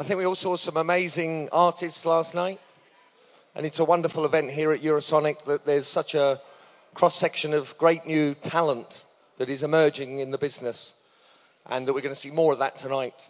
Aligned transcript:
I 0.00 0.02
think 0.02 0.16
we 0.16 0.24
all 0.24 0.34
saw 0.34 0.56
some 0.56 0.78
amazing 0.78 1.50
artists 1.52 2.06
last 2.06 2.34
night. 2.34 2.58
And 3.54 3.66
it's 3.66 3.80
a 3.80 3.84
wonderful 3.84 4.24
event 4.24 4.50
here 4.50 4.72
at 4.72 4.80
Eurosonic 4.80 5.44
that 5.44 5.66
there's 5.66 5.86
such 5.86 6.14
a 6.14 6.40
cross 6.94 7.14
section 7.14 7.52
of 7.52 7.76
great 7.76 8.06
new 8.06 8.32
talent 8.32 9.04
that 9.36 9.50
is 9.50 9.62
emerging 9.62 10.20
in 10.20 10.30
the 10.30 10.38
business. 10.38 10.94
And 11.66 11.86
that 11.86 11.92
we're 11.92 12.00
going 12.00 12.14
to 12.14 12.18
see 12.18 12.30
more 12.30 12.54
of 12.54 12.58
that 12.60 12.78
tonight. 12.78 13.28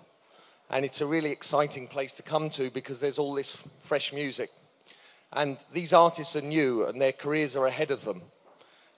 And 0.71 0.85
it's 0.85 1.01
a 1.01 1.07
really 1.07 1.33
exciting 1.33 1.89
place 1.89 2.13
to 2.13 2.23
come 2.23 2.51
to 2.51 2.71
because 2.71 3.01
there's 3.01 3.19
all 3.19 3.35
this 3.35 3.61
fresh 3.83 4.13
music. 4.13 4.51
And 5.33 5.59
these 5.73 5.93
artists 5.93 6.37
are 6.37 6.41
new 6.41 6.87
and 6.87 7.03
their 7.03 7.11
careers 7.11 7.57
are 7.57 7.67
ahead 7.67 7.91
of 7.91 8.05
them. 8.05 8.23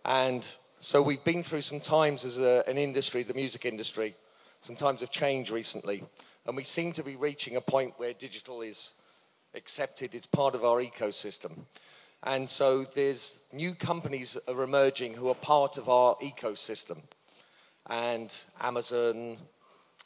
And 0.04 0.46
so 0.78 1.00
we've 1.00 1.24
been 1.24 1.42
through 1.42 1.62
some 1.62 1.80
times 1.80 2.26
as 2.26 2.38
a, 2.38 2.64
an 2.68 2.76
industry, 2.76 3.22
the 3.22 3.32
music 3.32 3.64
industry, 3.64 4.14
some 4.60 4.76
times 4.76 5.02
of 5.02 5.10
change 5.10 5.50
recently. 5.50 6.04
And 6.46 6.56
we 6.56 6.64
seem 6.64 6.92
to 6.94 7.04
be 7.04 7.16
reaching 7.16 7.56
a 7.56 7.60
point 7.60 7.94
where 7.98 8.12
digital 8.12 8.62
is 8.62 8.92
accepted, 9.54 10.14
it's 10.14 10.26
part 10.26 10.54
of 10.54 10.64
our 10.64 10.80
ecosystem. 10.80 11.64
And 12.24 12.48
so 12.48 12.84
there's 12.84 13.40
new 13.52 13.74
companies 13.74 14.38
are 14.48 14.62
emerging 14.62 15.14
who 15.14 15.28
are 15.28 15.34
part 15.34 15.76
of 15.76 15.88
our 15.88 16.16
ecosystem. 16.16 16.98
And 17.88 18.34
Amazon, 18.60 19.36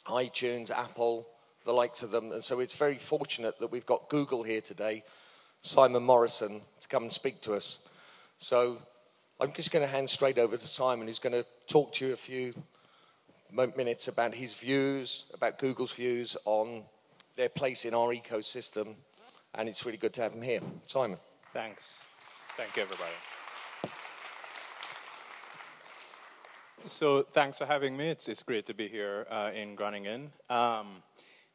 iTunes, 0.07 0.71
Apple, 0.71 1.27
the 1.63 1.73
likes 1.73 2.01
of 2.01 2.11
them. 2.11 2.31
And 2.31 2.43
so 2.43 2.59
it's 2.59 2.73
very 2.73 2.95
fortunate 2.95 3.59
that 3.59 3.71
we've 3.71 3.85
got 3.85 4.09
Google 4.09 4.43
here 4.43 4.61
today, 4.61 5.03
Simon 5.61 6.03
Morrison, 6.03 6.61
to 6.81 6.87
come 6.87 7.03
and 7.03 7.13
speak 7.13 7.41
to 7.41 7.53
us. 7.53 7.79
So 8.37 8.79
I'm 9.39 9.53
just 9.53 9.71
going 9.71 9.85
to 9.85 9.91
hand 9.91 10.09
straight 10.09 10.39
over 10.39 10.57
to 10.57 10.67
Simon, 10.67 11.07
who's 11.07 11.19
going 11.19 11.33
to 11.33 11.45
talk 11.67 11.93
to 11.93 12.07
you 12.07 12.13
a 12.13 12.17
few 12.17 12.53
minutes 13.51 14.07
about 14.07 14.35
his 14.35 14.53
views, 14.53 15.25
about 15.33 15.57
Google's 15.57 15.93
views 15.93 16.37
on 16.45 16.83
their 17.35 17.49
place 17.49 17.85
in 17.85 17.93
our 17.93 18.09
ecosystem. 18.09 18.95
And 19.53 19.69
it's 19.69 19.85
really 19.85 19.97
good 19.97 20.13
to 20.13 20.21
have 20.21 20.33
him 20.33 20.41
here. 20.41 20.61
Simon. 20.85 21.17
Thanks. 21.53 22.05
Thank 22.55 22.75
you, 22.75 22.83
everybody. 22.83 23.11
So, 26.85 27.23
thanks 27.23 27.57
for 27.57 27.65
having 27.65 27.97
me. 27.97 28.09
It's, 28.09 28.27
it's 28.29 28.43
great 28.43 28.65
to 28.67 28.73
be 28.73 28.87
here 28.87 29.25
uh, 29.29 29.51
in 29.53 29.75
Groningen. 29.75 30.31
Um, 30.49 31.03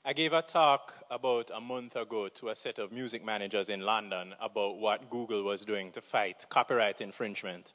I 0.05 0.13
gave 0.13 0.33
a 0.33 0.43
talk 0.43 0.95
about 1.11 1.51
a 1.55 1.61
month 1.61 1.95
ago 1.95 2.29
to 2.29 2.49
a 2.49 2.55
set 2.57 2.81
of 2.81 2.91
music 2.91 3.25
managers 3.25 3.69
in 3.69 3.83
London 3.83 4.35
about 4.41 4.79
what 4.79 5.09
Google 5.09 5.45
was 5.45 5.65
doing 5.65 5.93
to 5.93 6.01
fight 6.01 6.45
copyright 6.49 7.01
infringement. 7.01 7.73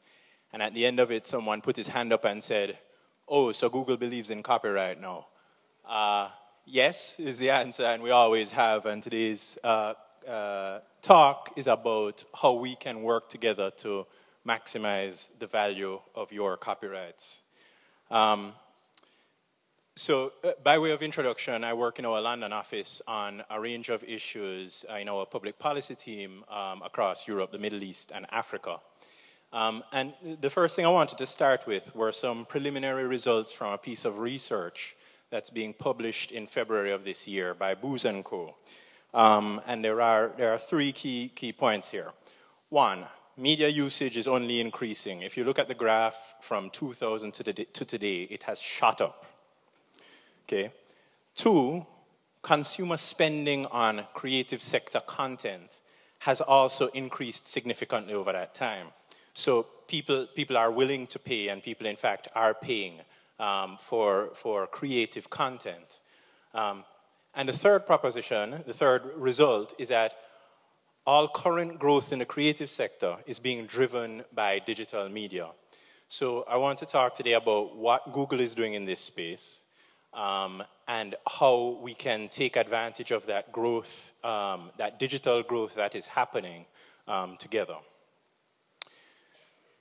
And 0.52 0.62
at 0.62 0.74
the 0.74 0.86
end 0.86 1.00
of 1.00 1.10
it, 1.10 1.26
someone 1.26 1.62
put 1.62 1.78
his 1.78 1.88
hand 1.88 2.12
up 2.12 2.26
and 2.26 2.44
said, 2.44 2.78
Oh, 3.30 3.52
so 3.52 3.68
Google 3.68 3.98
believes 3.98 4.30
in 4.30 4.42
copyright 4.42 5.02
now? 5.02 5.28
Uh, 5.86 6.30
yes, 6.66 7.20
is 7.20 7.40
the 7.40 7.50
answer, 7.50 7.84
and 7.84 8.02
we 8.02 8.10
always 8.10 8.54
have. 8.54 8.86
And 8.86 9.04
today's 9.04 9.58
uh, 9.66 9.96
uh, 10.26 10.80
talk 11.02 11.52
is 11.58 11.68
about 11.68 12.24
how 12.34 12.54
we 12.54 12.76
can 12.76 13.04
work 13.04 13.28
together 13.30 13.70
to 13.80 14.06
maximize 14.48 15.28
the 15.40 15.48
value 15.48 16.00
of 16.16 16.32
your 16.32 16.56
copyrights. 16.56 17.42
Um, 18.10 18.54
so, 19.98 20.32
uh, 20.42 20.52
by 20.64 20.78
way 20.78 20.92
of 20.92 21.02
introduction, 21.02 21.66
I 21.66 21.74
work 21.74 22.00
in 22.00 22.06
our 22.06 22.22
London 22.22 22.54
office 22.54 23.02
on 23.10 23.44
a 23.50 23.60
range 23.60 23.90
of 23.90 24.06
issues 24.06 24.86
in 24.98 25.10
our 25.10 25.26
public 25.26 25.60
policy 25.60 25.96
team 25.96 26.46
um, 26.50 26.82
across 26.82 27.28
Europe, 27.28 27.52
the 27.52 27.58
Middle 27.58 27.84
East, 27.84 28.14
and 28.16 28.26
Africa. 28.32 28.78
Um, 29.54 29.84
and 29.92 30.14
the 30.42 30.50
first 30.50 30.76
thing 30.76 30.86
I 30.86 30.90
wanted 30.90 31.18
to 31.20 31.26
start 31.26 31.66
with 31.66 31.96
were 31.96 32.12
some 32.12 32.46
preliminary 32.46 33.06
results 33.06 33.52
from 33.52 33.72
a 33.72 33.78
piece 33.78 34.04
of 34.06 34.20
research 34.20 34.96
that's 35.30 35.50
being 35.50 35.74
published 35.74 36.32
in 36.32 36.48
February 36.48 36.92
of 36.92 37.04
this 37.04 37.28
year 37.28 37.54
by 37.54 37.74
Booz 37.74 38.06
& 38.16 38.24
Co. 38.24 38.56
Um, 39.14 39.62
and 39.66 39.84
there 39.84 40.02
are, 40.02 40.32
there 40.38 40.54
are 40.54 40.58
three 40.58 40.92
key, 40.92 41.32
key 41.34 41.54
points 41.54 41.92
here. 41.92 42.12
One, 42.70 43.06
media 43.38 43.68
usage 43.70 44.18
is 44.18 44.28
only 44.28 44.60
increasing. 44.60 45.22
If 45.22 45.38
you 45.38 45.44
look 45.44 45.60
at 45.60 45.68
the 45.68 45.74
graph 45.74 46.36
from 46.42 46.70
2000 46.70 47.34
to, 47.34 47.44
the, 47.44 47.54
to 47.54 47.86
today, 47.86 48.24
it 48.24 48.44
has 48.44 48.60
shot 48.60 49.02
up. 49.02 49.26
Okay. 50.46 50.72
Two, 51.36 51.86
consumer 52.42 52.98
spending 52.98 53.66
on 53.68 54.04
creative 54.14 54.62
sector 54.62 55.00
content 55.00 55.80
has 56.20 56.42
also 56.42 56.88
increased 56.88 57.48
significantly 57.48 58.14
over 58.14 58.32
that 58.32 58.54
time. 58.54 58.88
So 59.38 59.68
people, 59.88 60.26
people 60.36 60.58
are 60.58 60.72
willing 60.72 61.06
to 61.08 61.20
pay, 61.20 61.50
and 61.50 61.62
people, 61.62 61.86
in 61.86 61.96
fact, 61.96 62.28
are 62.34 62.56
paying 62.56 63.02
um, 63.40 63.78
for, 63.80 64.32
for 64.34 64.66
creative 64.66 65.30
content. 65.30 66.00
Um, 66.56 66.84
and 67.36 67.48
the 67.48 67.54
third 67.54 67.86
proposition, 67.86 68.64
the 68.66 68.74
third 68.74 69.04
result, 69.16 69.76
is 69.78 69.90
that 69.90 70.16
all 71.06 71.28
current 71.28 71.78
growth 71.78 72.12
in 72.12 72.18
the 72.18 72.26
creative 72.26 72.72
sector 72.72 73.18
is 73.28 73.38
being 73.38 73.68
driven 73.68 74.24
by 74.34 74.58
digital 74.58 75.08
media. 75.08 75.50
So 76.08 76.44
I 76.50 76.58
want 76.58 76.80
to 76.80 76.88
talk 76.88 77.14
today 77.14 77.34
about 77.34 77.78
what 77.78 78.12
Google 78.12 78.40
is 78.40 78.56
doing 78.56 78.74
in 78.74 78.86
this 78.86 79.02
space, 79.02 79.62
um, 80.16 80.64
and 80.88 81.14
how 81.28 81.78
we 81.80 81.94
can 81.94 82.28
take 82.28 82.56
advantage 82.56 83.12
of 83.12 83.28
that 83.28 83.52
growth, 83.52 84.14
um, 84.24 84.72
that 84.78 84.98
digital 84.98 85.44
growth 85.44 85.76
that 85.76 85.94
is 85.94 86.08
happening 86.08 86.66
um, 87.08 87.38
together. 87.38 87.76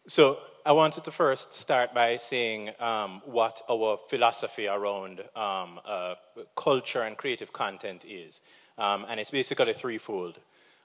So 0.09 0.39
I 0.65 0.71
wanted 0.71 1.03
to 1.05 1.11
first 1.11 1.53
start 1.53 1.93
by 1.93 2.17
saying 2.17 2.71
um, 2.79 3.23
what 3.25 3.63
our 3.69 3.99
philosophy 4.09 4.69
around 4.69 5.21
um, 5.35 5.81
uh, 5.85 6.15
culture 6.55 7.03
and 7.03 7.17
creative 7.17 7.53
content 7.53 8.05
is. 8.09 8.41
Um, 8.79 9.05
and 9.09 9.19
it's 9.19 9.33
basically 9.33 9.73
threefold. 9.75 10.39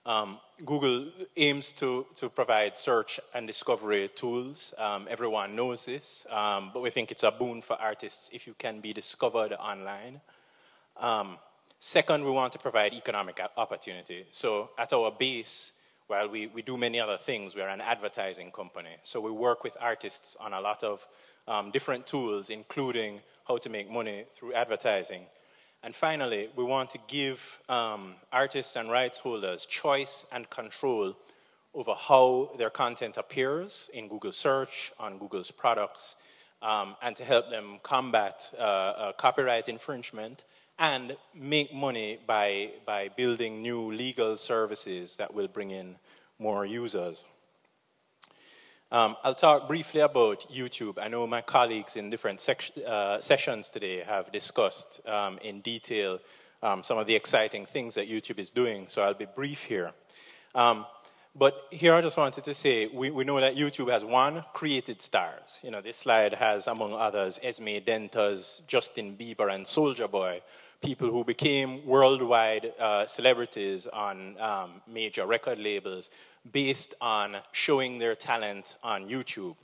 Um, 0.07 0.39
Google 0.65 1.05
aims 1.37 1.71
to, 1.73 2.07
to 2.15 2.29
provide 2.29 2.79
search 2.79 3.19
and 3.35 3.45
discovery 3.45 4.09
tools. 4.15 4.73
Um, 4.79 5.07
everyone 5.07 5.55
knows 5.55 5.85
this, 5.85 6.25
um, 6.31 6.71
but 6.73 6.81
we 6.81 6.89
think 6.89 7.11
it's 7.11 7.23
a 7.23 7.29
boon 7.29 7.61
for 7.61 7.79
artists 7.79 8.31
if 8.33 8.47
you 8.47 8.55
can 8.57 8.79
be 8.79 8.91
discovered 8.91 9.53
online. 9.53 10.21
Second, 11.83 12.23
we 12.23 12.31
want 12.31 12.53
to 12.53 12.59
provide 12.59 12.93
economic 12.93 13.39
opportunity. 13.57 14.25
So 14.29 14.69
at 14.77 14.93
our 14.93 15.11
base, 15.11 15.73
while 16.11 16.27
we, 16.27 16.47
we 16.47 16.61
do 16.61 16.75
many 16.75 16.99
other 16.99 17.15
things, 17.15 17.55
we 17.55 17.61
are 17.61 17.69
an 17.69 17.79
advertising 17.79 18.51
company. 18.51 18.97
So 19.01 19.21
we 19.21 19.31
work 19.31 19.63
with 19.63 19.77
artists 19.79 20.35
on 20.35 20.51
a 20.51 20.59
lot 20.59 20.83
of 20.83 21.07
um, 21.47 21.71
different 21.71 22.05
tools, 22.05 22.49
including 22.49 23.21
how 23.47 23.55
to 23.59 23.69
make 23.69 23.89
money 23.89 24.25
through 24.35 24.53
advertising. 24.53 25.21
And 25.83 25.95
finally, 25.95 26.49
we 26.57 26.65
want 26.65 26.89
to 26.89 26.99
give 27.07 27.59
um, 27.69 28.15
artists 28.29 28.75
and 28.75 28.91
rights 28.91 29.19
holders 29.19 29.65
choice 29.65 30.25
and 30.33 30.49
control 30.49 31.15
over 31.73 31.93
how 31.93 32.51
their 32.57 32.69
content 32.69 33.15
appears 33.15 33.89
in 33.93 34.09
Google 34.09 34.33
search, 34.33 34.91
on 34.99 35.17
Google's 35.17 35.49
products, 35.49 36.17
um, 36.61 36.97
and 37.01 37.15
to 37.15 37.23
help 37.23 37.49
them 37.49 37.79
combat 37.83 38.51
uh, 38.59 38.61
uh, 38.61 39.11
copyright 39.13 39.69
infringement 39.69 40.43
and 40.81 41.15
make 41.35 41.71
money 41.71 42.17
by, 42.25 42.71
by 42.87 43.07
building 43.15 43.61
new 43.61 43.91
legal 43.91 44.35
services 44.35 45.15
that 45.17 45.31
will 45.31 45.47
bring 45.47 45.69
in 45.69 45.95
more 46.39 46.65
users. 46.65 47.27
Um, 48.91 49.15
I'll 49.23 49.35
talk 49.35 49.67
briefly 49.67 50.01
about 50.01 50.51
YouTube. 50.51 50.97
I 50.99 51.07
know 51.07 51.27
my 51.27 51.41
colleagues 51.41 51.95
in 51.97 52.09
different 52.09 52.45
uh, 52.85 53.21
sessions 53.21 53.69
today 53.69 53.99
have 53.99 54.31
discussed 54.31 55.07
um, 55.07 55.37
in 55.43 55.61
detail 55.61 56.19
um, 56.63 56.81
some 56.81 56.97
of 56.97 57.05
the 57.05 57.15
exciting 57.15 57.67
things 57.67 57.93
that 57.93 58.09
YouTube 58.09 58.39
is 58.39 58.49
doing, 58.49 58.87
so 58.87 59.03
I'll 59.03 59.13
be 59.13 59.27
brief 59.27 59.63
here. 59.65 59.91
Um, 60.55 60.87
but 61.35 61.67
here 61.71 61.93
I 61.93 62.01
just 62.01 62.17
wanted 62.17 62.43
to 62.43 62.53
say 62.53 62.87
we, 62.87 63.11
we 63.11 63.23
know 63.23 63.39
that 63.39 63.55
YouTube 63.55 63.89
has 63.91 64.03
one, 64.03 64.43
created 64.51 65.01
stars. 65.01 65.59
You 65.63 65.71
know, 65.71 65.81
this 65.81 65.97
slide 65.97 66.33
has, 66.33 66.67
among 66.67 66.93
others, 66.93 67.39
Esmée 67.43 67.81
Denters, 67.81 68.65
Justin 68.67 69.15
Bieber, 69.15 69.53
and 69.53 69.65
Soulja 69.65 70.11
Boy, 70.11 70.41
people 70.81 71.11
who 71.11 71.23
became 71.23 71.85
worldwide 71.85 72.73
uh, 72.79 73.05
celebrities 73.05 73.87
on 73.87 74.39
um, 74.39 74.81
major 74.87 75.25
record 75.25 75.59
labels 75.59 76.09
based 76.51 76.95
on 77.01 77.37
showing 77.51 77.99
their 77.99 78.15
talent 78.15 78.77
on 78.83 79.07
YouTube. 79.07 79.55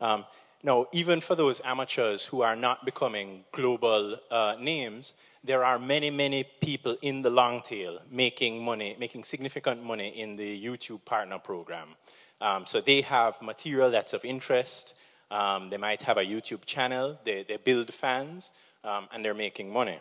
Um, 0.00 0.24
now, 0.62 0.86
even 0.92 1.22
for 1.22 1.34
those 1.34 1.62
amateurs 1.64 2.26
who 2.26 2.42
are 2.42 2.56
not 2.56 2.84
becoming 2.84 3.44
global 3.52 4.18
uh, 4.30 4.56
names, 4.60 5.14
there 5.42 5.64
are 5.64 5.78
many, 5.78 6.10
many 6.10 6.44
people 6.60 6.98
in 7.00 7.22
the 7.22 7.30
long 7.30 7.62
tail 7.62 7.98
making 8.10 8.62
money, 8.62 8.94
making 9.00 9.24
significant 9.24 9.82
money 9.82 10.08
in 10.08 10.36
the 10.36 10.62
YouTube 10.62 11.02
Partner 11.06 11.38
Program. 11.38 11.88
Um, 12.42 12.66
so 12.66 12.82
they 12.82 13.00
have 13.02 13.40
material 13.40 13.90
that's 13.90 14.12
of 14.12 14.24
interest. 14.24 14.94
Um, 15.30 15.70
they 15.70 15.78
might 15.78 16.02
have 16.02 16.18
a 16.18 16.24
YouTube 16.24 16.66
channel. 16.66 17.18
They, 17.24 17.44
they 17.48 17.56
build 17.56 17.94
fans, 17.94 18.50
um, 18.84 19.08
and 19.12 19.24
they're 19.24 19.32
making 19.32 19.72
money. 19.72 19.98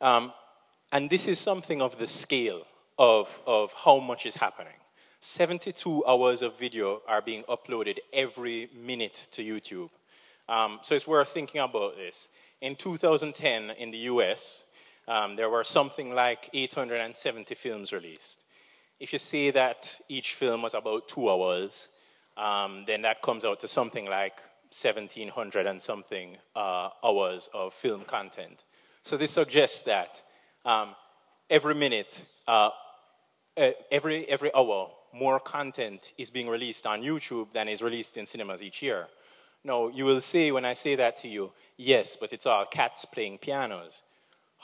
Um, 0.00 0.32
and 0.92 1.10
this 1.10 1.26
is 1.26 1.38
something 1.38 1.82
of 1.82 1.98
the 1.98 2.06
scale 2.06 2.62
of, 2.98 3.40
of 3.46 3.72
how 3.72 3.98
much 3.98 4.26
is 4.26 4.36
happening. 4.36 4.74
72 5.20 6.04
hours 6.06 6.42
of 6.42 6.58
video 6.58 7.00
are 7.08 7.22
being 7.22 7.44
uploaded 7.44 7.98
every 8.12 8.68
minute 8.76 9.28
to 9.32 9.42
YouTube. 9.42 9.90
Um, 10.48 10.80
so 10.82 10.94
it's 10.94 11.06
worth 11.06 11.30
thinking 11.30 11.60
about 11.60 11.96
this. 11.96 12.28
In 12.60 12.76
2010, 12.76 13.70
in 13.70 13.90
the 13.90 13.98
US, 13.98 14.64
um, 15.08 15.36
there 15.36 15.48
were 15.48 15.64
something 15.64 16.14
like 16.14 16.50
870 16.52 17.54
films 17.54 17.92
released. 17.92 18.44
If 19.00 19.12
you 19.12 19.18
say 19.18 19.50
that 19.50 19.98
each 20.08 20.34
film 20.34 20.62
was 20.62 20.74
about 20.74 21.08
two 21.08 21.28
hours, 21.30 21.88
um, 22.36 22.84
then 22.86 23.02
that 23.02 23.22
comes 23.22 23.44
out 23.44 23.60
to 23.60 23.68
something 23.68 24.06
like 24.06 24.40
1,700 24.70 25.66
and 25.66 25.80
something 25.80 26.36
uh, 26.54 26.90
hours 27.02 27.48
of 27.54 27.72
film 27.72 28.04
content. 28.04 28.64
So 29.04 29.18
this 29.18 29.32
suggests 29.32 29.82
that 29.82 30.22
um, 30.64 30.94
every 31.50 31.74
minute, 31.74 32.24
uh, 32.48 32.70
every, 33.90 34.26
every 34.30 34.50
hour, 34.54 34.90
more 35.12 35.38
content 35.38 36.14
is 36.16 36.30
being 36.30 36.48
released 36.48 36.86
on 36.86 37.02
YouTube 37.02 37.52
than 37.52 37.68
is 37.68 37.82
released 37.82 38.16
in 38.16 38.24
cinemas 38.24 38.62
each 38.62 38.80
year. 38.80 39.06
Now, 39.62 39.88
you 39.88 40.06
will 40.06 40.22
say 40.22 40.50
when 40.52 40.64
I 40.64 40.72
say 40.72 40.96
that 40.96 41.18
to 41.18 41.28
you, 41.28 41.52
yes, 41.76 42.16
but 42.16 42.32
it's 42.32 42.46
all 42.46 42.64
cats 42.64 43.04
playing 43.04 43.38
pianos. 43.38 44.02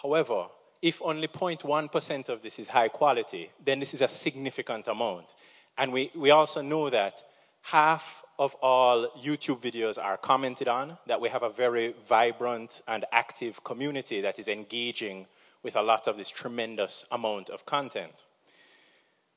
However, 0.02 0.46
if 0.80 1.02
only 1.02 1.28
0.1% 1.28 2.28
of 2.30 2.40
this 2.40 2.58
is 2.58 2.68
high 2.68 2.88
quality, 2.88 3.50
then 3.62 3.78
this 3.78 3.92
is 3.92 4.00
a 4.00 4.08
significant 4.08 4.88
amount. 4.88 5.34
And 5.76 5.92
we, 5.92 6.10
we 6.16 6.30
also 6.30 6.62
know 6.62 6.88
that 6.88 7.22
half 7.62 8.24
of 8.38 8.54
all 8.62 9.08
YouTube 9.22 9.60
videos 9.60 10.02
are 10.02 10.16
commented 10.16 10.68
on, 10.68 10.96
that 11.06 11.20
we 11.20 11.28
have 11.28 11.42
a 11.42 11.50
very 11.50 11.94
vibrant 12.06 12.82
and 12.88 13.04
active 13.12 13.62
community 13.64 14.20
that 14.20 14.38
is 14.38 14.48
engaging 14.48 15.26
with 15.62 15.76
a 15.76 15.82
lot 15.82 16.08
of 16.08 16.16
this 16.16 16.30
tremendous 16.30 17.04
amount 17.12 17.50
of 17.50 17.66
content. 17.66 18.24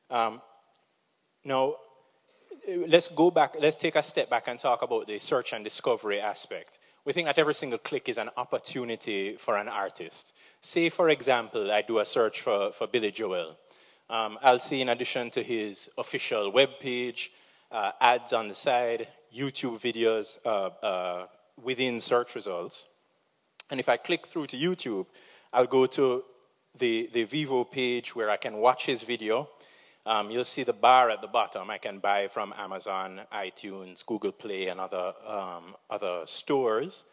Um, 0.09 0.41
now, 1.43 1.75
let's 2.87 3.09
go 3.09 3.29
back, 3.29 3.55
let's 3.59 3.77
take 3.77 3.97
a 3.97 4.03
step 4.03 4.29
back 4.29 4.47
and 4.47 4.57
talk 4.57 4.81
about 4.81 5.07
the 5.07 5.19
search 5.19 5.53
and 5.53 5.63
discovery 5.63 6.21
aspect. 6.21 6.79
We 7.05 7.11
think 7.11 7.27
that 7.27 7.37
every 7.37 7.53
single 7.53 7.79
click 7.79 8.07
is 8.07 8.17
an 8.17 8.29
opportunity 8.37 9.35
for 9.35 9.57
an 9.57 9.67
artist. 9.67 10.33
Say, 10.61 10.87
for 10.89 11.09
example, 11.09 11.69
I 11.69 11.81
do 11.81 11.99
a 11.99 12.05
search 12.05 12.39
for, 12.39 12.71
for 12.71 12.87
Billy 12.87 13.11
Joel. 13.11 13.57
Um, 14.09 14.39
I'll 14.41 14.59
see, 14.59 14.79
in 14.79 14.87
addition 14.87 15.29
to 15.31 15.43
his 15.43 15.89
official 15.97 16.49
web 16.51 16.69
page, 16.79 17.31
uh, 17.73 17.91
ads 17.99 18.31
on 18.31 18.47
the 18.47 18.55
side, 18.55 19.07
YouTube 19.35 19.81
videos 19.81 20.37
uh, 20.45 20.85
uh, 20.85 21.27
within 21.61 21.99
search 21.99 22.35
results. 22.35 22.85
And 23.71 23.79
if 23.79 23.89
I 23.89 23.97
click 23.97 24.27
through 24.27 24.47
to 24.47 24.57
YouTube, 24.57 25.07
I'll 25.51 25.65
go 25.65 25.87
to 25.87 26.23
the, 26.77 27.09
the 27.11 27.25
Vevo 27.25 27.69
page 27.69 28.15
where 28.15 28.29
I 28.29 28.37
can 28.37 28.57
watch 28.57 28.85
his 28.85 29.03
video. 29.03 29.49
Um, 30.05 30.29
you'll 30.29 30.45
see 30.45 30.63
the 30.63 30.73
bar 30.73 31.09
at 31.09 31.21
the 31.21 31.27
bottom. 31.27 31.69
I 31.69 31.77
can 31.77 31.99
buy 31.99 32.27
from 32.27 32.53
Amazon, 32.57 33.21
iTunes, 33.33 34.05
Google 34.05 34.33
Play, 34.33 34.67
and 34.67 34.79
other, 34.79 35.13
um, 35.25 35.75
other 35.89 36.23
stores. 36.25 37.05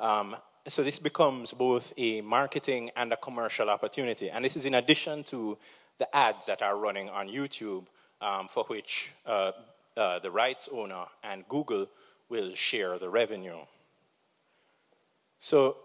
Um, 0.00 0.36
so 0.66 0.82
this 0.82 0.98
becomes 0.98 1.52
both 1.52 1.92
a 1.96 2.20
marketing 2.20 2.90
and 2.96 3.12
a 3.12 3.16
commercial 3.16 3.68
opportunity. 3.70 4.30
And 4.30 4.44
this 4.44 4.56
is 4.56 4.64
in 4.64 4.74
addition 4.74 5.24
to 5.24 5.58
the 5.98 6.14
ads 6.14 6.46
that 6.46 6.62
are 6.62 6.76
running 6.76 7.08
on 7.08 7.28
YouTube 7.28 7.86
um, 8.20 8.48
for 8.48 8.64
which 8.64 9.10
uh, 9.26 9.52
uh, 9.98 10.18
the 10.20 10.30
rights 10.30 10.68
owner 10.72 11.06
and 11.22 11.46
Google 11.48 11.88
will 12.28 12.54
share 12.54 12.98
the 12.98 13.10
revenue. 13.10 13.58
So 15.40 15.76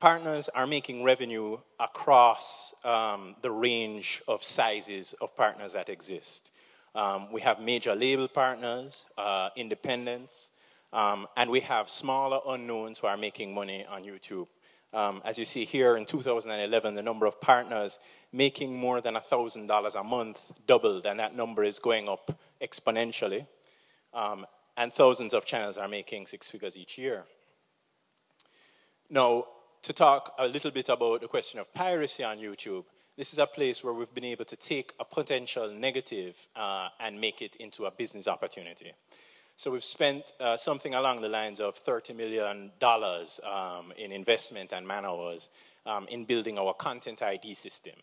partners 0.00 0.48
are 0.50 0.66
making 0.66 1.02
revenue 1.02 1.58
across 1.80 2.74
um, 2.84 3.36
the 3.42 3.50
range 3.50 4.22
of 4.28 4.44
sizes 4.44 5.14
of 5.20 5.34
partners 5.36 5.72
that 5.72 5.88
exist. 5.88 6.50
Um, 6.94 7.32
we 7.32 7.40
have 7.40 7.58
major 7.60 7.94
label 7.94 8.28
partners, 8.28 9.06
uh, 9.18 9.48
independents, 9.56 10.50
um, 10.92 11.26
and 11.36 11.50
we 11.50 11.60
have 11.60 11.90
smaller 11.90 12.40
unknowns 12.46 12.98
who 12.98 13.06
are 13.06 13.16
making 13.16 13.52
money 13.52 13.84
on 13.86 14.04
YouTube. 14.04 14.46
Um, 14.92 15.22
as 15.24 15.38
you 15.38 15.44
see 15.44 15.64
here 15.64 15.96
in 15.96 16.04
2011, 16.04 16.94
the 16.94 17.02
number 17.02 17.26
of 17.26 17.40
partners 17.40 17.98
making 18.32 18.78
more 18.78 19.00
than 19.00 19.14
$1,000 19.14 20.00
a 20.00 20.04
month 20.04 20.60
doubled, 20.66 21.06
and 21.06 21.18
that 21.18 21.34
number 21.34 21.64
is 21.64 21.80
going 21.80 22.08
up 22.08 22.38
exponentially. 22.62 23.46
Um, 24.14 24.46
and 24.76 24.92
thousands 24.92 25.34
of 25.34 25.44
channels 25.44 25.76
are 25.76 25.88
making 25.88 26.26
six 26.26 26.50
figures 26.50 26.76
each 26.76 26.98
year. 26.98 27.24
Now, 29.10 29.44
to 29.82 29.92
talk 29.92 30.34
a 30.38 30.48
little 30.48 30.70
bit 30.70 30.88
about 30.88 31.20
the 31.20 31.28
question 31.28 31.60
of 31.60 31.72
piracy 31.74 32.24
on 32.24 32.38
YouTube, 32.38 32.84
this 33.16 33.32
is 33.32 33.38
a 33.38 33.46
place 33.46 33.84
where 33.84 33.92
we've 33.92 34.12
been 34.12 34.24
able 34.24 34.44
to 34.46 34.56
take 34.56 34.92
a 34.98 35.04
potential 35.04 35.70
negative 35.70 36.48
uh, 36.56 36.88
and 36.98 37.20
make 37.20 37.42
it 37.42 37.56
into 37.56 37.86
a 37.86 37.90
business 37.90 38.26
opportunity. 38.26 38.92
So 39.56 39.70
we've 39.70 39.84
spent 39.84 40.32
uh, 40.40 40.56
something 40.56 40.94
along 40.94 41.20
the 41.20 41.28
lines 41.28 41.60
of 41.60 41.76
$30 41.76 42.16
million 42.16 42.72
um, 42.82 43.92
in 43.96 44.10
investment 44.10 44.72
and 44.72 44.86
man 44.86 45.04
hours 45.04 45.50
um, 45.86 46.08
in 46.08 46.24
building 46.24 46.58
our 46.58 46.74
content 46.74 47.22
ID 47.22 47.54
system. 47.54 47.94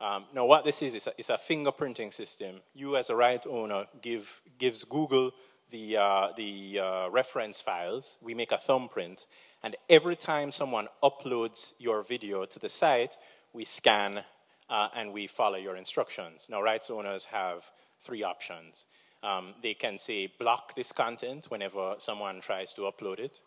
Um, 0.00 0.26
now 0.34 0.44
what 0.44 0.64
this 0.64 0.82
is, 0.82 0.94
is 0.94 1.06
a, 1.06 1.12
is 1.18 1.30
a, 1.30 1.38
fingerprinting 1.38 2.12
system. 2.12 2.56
You 2.74 2.96
as 2.96 3.08
a 3.08 3.16
right 3.16 3.44
owner 3.46 3.86
give, 4.02 4.42
gives 4.58 4.84
Google 4.84 5.32
the, 5.70 5.96
uh, 5.96 6.28
the 6.36 6.80
uh, 6.80 7.08
reference 7.10 7.60
files, 7.60 8.18
we 8.20 8.34
make 8.34 8.52
a 8.52 8.58
thumbprint, 8.58 9.26
and 9.62 9.74
every 9.88 10.14
time 10.14 10.50
someone 10.50 10.88
uploads 11.02 11.72
your 11.78 12.02
video 12.02 12.44
to 12.44 12.58
the 12.58 12.68
site, 12.68 13.16
we 13.52 13.64
scan 13.64 14.22
uh, 14.68 14.88
and 14.94 15.12
we 15.12 15.26
follow 15.26 15.56
your 15.56 15.76
instructions. 15.76 16.48
Now 16.50 16.60
rights 16.60 16.90
owners 16.90 17.26
have 17.26 17.70
three 18.00 18.22
options. 18.22 18.86
Um, 19.22 19.54
they 19.62 19.74
can 19.74 19.98
say 19.98 20.30
block 20.38 20.74
this 20.74 20.92
content 20.92 21.46
whenever 21.48 21.94
someone 21.98 22.40
tries 22.40 22.74
to 22.74 22.82
upload 22.82 23.18
it. 23.18 23.40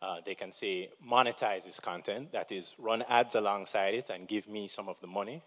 Uh, 0.00 0.18
they 0.24 0.34
can 0.34 0.52
say 0.52 0.90
monetize 1.04 1.64
this 1.64 1.80
content, 1.80 2.30
that 2.32 2.52
is, 2.52 2.74
run 2.78 3.02
ads 3.08 3.34
alongside 3.34 3.94
it 3.94 4.10
and 4.10 4.28
give 4.28 4.46
me 4.48 4.68
some 4.68 4.88
of 4.88 5.00
the 5.00 5.06
money. 5.06 5.42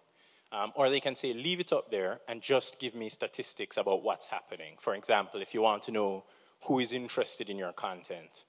Um, 0.52 0.72
or 0.76 0.90
they 0.90 1.00
can 1.00 1.14
say 1.14 1.34
leave 1.34 1.60
it 1.60 1.72
up 1.72 1.92
there 1.92 2.22
and 2.28 2.42
just 2.42 2.80
give 2.80 2.96
me 2.96 3.10
statistics 3.10 3.78
about 3.78 4.04
what's 4.04 4.28
happening. 4.28 4.76
For 4.80 4.96
example, 4.96 5.42
if 5.42 5.54
you 5.54 5.62
want 5.62 5.84
to 5.84 5.92
know 5.92 6.24
who 6.64 6.80
is 6.80 6.92
interested 6.92 7.50
in 7.50 7.58
your 7.58 7.72
content. 7.72 8.46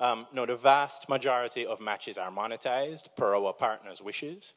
Um, 0.00 0.26
no, 0.32 0.46
the 0.46 0.56
vast 0.56 1.08
majority 1.08 1.64
of 1.64 1.80
matches 1.80 2.18
are 2.18 2.30
monetized 2.30 3.14
per 3.16 3.36
our 3.36 3.52
partners' 3.52 4.02
wishes. 4.02 4.54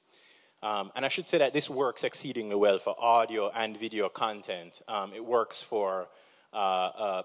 Um, 0.64 0.92
and 0.96 1.06
I 1.06 1.10
should 1.10 1.28
say 1.28 1.38
that 1.38 1.54
this 1.54 1.70
works 1.70 2.04
exceedingly 2.04 2.56
well 2.56 2.80
for 2.80 2.96
audio 3.00 3.52
and 3.52 3.78
video 3.78 4.10
content. 4.10 4.82
Um, 4.88 5.14
it 5.14 5.24
works 5.24 5.62
for 5.62 6.08
uh, 6.52 6.56
uh, 6.56 7.24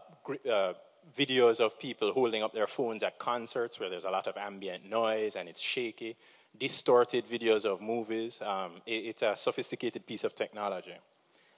uh, 0.52 0.72
videos 1.16 1.60
of 1.60 1.78
people 1.78 2.12
holding 2.12 2.42
up 2.42 2.52
their 2.52 2.66
phones 2.66 3.02
at 3.02 3.18
concerts 3.18 3.80
where 3.80 3.88
there's 3.88 4.04
a 4.04 4.10
lot 4.10 4.26
of 4.26 4.36
ambient 4.36 4.88
noise 4.88 5.36
and 5.36 5.48
it's 5.48 5.60
shaky, 5.60 6.16
distorted 6.56 7.26
videos 7.26 7.64
of 7.64 7.80
movies. 7.80 8.42
Um, 8.42 8.82
it, 8.86 9.06
it's 9.06 9.22
a 9.22 9.34
sophisticated 9.36 10.06
piece 10.06 10.24
of 10.24 10.34
technology, 10.34 10.96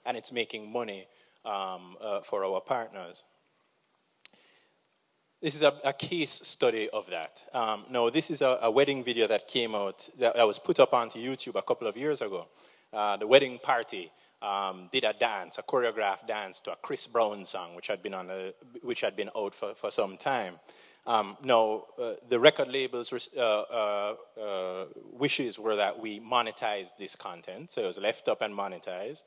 and 0.05 0.17
it's 0.17 0.31
making 0.31 0.71
money 0.71 1.07
um, 1.45 1.97
uh, 2.01 2.21
for 2.21 2.45
our 2.45 2.61
partners. 2.61 3.25
This 5.41 5.55
is 5.55 5.61
a, 5.61 5.73
a, 5.83 5.91
case 5.91 6.31
study 6.31 6.89
of 6.91 7.09
that. 7.09 7.43
Um, 7.53 7.83
no, 7.89 8.09
this 8.09 8.31
is 8.31 8.41
a, 8.41 8.59
a, 8.61 8.71
wedding 8.71 9.03
video 9.03 9.27
that 9.27 9.45
came 9.45 9.75
out, 9.75 10.07
that, 10.17 10.37
that, 10.37 10.47
was 10.47 10.57
put 10.57 10.79
up 10.79 10.93
onto 10.93 11.19
YouTube 11.19 11.55
a 11.55 11.61
couple 11.61 11.85
of 11.85 11.97
years 11.97 12.21
ago. 12.21 12.47
Uh, 12.93 13.17
the 13.17 13.27
wedding 13.27 13.59
party 13.61 14.09
um, 14.41 14.87
did 14.89 15.03
a 15.03 15.11
dance, 15.11 15.57
a 15.57 15.63
choreographed 15.63 16.27
dance 16.27 16.61
to 16.61 16.71
a 16.71 16.77
Chris 16.77 17.07
Brown 17.07 17.43
song, 17.43 17.75
which 17.75 17.87
had 17.87 18.01
been, 18.01 18.13
on 18.13 18.29
a, 18.29 18.53
which 18.83 19.01
had 19.01 19.17
been 19.17 19.29
out 19.35 19.53
for, 19.53 19.75
for 19.75 19.91
some 19.91 20.15
time. 20.15 20.59
Um, 21.05 21.37
no, 21.43 21.87
uh, 22.01 22.13
the 22.29 22.39
record 22.39 22.69
label's 22.69 23.11
uh, 23.35 23.39
uh, 23.41 24.15
uh, 24.39 24.85
wishes 25.11 25.59
were 25.59 25.75
that 25.75 25.99
we 25.99 26.19
monetize 26.21 26.95
this 26.97 27.15
content, 27.15 27.71
so 27.71 27.81
it 27.81 27.87
was 27.87 27.99
left 27.99 28.29
up 28.29 28.41
and 28.41 28.53
monetized. 28.53 29.23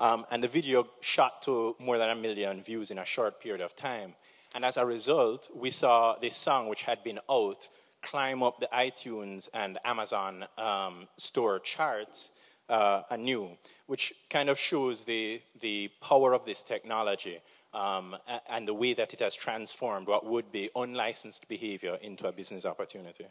Um, 0.00 0.26
and 0.30 0.42
the 0.42 0.48
video 0.48 0.86
shot 1.00 1.40
to 1.42 1.76
more 1.78 1.98
than 1.98 2.10
a 2.10 2.14
million 2.14 2.60
views 2.62 2.90
in 2.90 2.98
a 2.98 3.04
short 3.04 3.40
period 3.40 3.62
of 3.62 3.74
time. 3.74 4.14
And 4.54 4.64
as 4.64 4.76
a 4.76 4.84
result, 4.84 5.48
we 5.54 5.70
saw 5.70 6.16
this 6.20 6.36
song, 6.36 6.68
which 6.68 6.82
had 6.82 7.02
been 7.02 7.20
out, 7.30 7.68
climb 8.02 8.42
up 8.42 8.60
the 8.60 8.68
iTunes 8.72 9.48
and 9.54 9.78
Amazon 9.84 10.44
um, 10.58 11.08
store 11.16 11.58
charts 11.58 12.30
uh, 12.68 13.02
anew, 13.10 13.56
which 13.86 14.12
kind 14.28 14.50
of 14.50 14.58
shows 14.58 15.04
the, 15.04 15.40
the 15.60 15.90
power 16.00 16.34
of 16.34 16.44
this 16.44 16.62
technology 16.62 17.40
um, 17.74 18.16
and 18.48 18.66
the 18.66 18.74
way 18.74 18.94
that 18.94 19.12
it 19.12 19.20
has 19.20 19.34
transformed 19.34 20.06
what 20.06 20.24
would 20.24 20.52
be 20.52 20.70
unlicensed 20.74 21.48
behavior 21.48 21.98
into 22.00 22.26
a 22.26 22.32
business 22.32 22.64
opportunity. 22.64 23.26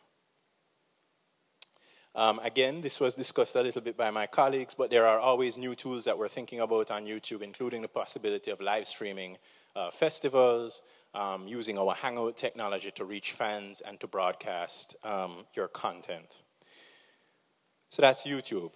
Um, 2.16 2.40
again, 2.44 2.82
this 2.82 3.00
was 3.00 3.16
discussed 3.16 3.56
a 3.56 3.62
little 3.62 3.82
bit 3.82 3.98
by 3.98 4.12
my 4.12 4.28
colleagues, 4.28 4.76
but 4.76 4.92
there 4.92 5.08
are 5.08 5.20
always 5.20 5.58
new 5.58 5.74
tools 5.74 6.06
that 6.06 6.18
we're 6.18 6.28
thinking 6.28 6.60
about 6.60 6.92
on 6.92 7.06
YouTube, 7.06 7.42
including 7.42 7.82
the 7.82 7.88
possibility 7.88 8.52
of 8.52 8.62
live 8.62 8.88
streaming 8.88 9.38
uh, 9.76 9.90
festivals, 9.90 10.84
um, 11.16 11.48
using 11.48 11.78
our 11.80 11.96
Hangout 11.96 12.36
technology 12.36 12.92
to 12.92 13.06
reach 13.06 13.32
fans 13.32 13.82
and 13.82 14.00
to 14.00 14.08
broadcast 14.08 14.96
um, 15.04 15.46
your 15.56 15.68
content. 15.68 16.44
So 17.90 18.02
that's 18.02 18.28
YouTube. 18.28 18.72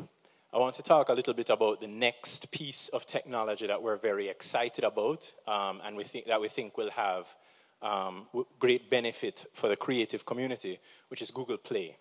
I 0.54 0.60
want 0.60 0.76
to 0.76 0.82
talk 0.82 1.10
a 1.10 1.14
little 1.14 1.34
bit 1.34 1.50
about 1.50 1.82
the 1.82 1.90
next 1.90 2.54
piece 2.54 2.88
of 2.90 3.06
technology 3.06 3.68
that 3.68 3.84
we're 3.84 3.98
very 3.98 4.30
excited 4.30 4.86
about 4.86 5.34
um, 5.46 5.82
and 5.84 5.98
we 5.98 6.06
think, 6.06 6.26
that 6.28 6.40
we 6.40 6.48
think 6.48 6.78
will 6.78 6.92
have 6.92 7.36
um, 7.82 8.28
great 8.58 8.90
benefit 8.90 9.46
for 9.54 9.68
the 9.68 9.76
creative 9.76 10.26
community, 10.26 10.80
which 11.10 11.22
is 11.22 11.32
Google 11.32 11.58
Play. 11.58 11.98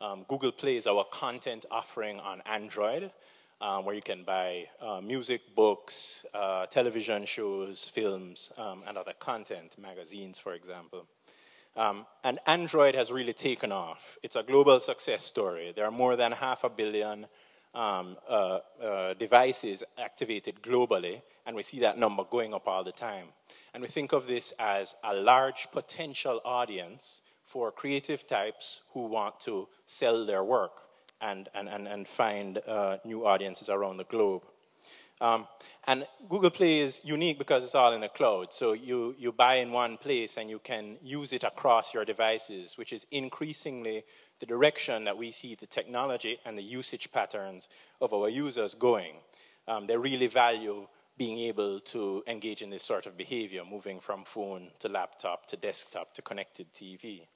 Um, 0.00 0.24
Google 0.26 0.52
Play 0.52 0.78
is 0.78 0.86
our 0.86 1.04
content 1.04 1.66
offering 1.70 2.18
on 2.18 2.40
Android, 2.46 3.10
um, 3.60 3.84
where 3.84 3.94
you 3.94 4.00
can 4.00 4.24
buy 4.24 4.68
uh, 4.80 5.02
music, 5.02 5.54
books, 5.54 6.24
uh, 6.32 6.64
television 6.66 7.26
shows, 7.26 7.84
films, 7.84 8.54
um, 8.56 8.84
and 8.88 8.96
other 8.96 9.12
content, 9.18 9.76
magazines, 9.78 10.38
for 10.38 10.54
example. 10.54 11.06
Um, 11.76 12.06
and 12.24 12.38
Android 12.46 12.94
has 12.94 13.12
really 13.12 13.34
taken 13.34 13.70
off. 13.70 14.16
It's 14.22 14.34
a 14.34 14.42
global 14.42 14.80
success 14.80 15.24
story. 15.24 15.74
There 15.76 15.84
are 15.84 15.90
more 15.90 16.16
than 16.16 16.32
half 16.32 16.64
a 16.64 16.70
billion 16.70 17.26
um, 17.74 18.16
uh, 18.28 18.58
uh, 18.82 19.14
devices 19.14 19.82
activated 19.98 20.62
globally, 20.62 21.22
and 21.46 21.56
we 21.56 21.62
see 21.62 21.80
that 21.80 21.98
number 21.98 22.24
going 22.24 22.54
up 22.54 22.68
all 22.68 22.84
the 22.84 22.92
time. 22.92 23.28
And 23.74 23.82
we 23.82 23.88
think 23.88 24.12
of 24.12 24.26
this 24.26 24.52
as 24.58 24.96
a 25.02 25.14
large 25.14 25.68
potential 25.72 26.40
audience 26.44 27.22
for 27.44 27.70
creative 27.70 28.26
types 28.26 28.82
who 28.92 29.06
want 29.06 29.40
to 29.40 29.68
sell 29.86 30.24
their 30.24 30.44
work 30.44 30.82
and, 31.20 31.48
and, 31.54 31.68
and, 31.68 31.86
and 31.88 32.08
find 32.08 32.58
uh, 32.66 32.98
new 33.04 33.26
audiences 33.26 33.68
around 33.68 33.96
the 33.98 34.04
globe. 34.04 34.42
Um, 35.20 35.46
and 35.86 36.04
Google 36.28 36.50
Play 36.50 36.80
is 36.80 37.00
unique 37.04 37.38
because 37.38 37.62
it's 37.62 37.76
all 37.76 37.92
in 37.92 38.00
the 38.00 38.08
cloud. 38.08 38.52
So 38.52 38.72
you, 38.72 39.14
you 39.18 39.30
buy 39.30 39.56
in 39.56 39.70
one 39.70 39.96
place 39.96 40.36
and 40.36 40.50
you 40.50 40.58
can 40.58 40.96
use 41.00 41.32
it 41.32 41.44
across 41.44 41.94
your 41.94 42.04
devices, 42.04 42.76
which 42.76 42.92
is 42.92 43.06
increasingly 43.12 44.02
the 44.42 44.46
direction 44.46 45.04
that 45.04 45.16
we 45.16 45.30
see 45.30 45.54
the 45.54 45.68
technology 45.68 46.36
and 46.44 46.58
the 46.58 46.62
usage 46.62 47.12
patterns 47.12 47.68
of 48.00 48.12
our 48.12 48.28
users 48.28 48.74
going. 48.74 49.14
Um, 49.68 49.86
they 49.86 49.96
really 49.96 50.26
value 50.26 50.88
being 51.16 51.38
able 51.38 51.78
to 51.78 52.24
engage 52.26 52.60
in 52.60 52.68
this 52.68 52.82
sort 52.82 53.06
of 53.06 53.16
behavior, 53.16 53.62
moving 53.64 54.00
from 54.00 54.24
phone 54.24 54.70
to 54.80 54.88
laptop 54.88 55.46
to 55.46 55.56
desktop 55.56 56.12
to 56.14 56.22
connected 56.22 56.72
TV. 56.72 57.28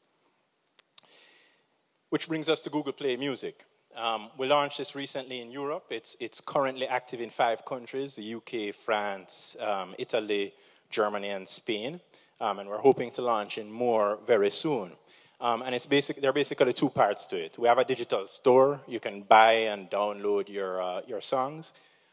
Which 2.11 2.27
brings 2.27 2.49
us 2.49 2.61
to 2.63 2.71
Google 2.71 2.93
Play 2.93 3.17
Music. 3.17 3.65
Um, 3.95 4.31
we 4.37 4.49
launched 4.49 4.79
this 4.79 4.97
recently 4.97 5.41
in 5.41 5.53
Europe. 5.53 5.85
It's, 5.91 6.17
it's 6.19 6.41
currently 6.41 6.89
active 6.89 7.21
in 7.21 7.31
five 7.31 7.65
countries 7.65 8.17
the 8.17 8.35
UK, 8.35 8.75
France, 8.75 9.57
um, 9.61 9.95
Italy, 9.97 10.55
Germany, 10.91 11.29
and 11.29 11.49
Spain. 11.49 12.01
Um, 12.41 12.59
and 12.59 12.69
we're 12.69 12.79
hoping 12.79 13.13
to 13.13 13.23
launch 13.23 13.59
in 13.59 13.71
more 13.71 14.19
very 14.27 14.51
soon. 14.51 14.97
Um, 15.41 15.63
and 15.63 15.75
it's 15.75 15.87
basic, 15.87 16.21
there 16.21 16.31
are 16.31 16.33
basically 16.33 16.73
two 16.73 16.89
parts 16.89 17.27
to 17.27 17.37
it. 17.37 17.59
We 17.59 17.69
have 17.69 17.79
a 17.79 17.85
digital 17.85 18.27
store. 18.27 18.81
You 18.89 19.01
can 19.01 19.23
buy 19.23 19.53
and 19.53 19.91
download 19.91 20.49
your, 20.49 20.81
uh, 20.81 21.01
your 21.07 21.21
songs. 21.21 21.73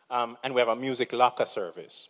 Um, 0.09 0.37
and 0.43 0.53
we 0.53 0.59
have 0.59 0.67
a 0.67 0.75
music 0.75 1.13
locker 1.13 1.45
service 1.45 2.09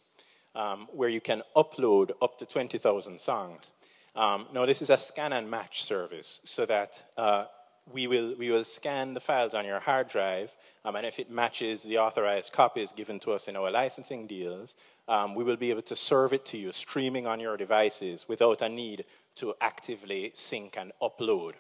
um, 0.55 0.88
where 0.91 1.10
you 1.10 1.22
can 1.22 1.43
upload 1.55 2.12
up 2.22 2.38
to 2.39 2.46
20,000 2.46 3.20
songs. 3.20 3.72
now, 4.15 4.65
this 4.65 4.82
is 4.82 4.89
a 4.89 4.98
scan 4.98 5.34
and 5.34 5.50
match 5.50 5.84
service 5.84 6.41
so 6.43 6.65
that 6.65 7.05
uh, 7.17 7.46
we 7.91 8.08
will, 8.08 8.36
we 8.38 8.50
will 8.50 8.63
scan 8.63 9.13
the 9.13 9.20
files 9.20 9.53
on 9.53 9.65
your 9.65 9.79
hard 9.79 10.08
drive, 10.08 10.55
um, 10.86 10.96
and 10.96 11.05
if 11.05 11.20
it 11.20 11.29
matches 11.29 11.84
the 11.84 11.98
authorized 11.98 12.53
copies 12.53 12.91
given 12.91 13.20
to 13.20 13.32
us 13.32 13.48
in 13.48 13.55
our 13.55 13.72
licensing 13.72 14.27
deals, 14.27 14.75
um, 15.08 15.36
we 15.36 15.43
will 15.43 15.58
be 15.58 15.70
able 15.70 15.82
to 15.82 15.96
serve 15.96 16.32
it 16.32 16.46
to 16.46 16.58
you 16.58 16.72
streaming 16.72 17.27
on 17.27 17.39
your 17.39 17.58
devices 17.58 18.27
without 18.29 18.62
a 18.62 18.70
need 18.70 19.03
to 19.36 19.54
actively 19.62 20.32
sync 20.34 20.78
and 20.78 20.92
upload. 21.02 21.54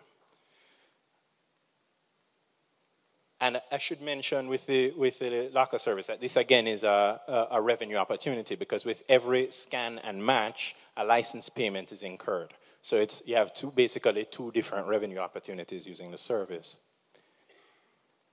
And 3.41 3.61
I 3.71 3.77
should 3.77 4.01
mention 4.01 4.47
with 4.47 4.67
the, 4.67 4.91
with 4.91 5.19
the 5.19 5.49
locker 5.53 5.77
service 5.77 6.07
that 6.07 6.21
this 6.21 6.37
again 6.37 6.65
is 6.65 6.85
a, 6.85 7.19
a, 7.27 7.47
a 7.57 7.61
revenue 7.61 7.97
opportunity 7.97 8.55
because 8.55 8.85
with 8.85 9.03
every 9.09 9.51
scan 9.51 9.99
and 9.99 10.25
match, 10.25 10.75
a 10.95 11.03
license 11.03 11.49
payment 11.49 11.91
is 11.91 12.03
incurred. 12.03 12.53
So 12.81 12.97
it's, 12.97 13.21
you 13.25 13.35
have 13.35 13.53
two, 13.53 13.71
basically 13.71 14.25
two 14.25 14.51
different 14.51 14.87
revenue 14.87 15.17
opportunities 15.17 15.85
using 15.87 16.11
the 16.11 16.17
service. 16.17 16.77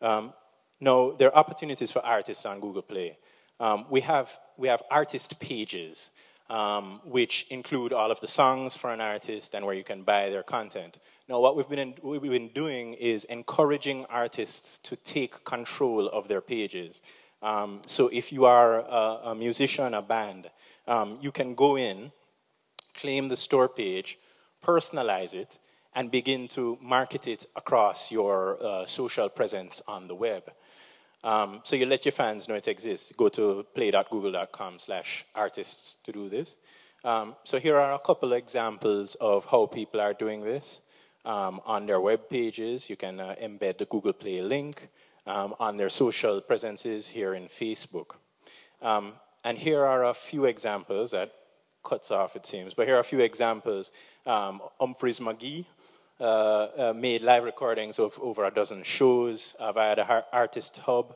Um, 0.00 0.32
now, 0.80 1.12
there 1.18 1.28
are 1.28 1.36
opportunities 1.36 1.90
for 1.90 2.04
artists 2.04 2.46
on 2.46 2.60
Google 2.60 2.82
Play. 2.82 3.18
Um, 3.58 3.86
we, 3.90 4.00
have, 4.02 4.30
we 4.56 4.68
have 4.68 4.82
artist 4.90 5.40
pages, 5.40 6.10
um, 6.50 7.00
which 7.04 7.46
include 7.48 7.92
all 7.92 8.10
of 8.10 8.20
the 8.20 8.26
songs 8.26 8.76
for 8.76 8.90
an 8.92 9.00
artist 9.00 9.54
and 9.54 9.64
where 9.64 9.74
you 9.74 9.84
can 9.84 10.02
buy 10.02 10.28
their 10.30 10.42
content. 10.42 10.98
Now, 11.28 11.38
what 11.38 11.56
we've 11.56 11.68
been, 11.68 11.94
what 12.02 12.20
we've 12.20 12.32
been 12.32 12.48
doing 12.48 12.94
is 12.94 13.24
encouraging 13.24 14.04
artists 14.06 14.76
to 14.78 14.96
take 14.96 15.44
control 15.44 16.08
of 16.08 16.26
their 16.26 16.40
pages. 16.40 17.02
Um, 17.40 17.80
so 17.86 18.08
if 18.08 18.32
you 18.32 18.44
are 18.46 18.80
a, 18.80 19.30
a 19.30 19.34
musician, 19.34 19.94
a 19.94 20.02
band, 20.02 20.50
um, 20.88 21.18
you 21.22 21.30
can 21.30 21.54
go 21.54 21.78
in, 21.78 22.10
claim 22.94 23.28
the 23.28 23.36
store 23.36 23.68
page, 23.68 24.18
personalize 24.62 25.34
it, 25.34 25.58
and 25.94 26.10
begin 26.10 26.48
to 26.48 26.78
market 26.82 27.28
it 27.28 27.46
across 27.54 28.10
your 28.10 28.62
uh, 28.62 28.86
social 28.86 29.28
presence 29.28 29.82
on 29.86 30.08
the 30.08 30.14
web. 30.14 30.50
Um, 31.22 31.60
so 31.64 31.76
you 31.76 31.86
let 31.86 32.04
your 32.04 32.12
fans 32.12 32.48
know 32.48 32.54
it 32.54 32.68
exists. 32.68 33.12
Go 33.16 33.28
to 33.30 33.66
play.google.com 33.74 34.78
slash 34.78 35.26
artists 35.34 35.94
to 36.04 36.12
do 36.12 36.28
this. 36.28 36.56
Um, 37.04 37.34
so 37.44 37.58
here 37.58 37.78
are 37.78 37.94
a 37.94 37.98
couple 37.98 38.32
examples 38.32 39.16
of 39.16 39.46
how 39.46 39.66
people 39.66 40.00
are 40.00 40.14
doing 40.14 40.40
this. 40.40 40.80
Um, 41.24 41.60
on 41.66 41.86
their 41.86 42.00
web 42.00 42.30
pages, 42.30 42.88
you 42.88 42.96
can 42.96 43.20
uh, 43.20 43.34
embed 43.42 43.78
the 43.78 43.84
Google 43.84 44.14
Play 44.14 44.40
link. 44.40 44.88
Um, 45.26 45.54
on 45.60 45.76
their 45.76 45.90
social 45.90 46.40
presences 46.40 47.08
here 47.08 47.34
in 47.34 47.44
Facebook. 47.44 48.16
Um, 48.80 49.12
and 49.44 49.58
here 49.58 49.84
are 49.84 50.04
a 50.06 50.14
few 50.14 50.46
examples 50.46 51.10
that 51.10 51.30
cuts 51.84 52.10
off, 52.10 52.36
it 52.36 52.46
seems, 52.46 52.74
but 52.74 52.86
here 52.86 52.96
are 52.96 53.00
a 53.00 53.04
few 53.04 53.20
examples 53.20 53.92
um, 54.26 54.60
Umphrey's 54.80 55.20
McGee 55.20 55.66
made 56.20 57.22
live 57.22 57.44
recordings 57.44 57.98
of 57.98 58.18
over 58.20 58.44
a 58.44 58.50
dozen 58.50 58.82
shows 58.82 59.54
uh, 59.58 59.72
via 59.72 59.96
the 59.96 60.24
Artist 60.32 60.78
Hub. 60.78 61.14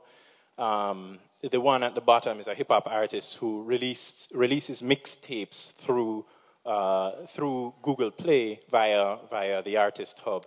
Um, 0.57 1.19
the 1.43 1.61
one 1.61 1.83
at 1.83 1.95
the 1.95 2.01
bottom 2.01 2.41
is 2.41 2.47
a 2.47 2.55
hip 2.55 2.69
hop 2.69 2.87
artist 2.87 3.39
who 3.39 3.63
released, 3.65 4.33
releases 4.35 4.83
mixtapes 4.83 5.75
through, 5.75 6.25
uh, 6.65 7.13
through 7.27 7.75
Google 7.83 8.11
Play 8.11 8.61
via, 8.71 9.17
via 9.31 9.63
the 9.63 9.77
Artist 9.77 10.21
Hub. 10.21 10.47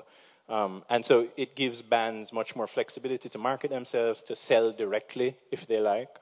Um, 0.50 0.84
and 0.90 1.06
so 1.06 1.28
it 1.36 1.56
gives 1.56 1.82
bands 1.82 2.32
much 2.32 2.56
more 2.56 2.68
flexibility 2.68 3.30
to 3.30 3.38
market 3.38 3.70
themselves, 3.70 4.24
to 4.24 4.36
sell 4.36 4.72
directly 4.72 5.36
if 5.52 5.68
they 5.68 5.80
like, 5.80 6.20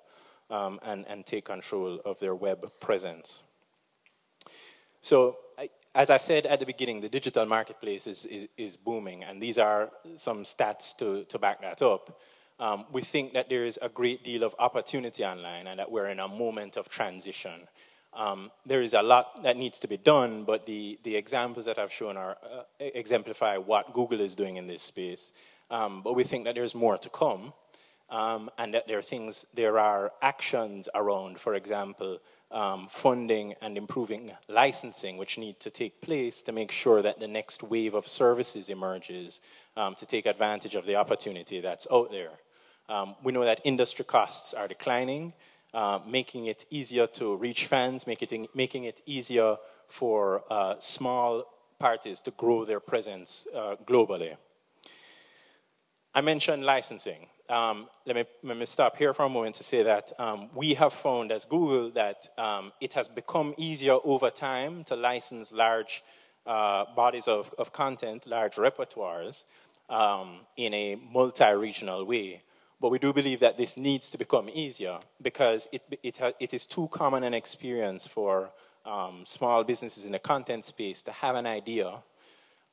um, 0.50 0.80
and, 0.84 1.06
and 1.08 1.26
take 1.26 1.46
control 1.46 2.02
of 2.04 2.20
their 2.20 2.36
web 2.36 2.72
presence. 2.80 3.44
So 5.02 5.38
as 5.96 6.10
I 6.10 6.18
said 6.18 6.46
at 6.46 6.60
the 6.60 6.66
beginning, 6.66 7.00
the 7.00 7.10
digital 7.10 7.46
marketplace 7.46 8.06
is, 8.06 8.26
is, 8.26 8.48
is 8.58 8.76
booming, 8.76 9.24
and 9.24 9.42
these 9.42 9.58
are 9.58 9.90
some 10.18 10.44
stats 10.44 10.96
to, 10.98 11.24
to 11.24 11.40
back 11.40 11.62
that 11.62 11.82
up. 11.82 12.22
Um, 12.60 12.86
we 12.92 13.02
think 13.02 13.34
that 13.34 13.50
there 13.50 13.66
is 13.66 13.80
a 13.82 13.88
great 13.90 14.24
deal 14.24 14.44
of 14.44 14.54
opportunity 14.60 15.24
online 15.24 15.68
and 15.68 15.80
that 15.80 15.90
we're 15.90 16.08
in 16.08 16.20
a 16.20 16.28
moment 16.28 16.78
of 16.78 16.90
transition. 16.90 17.62
Um, 18.14 18.52
there 18.66 18.82
is 18.82 18.94
a 18.94 19.02
lot 19.02 19.44
that 19.44 19.58
needs 19.58 19.80
to 19.80 19.88
be 19.88 19.98
done, 19.98 20.44
but 20.44 20.66
the, 20.66 21.00
the 21.04 21.16
examples 21.16 21.66
that 21.66 21.80
I've 21.80 21.92
shown 21.92 22.16
are, 22.16 22.38
uh, 22.44 22.64
exemplify 22.80 23.58
what 23.58 23.94
Google 23.94 24.22
is 24.22 24.36
doing 24.36 24.58
in 24.58 24.68
this 24.68 24.84
space. 24.84 25.32
Um, 25.72 26.02
but 26.02 26.14
we 26.16 26.24
think 26.24 26.46
that 26.46 26.56
there's 26.56 26.76
more 26.76 26.98
to 26.98 27.10
come, 27.10 27.54
um, 28.10 28.50
and 28.58 28.74
that 28.74 28.88
there 28.88 29.00
are 29.00 29.02
things, 29.02 29.46
there 29.54 29.80
are 29.80 30.12
actions 30.22 30.88
around, 30.94 31.40
for 31.40 31.56
example, 31.56 32.20
um, 32.56 32.88
funding 32.90 33.54
and 33.62 33.78
improving 33.78 34.32
licensing, 34.48 35.18
which 35.18 35.38
need 35.38 35.60
to 35.60 35.70
take 35.70 36.02
place 36.02 36.42
to 36.42 36.52
make 36.54 36.72
sure 36.72 37.02
that 37.02 37.20
the 37.20 37.28
next 37.28 37.62
wave 37.62 37.94
of 37.94 38.08
services 38.08 38.70
emerges 38.70 39.42
um, 39.76 39.94
to 39.96 40.06
take 40.06 40.26
advantage 40.26 40.74
of 40.74 40.86
the 40.86 40.96
opportunity 40.96 41.60
that's 41.60 41.86
out 41.92 42.10
there. 42.12 42.32
Um, 42.88 43.16
we 43.22 43.34
know 43.34 43.44
that 43.44 43.60
industry 43.66 44.06
costs 44.06 44.54
are 44.54 44.70
declining, 44.70 45.34
uh, 45.74 46.00
making 46.08 46.46
it 46.46 46.66
easier 46.70 47.08
to 47.08 47.36
reach 47.36 47.66
fans, 47.66 48.08
make 48.08 48.24
it 48.24 48.32
in, 48.32 48.48
making 48.56 48.86
it 48.86 49.02
easier 49.06 49.58
for 49.90 50.44
uh, 50.50 50.76
small 50.80 51.44
parties 51.78 52.22
to 52.22 52.32
grow 52.32 52.64
their 52.64 52.80
presence 52.80 53.48
uh, 53.54 53.76
globally. 53.86 54.38
I 56.16 56.22
mentioned 56.22 56.64
licensing 56.64 57.28
um, 57.50 57.88
let, 58.06 58.16
me, 58.16 58.26
let 58.44 58.58
me 58.58 58.66
stop 58.66 58.98
here 58.98 59.14
for 59.14 59.24
a 59.26 59.30
moment 59.30 59.56
to 59.56 59.64
say 59.64 59.84
that 59.84 60.12
um, 60.20 60.50
we 60.56 60.74
have 60.74 60.94
found 60.94 61.32
as 61.32 61.46
Google 61.46 61.92
that 61.92 62.28
um, 62.38 62.72
it 62.82 62.94
has 62.94 63.08
become 63.08 63.54
easier 63.58 63.98
over 64.04 64.30
time 64.30 64.84
to 64.86 64.96
license 64.96 65.52
large 65.52 66.04
uh, 66.48 66.86
bodies 66.96 67.28
of, 67.28 67.54
of 67.58 67.72
content, 67.72 68.26
large 68.28 68.56
repertoires, 68.56 69.44
um, 69.90 70.40
in 70.58 70.74
a 70.74 70.96
multi 70.96 71.52
regional 71.54 72.04
way. 72.06 72.42
But 72.82 72.90
we 72.90 73.00
do 73.00 73.14
believe 73.14 73.40
that 73.42 73.58
this 73.58 73.78
needs 73.78 74.10
to 74.12 74.18
become 74.18 74.50
easier 74.52 74.98
because 75.22 75.68
it, 75.72 75.84
it, 76.04 76.20
it 76.40 76.54
is 76.54 76.66
too 76.66 76.88
common 76.92 77.24
an 77.24 77.34
experience 77.34 78.08
for 78.08 78.50
um, 78.86 79.24
small 79.26 79.64
businesses 79.64 80.06
in 80.06 80.12
the 80.12 80.20
content 80.20 80.66
space 80.66 81.02
to 81.04 81.12
have 81.12 81.36
an 81.36 81.46
idea 81.46 81.94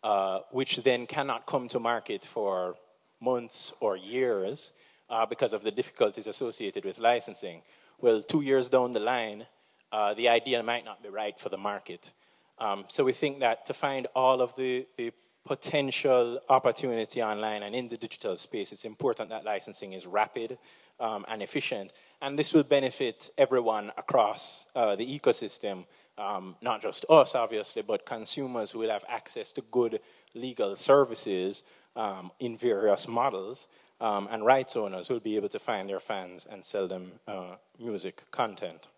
uh, 0.03 0.41
which 0.51 0.79
then 0.79 1.07
cannot 1.07 1.47
come 1.47 1.69
to 1.69 1.79
market 1.79 2.25
for 2.25 2.75
months 3.23 3.73
or 3.81 3.97
years 3.97 4.73
uh, 5.09 5.25
because 5.27 5.53
of 5.53 5.63
the 5.63 5.71
difficulties 5.71 6.27
associated 6.27 6.85
with 6.85 6.99
licensing. 6.99 7.63
Well, 8.01 8.21
two 8.23 8.43
years 8.43 8.69
down 8.69 8.93
the 8.93 9.01
line, 9.01 9.47
uh, 9.93 10.15
the 10.15 10.29
idea 10.29 10.63
might 10.63 10.85
not 10.85 11.03
be 11.03 11.09
right 11.09 11.39
for 11.39 11.49
the 11.49 11.57
market. 11.57 12.13
Um, 12.59 12.85
so 12.89 13.05
we 13.05 13.13
think 13.13 13.41
that 13.41 13.67
to 13.67 13.75
find 13.75 14.07
all 14.15 14.41
of 14.41 14.55
the, 14.57 14.87
the 14.97 15.13
potential 15.45 16.41
opportunity 16.49 17.23
online 17.23 17.63
and 17.63 17.75
in 17.75 17.89
the 17.89 17.97
digital 17.97 18.37
space, 18.37 18.73
it's 18.73 18.85
important 18.85 19.31
that 19.31 19.45
licensing 19.45 19.93
is 19.93 20.07
rapid 20.07 20.59
um, 21.01 21.25
and 21.29 21.43
efficient. 21.43 21.93
And 22.21 22.39
this 22.39 22.55
will 22.55 22.63
benefit 22.63 23.31
everyone 23.37 23.93
across 23.97 24.67
uh, 24.75 24.95
the 24.97 25.19
ecosystem, 25.19 25.85
um, 26.17 26.57
not 26.63 26.81
just 26.81 27.05
us, 27.11 27.35
obviously, 27.35 27.83
but 27.83 28.07
consumers 28.07 28.71
who 28.71 28.79
will 28.81 28.91
have 28.91 29.05
access 29.09 29.53
to 29.55 29.63
good 29.71 30.01
legal 30.35 30.77
services 30.77 31.65
um, 31.97 32.31
in 32.39 32.57
various 32.57 33.07
models, 33.09 33.67
um, 34.01 34.29
and 34.31 34.45
rights 34.45 34.77
owners 34.77 35.11
will 35.11 35.21
be 35.21 35.37
able 35.37 35.49
to 35.49 35.59
find 35.59 35.89
their 35.89 36.01
fans 36.01 36.47
and 36.51 36.65
sell 36.65 36.89
them 36.89 37.13
uh, 37.29 37.57
music 37.79 38.25
content. 38.31 38.89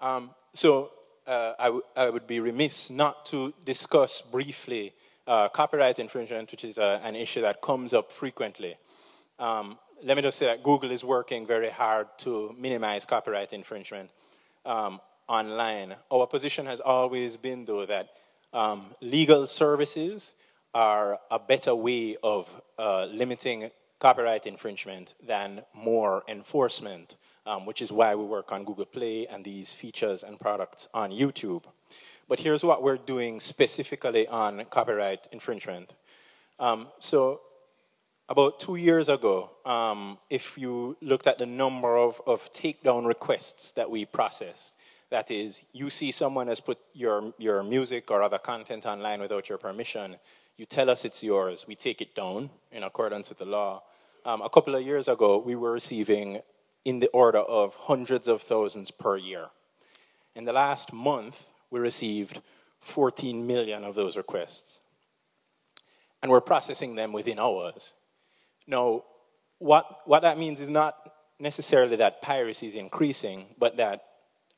Um, 0.00 0.30
so 0.52 0.90
uh, 1.26 1.52
I, 1.58 1.80
I 1.96 2.10
would 2.10 2.26
be 2.26 2.40
remiss 2.40 2.90
not 2.90 3.26
to 3.26 3.54
discuss 3.64 4.20
briefly 4.20 4.92
uh, 5.26 5.48
copyright 5.48 5.98
infringement, 5.98 6.50
which 6.50 6.64
is 6.64 6.78
uh, 6.78 7.00
an 7.02 7.14
issue 7.14 7.42
that 7.42 7.60
comes 7.60 7.92
up 7.92 8.10
frequently. 8.10 8.76
Um, 9.38 9.78
let 10.02 10.16
me 10.16 10.22
just 10.22 10.38
say 10.38 10.46
that 10.46 10.62
Google 10.62 10.90
is 10.90 11.04
working 11.04 11.46
very 11.46 11.70
hard 11.70 12.08
to 12.18 12.54
minimize 12.58 13.04
copyright 13.04 13.52
infringement 13.52 14.10
um, 14.66 15.00
online. 15.28 15.94
Our 16.10 16.26
position 16.26 16.66
has 16.66 16.80
always 16.80 17.36
been, 17.36 17.64
though, 17.64 17.86
that 17.86 18.08
um, 18.52 18.86
legal 19.00 19.46
services 19.46 20.34
are 20.74 21.18
a 21.30 21.38
better 21.38 21.74
way 21.74 22.16
of 22.22 22.60
uh, 22.78 23.06
limiting 23.06 23.70
copyright 23.98 24.46
infringement 24.46 25.14
than 25.24 25.62
more 25.74 26.24
enforcement, 26.26 27.16
um, 27.46 27.66
which 27.66 27.80
is 27.80 27.92
why 27.92 28.14
we 28.14 28.24
work 28.24 28.50
on 28.52 28.64
Google 28.64 28.86
Play 28.86 29.26
and 29.26 29.44
these 29.44 29.72
features 29.72 30.22
and 30.22 30.40
products 30.40 30.88
on 30.92 31.10
YouTube. 31.10 31.64
But 32.28 32.40
here's 32.40 32.64
what 32.64 32.82
we're 32.82 32.96
doing 32.96 33.40
specifically 33.40 34.26
on 34.26 34.64
copyright 34.70 35.28
infringement. 35.32 35.94
Um, 36.58 36.88
so 36.98 37.42
about 38.28 38.58
two 38.58 38.76
years 38.76 39.08
ago, 39.08 39.50
um, 39.66 40.18
if 40.30 40.56
you 40.56 40.96
looked 41.02 41.26
at 41.26 41.38
the 41.38 41.46
number 41.46 41.96
of, 41.96 42.20
of 42.26 42.50
takedown 42.52 43.06
requests 43.06 43.72
that 43.72 43.90
we 43.90 44.04
processed, 44.04 44.74
that 45.10 45.30
is, 45.30 45.64
you 45.72 45.90
see 45.90 46.10
someone 46.10 46.48
has 46.48 46.58
put 46.58 46.78
your, 46.94 47.34
your 47.36 47.62
music 47.62 48.10
or 48.10 48.22
other 48.22 48.38
content 48.38 48.86
online 48.86 49.20
without 49.20 49.48
your 49.48 49.58
permission, 49.58 50.16
you 50.56 50.66
tell 50.66 50.90
us 50.90 51.04
it's 51.04 51.22
yours, 51.22 51.66
we 51.66 51.74
take 51.74 52.00
it 52.00 52.14
down 52.14 52.50
in 52.70 52.82
accordance 52.82 53.28
with 53.28 53.38
the 53.38 53.44
law. 53.44 53.82
Um, 54.24 54.42
a 54.42 54.48
couple 54.48 54.74
of 54.74 54.82
years 54.82 55.08
ago, 55.08 55.38
we 55.38 55.56
were 55.56 55.72
receiving 55.72 56.40
in 56.84 56.98
the 56.98 57.08
order 57.08 57.38
of 57.38 57.74
hundreds 57.74 58.28
of 58.28 58.42
thousands 58.42 58.90
per 58.90 59.16
year. 59.16 59.46
In 60.34 60.44
the 60.44 60.52
last 60.52 60.92
month, 60.92 61.50
we 61.70 61.80
received 61.80 62.40
14 62.80 63.46
million 63.46 63.84
of 63.84 63.94
those 63.94 64.16
requests. 64.16 64.78
And 66.22 66.30
we're 66.30 66.40
processing 66.40 66.94
them 66.94 67.12
within 67.12 67.38
hours. 67.38 67.94
Now, 68.66 69.04
what, 69.58 70.00
what 70.04 70.22
that 70.22 70.38
means 70.38 70.60
is 70.60 70.70
not 70.70 71.12
necessarily 71.38 71.96
that 71.96 72.22
piracy 72.22 72.66
is 72.66 72.74
increasing, 72.74 73.46
but 73.58 73.76
that 73.76 74.04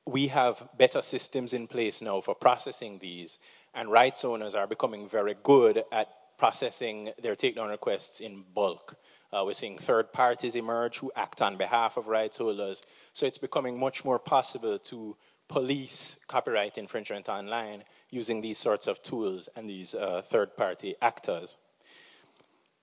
we 0.07 0.29
have 0.29 0.69
better 0.77 1.01
systems 1.01 1.53
in 1.53 1.67
place 1.67 2.03
now 2.03 2.21
for 2.21 2.35
processing 2.35 2.99
these, 2.99 3.39
and 3.75 3.91
rights 3.91 4.25
owners 4.25 4.55
are 4.55 4.67
becoming 4.67 5.09
very 5.09 5.35
good 5.43 5.83
at 5.93 6.09
processing 6.39 7.11
their 7.23 7.37
takedown 7.37 7.71
requests 7.71 8.21
in 8.21 8.45
bulk. 8.55 8.97
Uh, 9.33 9.43
we're 9.45 9.53
seeing 9.53 9.77
third 9.77 10.13
parties 10.13 10.55
emerge 10.55 10.99
who 10.99 11.11
act 11.17 11.43
on 11.43 11.57
behalf 11.57 11.97
of 11.97 12.07
rights 12.07 12.39
holders. 12.39 12.83
So 13.13 13.27
it's 13.27 13.39
becoming 13.39 13.79
much 13.79 14.05
more 14.05 14.19
possible 14.19 14.79
to 14.79 15.17
police 15.49 16.19
copyright 16.29 16.79
infringement 16.79 17.29
online 17.29 17.85
using 18.11 18.41
these 18.41 18.59
sorts 18.59 18.87
of 18.87 19.03
tools 19.03 19.49
and 19.57 19.69
these 19.69 19.95
uh, 19.95 20.23
third 20.23 20.57
party 20.57 20.95
actors. 21.03 21.57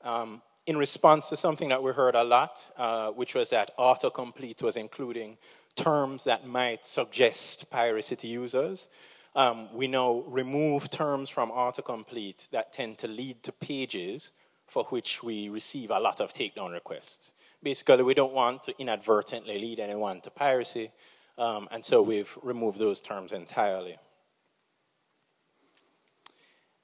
Um, 0.04 0.42
in 0.68 0.78
response 0.78 1.30
to 1.30 1.38
something 1.38 1.70
that 1.70 1.82
we 1.82 1.92
heard 1.92 2.16
a 2.16 2.24
lot, 2.24 2.68
uh, 2.78 3.10
which 3.12 3.34
was 3.34 3.50
that 3.50 3.76
autocomplete 3.78 4.62
was 4.62 4.78
including 4.78 5.38
terms 5.76 6.26
that 6.26 6.46
might 6.46 6.86
suggest 6.86 7.70
piracy 7.72 8.16
to 8.16 8.28
users. 8.28 8.88
Um, 9.34 9.74
we 9.74 9.88
now 9.88 10.24
remove 10.28 10.90
terms 10.90 11.30
from 11.30 11.52
autocomplete 11.52 12.50
that 12.50 12.74
tend 12.74 12.98
to 13.00 13.08
lead 13.08 13.44
to 13.44 13.52
pages 13.52 14.32
for 14.68 14.84
which 14.86 15.24
we 15.24 15.50
receive 15.50 15.90
a 15.90 16.00
lot 16.00 16.20
of 16.20 16.34
takedown 16.34 16.74
requests. 16.74 17.34
Basically, 17.64 18.04
we 18.04 18.14
don't 18.14 18.34
want 18.34 18.64
to 18.64 18.74
inadvertently 18.80 19.58
lead 19.60 19.80
anyone 19.80 20.22
to 20.22 20.30
piracy, 20.30 20.92
um, 21.38 21.68
and 21.72 21.86
so 21.86 22.02
we've 22.02 22.38
removed 22.42 22.80
those 22.80 23.02
terms 23.02 23.32
entirely 23.32 23.98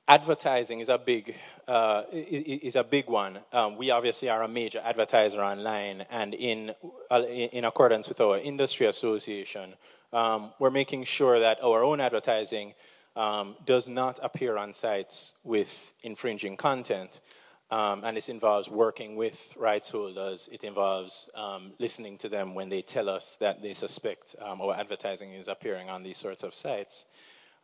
advertising 0.07 0.79
is 0.79 0.89
a 0.89 0.97
big 0.97 1.35
uh, 1.67 2.03
is 2.11 2.75
a 2.75 2.83
big 2.83 3.07
one. 3.07 3.39
Um, 3.51 3.75
we 3.75 3.91
obviously 3.91 4.29
are 4.29 4.43
a 4.43 4.47
major 4.47 4.81
advertiser 4.83 5.43
online, 5.43 6.05
and 6.09 6.33
in 6.33 6.73
uh, 7.11 7.23
in 7.23 7.65
accordance 7.65 8.07
with 8.07 8.21
our 8.21 8.37
industry 8.37 8.87
association, 8.87 9.73
um, 10.13 10.51
we're 10.59 10.69
making 10.69 11.03
sure 11.03 11.39
that 11.39 11.63
our 11.63 11.83
own 11.83 11.99
advertising 11.99 12.73
um, 13.15 13.55
does 13.65 13.89
not 13.89 14.19
appear 14.21 14.57
on 14.57 14.73
sites 14.73 15.35
with 15.43 15.93
infringing 16.03 16.55
content. 16.55 17.21
Um, 17.69 18.03
and 18.05 18.15
this 18.15 18.29
involves 18.29 18.69
working 18.69 19.17
with 19.17 19.53
rights 19.57 19.89
holders. 19.89 20.49
It 20.53 20.63
involves 20.63 21.29
um, 21.35 21.73
listening 21.79 22.17
to 22.19 22.29
them 22.29 22.55
when 22.55 22.69
they 22.69 22.81
tell 22.81 23.09
us 23.09 23.35
that 23.41 23.61
they 23.61 23.73
suspect 23.73 24.35
um, 24.41 24.61
our 24.61 24.75
advertising 24.75 25.33
is 25.33 25.49
appearing 25.49 25.89
on 25.89 26.03
these 26.03 26.17
sorts 26.17 26.43
of 26.43 26.55
sites. 26.55 27.07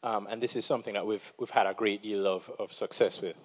Um, 0.04 0.28
and 0.30 0.44
this 0.44 0.58
is 0.58 0.66
something 0.66 0.96
that 0.96 1.06
we've, 1.06 1.32
we've 1.40 1.50
had 1.50 1.68
a 1.68 1.74
great 1.74 2.04
deal 2.04 2.28
of, 2.28 2.52
of 2.60 2.74
success 2.74 3.22
with. 3.22 3.38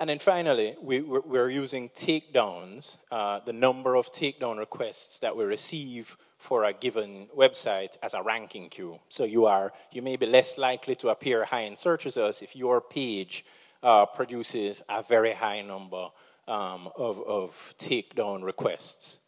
And 0.00 0.08
then 0.08 0.18
finally, 0.18 0.74
we, 0.82 1.02
we're 1.02 1.50
using 1.50 1.90
takedowns, 1.90 2.98
uh, 3.12 3.40
the 3.44 3.52
number 3.52 3.94
of 3.94 4.10
takedown 4.10 4.58
requests 4.58 5.18
that 5.20 5.36
we 5.36 5.44
receive 5.44 6.16
for 6.40 6.64
a 6.64 6.72
given 6.72 7.28
website 7.36 7.96
as 8.02 8.14
a 8.14 8.22
ranking 8.22 8.68
cue. 8.70 8.98
So 9.08 9.24
you 9.24 9.46
are 9.46 9.72
you 9.92 10.02
may 10.02 10.16
be 10.16 10.26
less 10.26 10.58
likely 10.58 10.96
to 10.96 11.10
appear 11.10 11.44
high 11.44 11.60
in 11.60 11.76
search 11.76 12.06
results 12.06 12.42
if 12.42 12.56
your 12.56 12.80
page 12.80 13.44
uh, 13.82 14.06
produces 14.06 14.82
a 14.88 15.02
very 15.02 15.34
high 15.34 15.62
number 15.62 16.08
um, 16.48 16.88
of, 16.96 17.20
of 17.20 17.74
takedown 17.78 18.42
requests. 18.42 19.20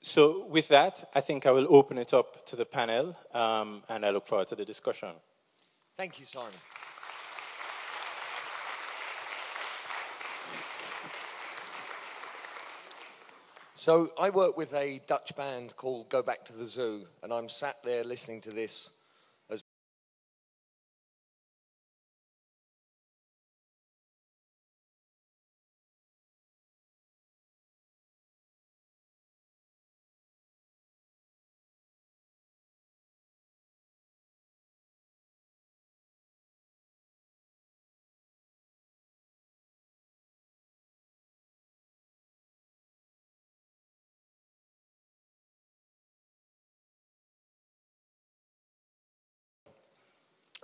So 0.00 0.46
with 0.46 0.68
that, 0.68 1.04
I 1.14 1.20
think 1.20 1.44
I 1.44 1.50
will 1.50 1.66
open 1.68 1.98
it 1.98 2.14
up 2.14 2.46
to 2.46 2.56
the 2.56 2.64
panel, 2.64 3.14
um, 3.34 3.82
and 3.88 4.06
I 4.06 4.10
look 4.10 4.26
forward 4.26 4.48
to 4.48 4.56
the 4.56 4.64
discussion. 4.64 5.10
Thank 5.98 6.18
you, 6.18 6.24
Simon. 6.24 6.54
So 13.80 14.10
I 14.20 14.28
work 14.28 14.58
with 14.58 14.74
a 14.74 15.00
Dutch 15.06 15.34
band 15.34 15.74
called 15.74 16.10
Go 16.10 16.22
Back 16.22 16.44
to 16.44 16.52
the 16.52 16.66
Zoo, 16.66 17.06
and 17.22 17.32
I'm 17.32 17.48
sat 17.48 17.82
there 17.82 18.04
listening 18.04 18.42
to 18.42 18.50
this 18.50 18.90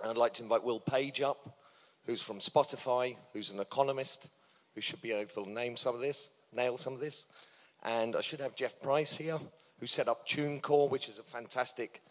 And 0.07 0.15
I'd 0.15 0.21
like 0.21 0.35
to 0.35 0.43
invite 0.43 0.63
Will 0.63 0.79
Page 0.79 1.19
up, 1.19 1.57
who's 2.05 2.21
from 2.21 2.39
Spotify, 2.39 3.17
who's 3.33 3.51
an 3.51 3.59
economist, 3.59 4.29
who 4.73 4.79
should 4.79 5.01
be 5.01 5.11
able 5.11 5.43
to 5.43 5.51
name 5.51 5.75
some 5.75 5.95
of 5.95 5.99
this, 5.99 6.29
nail 6.55 6.77
some 6.77 6.93
of 6.93 7.01
this. 7.01 7.25
And 7.83 8.15
I 8.15 8.21
should 8.21 8.39
have 8.39 8.55
Jeff 8.55 8.79
Price 8.81 9.17
here, 9.17 9.37
who 9.81 9.85
set 9.85 10.07
up 10.07 10.25
TuneCore, 10.25 10.89
which 10.89 11.09
is 11.09 11.19
a 11.19 11.23
fantastic 11.23 12.01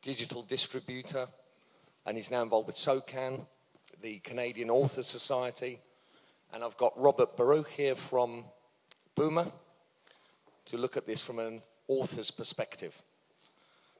digital 0.00 0.42
distributor. 0.42 1.26
And 2.06 2.16
he's 2.16 2.30
now 2.30 2.40
involved 2.40 2.68
with 2.68 2.76
SOCAN, 2.76 3.44
the 4.00 4.20
Canadian 4.20 4.70
Author 4.70 5.02
Society. 5.02 5.80
And 6.52 6.62
I've 6.62 6.76
got 6.76 6.92
Robert 6.96 7.36
Baruch 7.36 7.70
here 7.70 7.96
from 7.96 8.44
Buma 9.16 9.50
to 10.66 10.76
look 10.76 10.96
at 10.96 11.08
this 11.08 11.20
from 11.20 11.40
an 11.40 11.62
author's 11.88 12.30
perspective. 12.30 12.94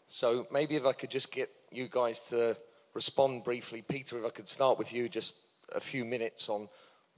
So 0.07 0.47
maybe 0.53 0.77
if 0.77 0.87
I 0.87 0.93
could 0.93 1.11
just 1.11 1.33
get 1.33 1.51
you 1.73 1.89
guys 1.91 2.21
to 2.29 2.57
respond 2.95 3.45
briefly. 3.45 3.83
Peter, 3.83 4.19
if 4.19 4.25
I 4.25 4.31
could 4.31 4.49
start 4.49 4.79
with 4.79 4.93
you, 4.93 5.09
just 5.09 5.37
a 5.75 5.81
few 5.81 6.05
minutes 6.05 6.49
on 6.49 6.69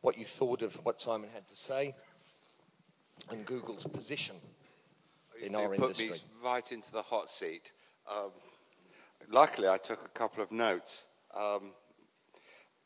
what 0.00 0.18
you 0.18 0.24
thought 0.24 0.62
of 0.62 0.74
what 0.84 1.00
Simon 1.00 1.30
had 1.32 1.46
to 1.48 1.56
say 1.56 1.94
and 3.30 3.44
Google's 3.44 3.84
position 3.84 4.36
in 5.42 5.52
so 5.52 5.60
our 5.60 5.68
put 5.70 6.00
industry. 6.00 6.08
me 6.08 6.16
right 6.44 6.72
into 6.72 6.90
the 6.92 7.02
hot 7.02 7.28
seat. 7.28 7.72
Um, 8.10 8.30
luckily, 9.30 9.68
I 9.68 9.76
took 9.78 10.04
a 10.04 10.08
couple 10.08 10.42
of 10.42 10.52
notes. 10.52 11.08
Um, 11.34 11.72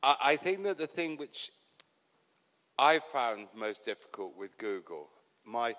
I, 0.03 0.17
I 0.23 0.37
think 0.37 0.65
that 0.65 0.79
the 0.79 0.87
thing 0.87 1.17
which 1.17 1.51
I 2.79 2.99
found 2.99 3.49
most 3.55 3.85
difficult 3.85 4.37
with 4.37 4.57
Google, 4.57 5.09
my 5.45 5.75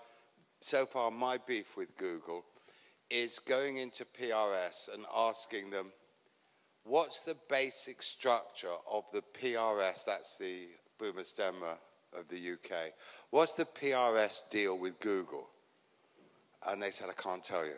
so 0.61 0.85
far 0.85 1.09
my 1.09 1.37
beef 1.37 1.75
with 1.75 1.97
Google, 1.97 2.45
is 3.09 3.39
going 3.39 3.77
into 3.77 4.05
PRS 4.05 4.93
and 4.93 5.05
asking 5.15 5.71
them, 5.71 5.91
what's 6.83 7.21
the 7.21 7.37
basic 7.49 8.01
structure 8.01 8.75
of 8.89 9.05
the 9.11 9.23
PRS? 9.39 10.05
That's 10.05 10.37
the 10.37 10.67
Buma 10.99 11.21
Stemra 11.21 11.77
of 12.17 12.27
the 12.27 12.53
UK. 12.53 12.93
What's 13.29 13.53
the 13.53 13.65
PRS 13.65 14.49
deal 14.49 14.77
with 14.77 14.99
Google? 14.99 15.49
And 16.67 16.81
they 16.81 16.91
said, 16.91 17.09
I 17.09 17.21
can't 17.21 17.43
tell 17.43 17.65
you. 17.65 17.77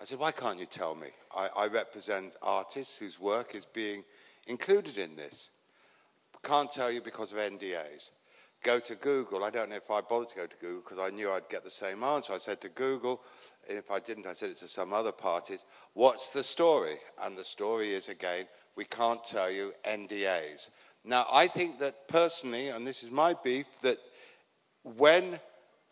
I 0.00 0.04
said, 0.04 0.18
why 0.18 0.32
can't 0.32 0.58
you 0.58 0.66
tell 0.66 0.94
me? 0.94 1.08
I, 1.36 1.48
I 1.56 1.66
represent 1.66 2.36
artists 2.42 2.96
whose 2.96 3.20
work 3.20 3.54
is 3.54 3.66
being 3.66 4.02
included 4.46 4.96
in 4.96 5.14
this. 5.14 5.50
Can't 6.42 6.70
tell 6.70 6.90
you 6.90 7.02
because 7.02 7.32
of 7.32 7.38
NDAs. 7.38 8.10
Go 8.62 8.78
to 8.78 8.94
Google. 8.96 9.44
I 9.44 9.50
don't 9.50 9.70
know 9.70 9.76
if 9.76 9.90
I 9.90 10.00
bothered 10.02 10.28
to 10.30 10.36
go 10.36 10.46
to 10.46 10.56
Google 10.56 10.82
because 10.82 10.98
I 10.98 11.14
knew 11.14 11.30
I'd 11.30 11.48
get 11.48 11.64
the 11.64 11.70
same 11.70 12.02
answer. 12.02 12.34
I 12.34 12.38
said 12.38 12.60
to 12.60 12.68
Google, 12.68 13.22
and 13.68 13.78
if 13.78 13.90
I 13.90 14.00
didn't, 14.00 14.26
I 14.26 14.34
said 14.34 14.50
it 14.50 14.58
to 14.58 14.68
some 14.68 14.92
other 14.92 15.12
parties, 15.12 15.64
what's 15.94 16.30
the 16.30 16.42
story? 16.42 16.96
And 17.22 17.36
the 17.36 17.44
story 17.44 17.94
is 17.94 18.08
again, 18.08 18.46
we 18.76 18.84
can't 18.84 19.22
tell 19.24 19.50
you 19.50 19.72
NDAs. 19.84 20.70
Now, 21.04 21.26
I 21.32 21.46
think 21.46 21.78
that 21.78 22.08
personally, 22.08 22.68
and 22.68 22.86
this 22.86 23.02
is 23.02 23.10
my 23.10 23.34
beef, 23.42 23.66
that 23.82 23.98
when 24.82 25.40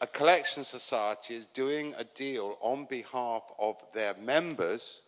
a 0.00 0.06
collection 0.06 0.64
society 0.64 1.34
is 1.34 1.46
doing 1.46 1.94
a 1.98 2.04
deal 2.04 2.58
on 2.60 2.84
behalf 2.84 3.42
of 3.58 3.76
their 3.94 4.14
members, 4.14 5.00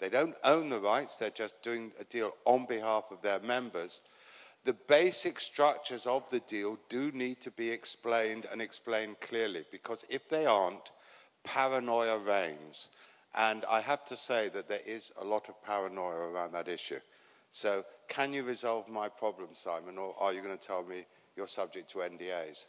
they 0.00 0.08
don't 0.08 0.34
own 0.44 0.68
the 0.68 0.80
rights, 0.80 1.16
they're 1.16 1.30
just 1.30 1.62
doing 1.62 1.92
a 2.00 2.04
deal 2.04 2.34
on 2.44 2.66
behalf 2.66 3.04
of 3.10 3.22
their 3.22 3.40
members. 3.40 4.00
The 4.64 4.74
basic 4.86 5.40
structures 5.40 6.06
of 6.06 6.28
the 6.30 6.40
deal 6.40 6.78
do 6.88 7.10
need 7.12 7.40
to 7.40 7.50
be 7.50 7.70
explained 7.70 8.46
and 8.50 8.60
explained 8.60 9.20
clearly 9.20 9.64
because 9.70 10.04
if 10.08 10.28
they 10.28 10.46
aren't, 10.46 10.90
paranoia 11.44 12.18
reigns. 12.18 12.88
And 13.34 13.64
I 13.70 13.80
have 13.80 14.04
to 14.06 14.16
say 14.16 14.48
that 14.48 14.68
there 14.68 14.80
is 14.86 15.12
a 15.20 15.24
lot 15.24 15.48
of 15.48 15.62
paranoia 15.62 16.28
around 16.30 16.52
that 16.52 16.68
issue. 16.68 17.00
So, 17.50 17.84
can 18.08 18.32
you 18.32 18.42
resolve 18.42 18.88
my 18.88 19.08
problem, 19.08 19.48
Simon, 19.52 19.96
or 19.96 20.14
are 20.18 20.32
you 20.32 20.42
going 20.42 20.56
to 20.56 20.66
tell 20.66 20.84
me 20.84 21.06
you're 21.36 21.46
subject 21.46 21.90
to 21.90 21.98
NDAs? 21.98 22.64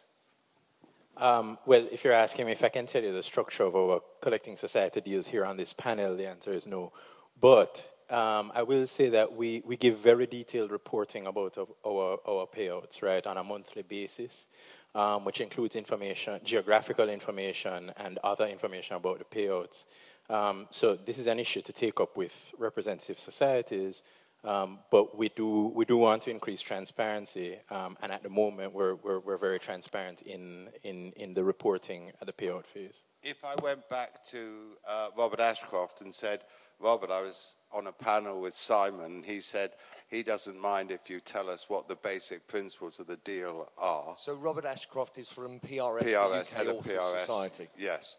Um, 1.17 1.57
well, 1.65 1.85
if 1.91 2.03
you're 2.03 2.13
asking 2.13 2.45
me 2.45 2.53
if 2.53 2.63
I 2.63 2.69
can 2.69 2.85
tell 2.85 3.03
you 3.03 3.11
the 3.11 3.23
structure 3.23 3.63
of 3.63 3.75
our 3.75 4.01
collecting 4.21 4.55
society 4.55 5.01
deals 5.01 5.27
here 5.27 5.43
on 5.43 5.57
this 5.57 5.73
panel, 5.73 6.15
the 6.15 6.27
answer 6.27 6.53
is 6.53 6.65
no. 6.65 6.93
But 7.41 7.89
um, 8.09 8.51
I 8.55 8.63
will 8.63 8.87
say 8.87 9.09
that 9.09 9.35
we, 9.35 9.61
we 9.65 9.77
give 9.77 9.97
very 9.97 10.25
detailed 10.25 10.71
reporting 10.71 11.27
about 11.27 11.57
our, 11.57 12.19
our 12.27 12.47
payouts, 12.47 13.01
right, 13.01 13.25
on 13.25 13.37
a 13.37 13.43
monthly 13.43 13.83
basis, 13.83 14.47
um, 14.95 15.25
which 15.25 15.41
includes 15.41 15.75
information, 15.75 16.39
geographical 16.43 17.09
information, 17.09 17.91
and 17.97 18.17
other 18.23 18.45
information 18.45 18.95
about 18.95 19.19
the 19.19 19.25
payouts. 19.25 19.85
Um, 20.29 20.67
so 20.71 20.95
this 20.95 21.17
is 21.17 21.27
an 21.27 21.39
issue 21.39 21.61
to 21.61 21.73
take 21.73 21.99
up 21.99 22.17
with 22.17 22.51
representative 22.57 23.19
societies, 23.19 24.03
um, 24.43 24.79
but 24.89 25.17
we 25.17 25.29
do, 25.29 25.71
we 25.75 25.85
do 25.85 25.97
want 25.97 26.21
to 26.23 26.31
increase 26.31 26.61
transparency, 26.61 27.57
um, 27.69 27.97
and 28.01 28.11
at 28.11 28.23
the 28.23 28.29
moment 28.29 28.73
we're, 28.73 28.95
we're, 28.95 29.19
we're, 29.19 29.37
very 29.37 29.59
transparent 29.59 30.21
in, 30.21 30.69
in, 30.83 31.11
in 31.17 31.33
the 31.33 31.43
reporting 31.43 32.11
at 32.21 32.27
the 32.27 32.33
payout 32.33 32.65
phase. 32.65 33.03
If 33.21 33.43
I 33.43 33.55
went 33.61 33.89
back 33.89 34.23
to 34.25 34.77
uh, 34.87 35.09
Robert 35.17 35.41
Ashcroft 35.41 36.01
and 36.01 36.13
said, 36.13 36.41
Robert, 36.79 37.11
I 37.11 37.21
was 37.21 37.55
on 37.71 37.87
a 37.87 37.91
panel 37.91 38.39
with 38.41 38.53
Simon, 38.53 39.23
he 39.25 39.41
said 39.41 39.71
he 40.09 40.23
doesn't 40.23 40.59
mind 40.59 40.91
if 40.91 41.09
you 41.09 41.19
tell 41.19 41.49
us 41.49 41.69
what 41.69 41.87
the 41.87 41.95
basic 41.95 42.47
principles 42.47 42.99
of 42.99 43.07
the 43.07 43.17
deal 43.17 43.69
are. 43.77 44.15
So 44.17 44.33
Robert 44.33 44.65
Ashcroft 44.65 45.17
is 45.17 45.29
from 45.29 45.59
PRS, 45.59 46.03
PRS, 46.03 46.39
UK 46.39 46.47
head 46.47 46.67
of 46.67 46.77
Authors 46.77 46.93
PRS. 46.93 47.19
Society. 47.19 47.67
Yes. 47.77 48.17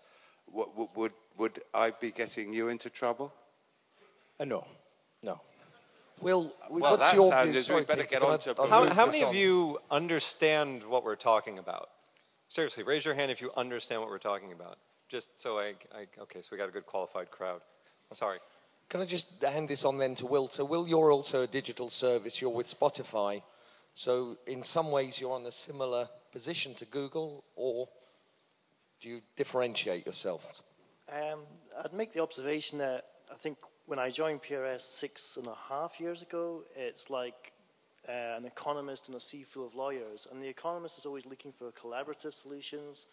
Would, 0.53 0.89
would, 0.95 1.13
would 1.37 1.61
I 1.75 1.91
be 1.91 2.11
getting 2.11 2.53
you 2.53 2.69
into 2.69 2.91
trouble? 2.91 3.33
Uh, 4.39 4.45
no, 4.45 4.67
no. 5.23 5.41
Will, 6.21 6.53
well, 6.69 6.99
what's 6.99 7.11
that 7.11 7.17
your 7.17 7.31
sounded, 7.31 7.53
view? 7.53 7.61
Sorry, 7.63 7.81
we 7.81 7.87
better 7.87 8.03
Peter, 8.03 8.21
get 8.21 8.23
on 8.23 8.39
to... 8.41 8.55
How, 8.69 8.87
how 8.93 9.07
many 9.07 9.23
of 9.23 9.35
you 9.35 9.79
understand 9.91 10.85
what 10.85 11.03
we're 11.03 11.17
talking 11.17 11.59
about? 11.59 11.89
Seriously, 12.49 12.83
raise 12.83 13.05
your 13.05 13.15
hand 13.15 13.31
if 13.31 13.41
you 13.41 13.51
understand 13.57 14.03
what 14.03 14.11
we're 14.11 14.19
talking 14.19 14.53
about. 14.53 14.79
Just 15.09 15.41
so 15.41 15.59
I, 15.59 15.75
I 15.95 16.07
okay, 16.23 16.43
so 16.43 16.49
we 16.53 16.59
got 16.59 16.69
a 16.69 16.73
good 16.73 16.87
qualified 16.87 17.31
crowd. 17.31 17.63
Sorry. 18.13 18.39
Can 18.91 19.01
I 19.01 19.05
just 19.05 19.41
hand 19.41 19.69
this 19.69 19.85
on 19.85 19.99
then 19.99 20.17
to 20.17 20.27
Will? 20.27 20.49
So, 20.49 20.65
Will, 20.65 20.89
you're 20.89 21.13
also 21.13 21.45
a 21.45 21.47
digital 21.47 21.91
service. 21.91 22.41
You're 22.41 22.51
with 22.51 22.67
Spotify. 22.67 23.41
So, 23.95 24.37
in 24.49 24.65
some 24.65 24.91
ways, 24.91 25.21
you're 25.21 25.33
on 25.33 25.47
a 25.47 25.53
similar 25.53 26.09
position 26.33 26.75
to 26.75 26.85
Google, 26.87 27.45
or 27.55 27.89
do 29.01 29.09
you 29.09 29.21
differentiate 29.37 30.07
yourself? 30.07 30.65
Um, 31.09 31.39
I'd 31.85 31.93
make 31.93 32.13
the 32.13 32.21
observation 32.21 32.79
that 32.79 33.07
I 33.31 33.37
think 33.37 33.59
when 33.87 34.01
I 34.01 34.11
joined 34.11 34.43
PRS 34.43 34.81
six 34.81 35.37
and 35.37 35.47
a 35.47 35.57
half 35.69 36.01
years 36.01 36.23
ago, 36.23 36.65
it's 36.75 37.11
like 37.11 37.53
uh, 38.09 38.39
an 38.39 38.45
economist 38.45 39.09
in 39.09 39.15
a 39.15 39.21
sea 39.21 39.45
full 39.45 39.65
of 39.65 39.77
lawyers. 39.77 40.27
And 40.33 40.43
the 40.43 40.49
economist 40.49 40.99
is 40.99 41.07
always 41.07 41.27
looking 41.27 41.53
for 41.53 41.71
collaborative 41.71 42.35
solutions, 42.35 43.07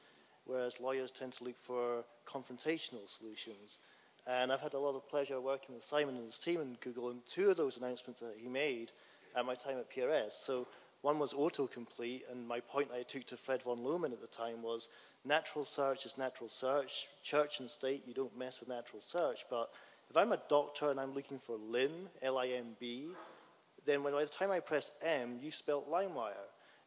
whereas 0.45 0.79
lawyers 0.79 1.11
tend 1.11 1.33
to 1.33 1.43
look 1.43 1.59
for 1.59 2.03
confrontational 2.27 3.07
solutions. 3.07 3.77
And 4.27 4.51
I've 4.51 4.59
had 4.59 4.73
a 4.73 4.79
lot 4.79 4.95
of 4.95 5.07
pleasure 5.07 5.39
working 5.39 5.73
with 5.73 5.83
Simon 5.83 6.15
and 6.15 6.25
his 6.25 6.37
team 6.37 6.59
in 6.59 6.77
Google, 6.81 7.09
and 7.09 7.25
two 7.25 7.49
of 7.49 7.57
those 7.57 7.77
announcements 7.77 8.19
that 8.19 8.35
he 8.37 8.49
made 8.49 8.91
at 9.35 9.45
my 9.45 9.55
time 9.55 9.77
at 9.77 9.89
PRS. 9.89 10.33
So 10.33 10.67
one 11.01 11.17
was 11.17 11.33
autocomplete, 11.33 12.23
and 12.29 12.47
my 12.47 12.59
point 12.59 12.89
I 12.93 13.03
took 13.03 13.25
to 13.27 13.37
Fred 13.37 13.63
von 13.63 13.77
Lohmann 13.79 14.11
at 14.11 14.19
the 14.19 14.27
time 14.27 14.61
was 14.61 14.89
natural 15.23 15.63
search 15.63 16.05
is 16.05 16.17
natural 16.17 16.49
search. 16.49 17.07
Church 17.23 17.61
and 17.61 17.69
state, 17.69 18.03
you 18.05 18.13
don't 18.13 18.37
mess 18.37 18.59
with 18.59 18.67
natural 18.67 19.01
search, 19.01 19.45
but 19.49 19.69
if 20.09 20.17
I'm 20.17 20.33
a 20.33 20.41
doctor 20.49 20.89
and 20.89 20.99
I'm 20.99 21.13
looking 21.13 21.37
for 21.37 21.55
Limb, 21.57 22.09
L-I-M-B, 22.21 23.07
then 23.85 24.03
by 24.03 24.11
the 24.11 24.25
time 24.25 24.51
I 24.51 24.59
press 24.59 24.91
M, 25.01 25.37
you 25.41 25.51
spelt 25.51 25.89
LimeWire. 25.89 26.33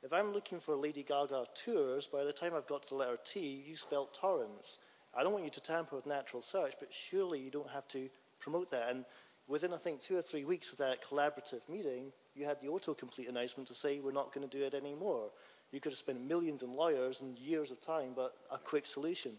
If 0.02 0.12
I'm 0.12 0.32
looking 0.32 0.60
for 0.60 0.74
Lady 0.74 1.02
Gaga 1.02 1.46
tours, 1.54 2.06
by 2.06 2.24
the 2.24 2.32
time 2.32 2.52
I've 2.54 2.66
got 2.66 2.82
to 2.84 2.88
the 2.90 2.94
letter 2.96 3.18
T, 3.24 3.64
you 3.66 3.76
spelt 3.76 4.14
torrents. 4.14 4.78
I 5.16 5.22
don't 5.22 5.32
want 5.32 5.44
you 5.44 5.50
to 5.50 5.60
tamper 5.60 5.96
with 5.96 6.06
natural 6.06 6.42
search, 6.42 6.74
but 6.78 6.92
surely 6.92 7.40
you 7.40 7.50
don't 7.50 7.70
have 7.70 7.88
to 7.88 8.08
promote 8.38 8.70
that. 8.70 8.90
And 8.90 9.04
within, 9.48 9.72
I 9.72 9.76
think, 9.76 10.00
two 10.00 10.16
or 10.16 10.22
three 10.22 10.44
weeks 10.44 10.72
of 10.72 10.78
that 10.78 11.04
collaborative 11.04 11.68
meeting, 11.68 12.12
you 12.36 12.44
had 12.44 12.60
the 12.60 12.68
autocomplete 12.68 13.28
announcement 13.28 13.68
to 13.68 13.74
say 13.74 13.98
we're 13.98 14.12
not 14.12 14.32
going 14.32 14.48
to 14.48 14.58
do 14.58 14.64
it 14.64 14.74
anymore. 14.74 15.30
You 15.72 15.80
could 15.80 15.92
have 15.92 15.98
spent 15.98 16.20
millions 16.26 16.62
on 16.62 16.74
lawyers 16.74 17.20
and 17.20 17.38
years 17.38 17.70
of 17.70 17.80
time, 17.80 18.10
but 18.14 18.34
a 18.50 18.58
quick 18.58 18.86
solution. 18.86 19.32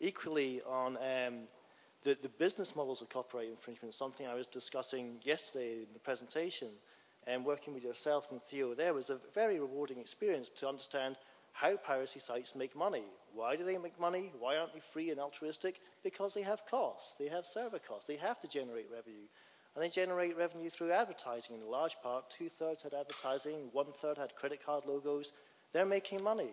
Equally, 0.00 0.62
on 0.66 0.96
um, 0.96 1.34
the, 2.02 2.16
the 2.22 2.28
business 2.28 2.74
models 2.74 3.02
of 3.02 3.10
copyright 3.10 3.48
infringement, 3.48 3.94
something 3.94 4.26
I 4.26 4.34
was 4.34 4.46
discussing 4.46 5.16
yesterday 5.22 5.74
in 5.74 5.92
the 5.92 6.00
presentation, 6.00 6.68
and 7.26 7.44
working 7.44 7.74
with 7.74 7.84
yourself 7.84 8.30
and 8.30 8.42
Theo 8.42 8.74
there 8.74 8.94
was 8.94 9.10
a 9.10 9.18
very 9.34 9.60
rewarding 9.60 9.98
experience 9.98 10.48
to 10.48 10.68
understand 10.68 11.16
how 11.60 11.76
piracy 11.76 12.20
sites 12.20 12.54
make 12.54 12.74
money. 12.74 13.04
Why 13.34 13.54
do 13.54 13.64
they 13.64 13.76
make 13.76 14.00
money? 14.00 14.32
Why 14.38 14.56
aren't 14.56 14.72
they 14.72 14.80
free 14.80 15.10
and 15.10 15.20
altruistic? 15.20 15.82
Because 16.02 16.32
they 16.32 16.40
have 16.40 16.64
costs. 16.64 17.16
They 17.18 17.28
have 17.28 17.44
server 17.44 17.78
costs. 17.78 18.06
They 18.06 18.16
have 18.16 18.40
to 18.40 18.48
generate 18.48 18.86
revenue. 18.90 19.26
And 19.74 19.84
they 19.84 19.90
generate 19.90 20.38
revenue 20.38 20.70
through 20.70 20.92
advertising 20.92 21.56
in 21.56 21.62
a 21.62 21.68
large 21.68 22.00
part. 22.02 22.30
Two 22.30 22.48
thirds 22.48 22.82
had 22.82 22.94
advertising, 22.94 23.68
one 23.72 23.92
third 23.94 24.16
had 24.16 24.34
credit 24.34 24.64
card 24.64 24.84
logos. 24.86 25.34
They're 25.74 25.84
making 25.84 26.24
money. 26.24 26.50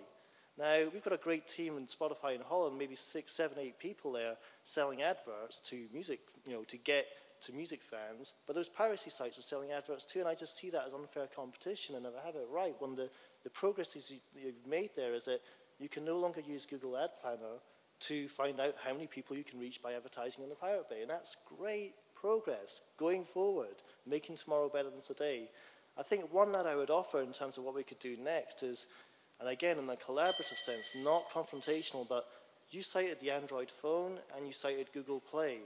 Now, 0.58 0.84
we've 0.92 1.04
got 1.04 1.14
a 1.14 1.18
great 1.18 1.48
team 1.48 1.78
in 1.78 1.86
Spotify 1.86 2.36
in 2.36 2.42
Holland, 2.42 2.78
maybe 2.78 2.96
six, 2.96 3.32
seven, 3.32 3.60
eight 3.60 3.80
people 3.80 4.12
there 4.12 4.36
selling 4.66 5.04
adverts 5.04 5.62
to 5.70 5.86
music, 5.94 6.20
you 6.46 6.52
know, 6.52 6.64
to 6.64 6.78
get 6.78 7.06
to 7.42 7.54
music 7.54 7.82
fans. 7.82 8.34
But 8.46 8.56
those 8.56 8.70
piracy 8.70 9.10
sites 9.10 9.38
are 9.38 9.44
selling 9.44 9.72
adverts 9.72 10.06
too, 10.06 10.20
and 10.20 10.28
I 10.28 10.36
just 10.36 10.58
see 10.58 10.70
that 10.72 10.84
as 10.88 10.94
unfair 10.94 11.28
competition. 11.28 11.96
And 11.96 12.06
if 12.06 12.14
I 12.22 12.26
have 12.26 12.36
it 12.36 12.48
right, 12.52 12.76
one 12.80 12.92
of 12.92 12.98
the, 12.98 13.10
the 13.44 13.50
progress 13.50 13.96
you've 13.96 14.68
made 14.68 14.92
there 14.96 15.14
is 15.14 15.26
that 15.26 15.42
you 15.80 15.90
can 15.90 16.04
no 16.04 16.18
longer 16.18 16.42
use 16.42 16.66
Google 16.66 16.98
Ad 16.98 17.10
Planner 17.22 17.60
to 18.00 18.28
find 18.28 18.60
out 18.60 18.76
how 18.84 18.94
many 18.94 19.08
people 19.08 19.36
you 19.36 19.44
can 19.44 19.60
reach 19.60 19.82
by 19.82 19.94
advertising 19.94 20.44
on 20.44 20.50
the 20.50 20.56
Pirate 20.56 20.90
Bay. 20.90 21.02
And 21.02 21.10
that's 21.10 21.38
great 21.58 21.94
progress 22.16 22.82
going 22.98 23.24
forward, 23.24 23.84
making 24.06 24.38
tomorrow 24.38 24.70
better 24.70 24.90
than 24.90 25.02
today. 25.02 25.50
I 25.98 26.04
think 26.04 26.32
one 26.32 26.52
that 26.52 26.68
I 26.68 26.76
would 26.76 26.92
offer 26.92 27.22
in 27.22 27.32
terms 27.32 27.58
of 27.58 27.64
what 27.64 27.76
we 27.76 27.84
could 27.84 28.00
do 28.00 28.18
next 28.18 28.62
is 28.62 28.88
and 29.40 29.50
again, 29.50 29.78
in 29.78 29.90
a 29.90 29.96
collaborative 29.96 30.58
sense, 30.58 30.96
not 30.96 31.30
confrontational, 31.30 32.08
but 32.08 32.28
you 32.72 32.82
cited 32.82 33.20
the 33.20 33.32
Android 33.32 33.70
phone 33.70 34.20
and 34.36 34.48
you 34.48 34.54
cited 34.54 34.88
Google 34.94 35.20
Play. 35.20 35.60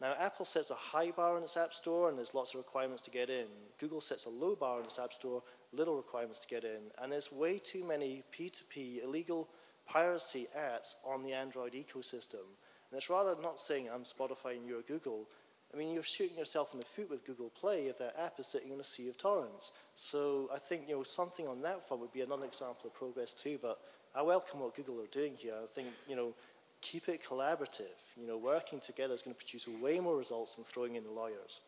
Now, 0.00 0.14
Apple 0.18 0.46
sets 0.46 0.70
a 0.70 0.74
high 0.74 1.10
bar 1.10 1.36
in 1.36 1.42
its 1.42 1.56
App 1.56 1.74
Store 1.74 2.08
and 2.08 2.16
there's 2.16 2.34
lots 2.34 2.54
of 2.54 2.58
requirements 2.58 3.02
to 3.02 3.10
get 3.10 3.28
in. 3.28 3.46
Google 3.78 4.00
sets 4.00 4.26
a 4.26 4.30
low 4.30 4.54
bar 4.54 4.78
in 4.78 4.86
its 4.86 4.98
App 4.98 5.12
Store, 5.12 5.42
little 5.72 5.96
requirements 5.96 6.40
to 6.40 6.48
get 6.48 6.64
in. 6.64 6.90
And 7.00 7.12
there's 7.12 7.32
way 7.32 7.58
too 7.58 7.84
many 7.84 8.22
P2P 8.36 9.04
illegal 9.04 9.48
piracy 9.86 10.48
apps 10.56 10.94
on 11.04 11.22
the 11.22 11.32
Android 11.32 11.72
ecosystem. 11.72 12.46
And 12.90 12.98
it's 12.98 13.10
rather 13.10 13.34
not 13.42 13.60
saying 13.60 13.88
I'm 13.92 14.04
Spotify 14.04 14.56
and 14.56 14.66
you're 14.66 14.82
Google. 14.82 15.26
I 15.72 15.76
mean, 15.76 15.92
you're 15.92 16.02
shooting 16.02 16.36
yourself 16.36 16.72
in 16.72 16.80
the 16.80 16.86
foot 16.86 17.10
with 17.10 17.24
Google 17.24 17.50
Play 17.50 17.86
if 17.86 17.98
that 17.98 18.16
app 18.18 18.40
is 18.40 18.48
sitting 18.48 18.72
in 18.72 18.80
a 18.80 18.84
sea 18.84 19.08
of 19.08 19.16
torrents. 19.16 19.72
So 19.94 20.50
I 20.52 20.58
think 20.58 20.88
you 20.88 20.96
know 20.96 21.04
something 21.04 21.46
on 21.46 21.62
that 21.62 21.86
front 21.86 22.00
would 22.00 22.12
be 22.12 22.22
another 22.22 22.46
example 22.46 22.86
of 22.86 22.94
progress 22.94 23.32
too. 23.32 23.58
But 23.62 23.78
I 24.14 24.22
welcome 24.22 24.60
what 24.60 24.74
Google 24.74 25.00
are 25.00 25.06
doing 25.12 25.34
here. 25.36 25.54
I 25.62 25.66
think 25.66 25.88
you 26.08 26.16
know 26.16 26.34
keep 26.80 27.08
it 27.08 27.22
collaborative. 27.24 27.98
You 28.16 28.26
know, 28.26 28.38
working 28.38 28.80
together 28.80 29.14
is 29.14 29.22
going 29.22 29.34
to 29.34 29.38
produce 29.38 29.68
way 29.68 30.00
more 30.00 30.16
results 30.16 30.56
than 30.56 30.64
throwing 30.64 30.96
in 30.96 31.04
the 31.04 31.10
lawyers. 31.10 31.60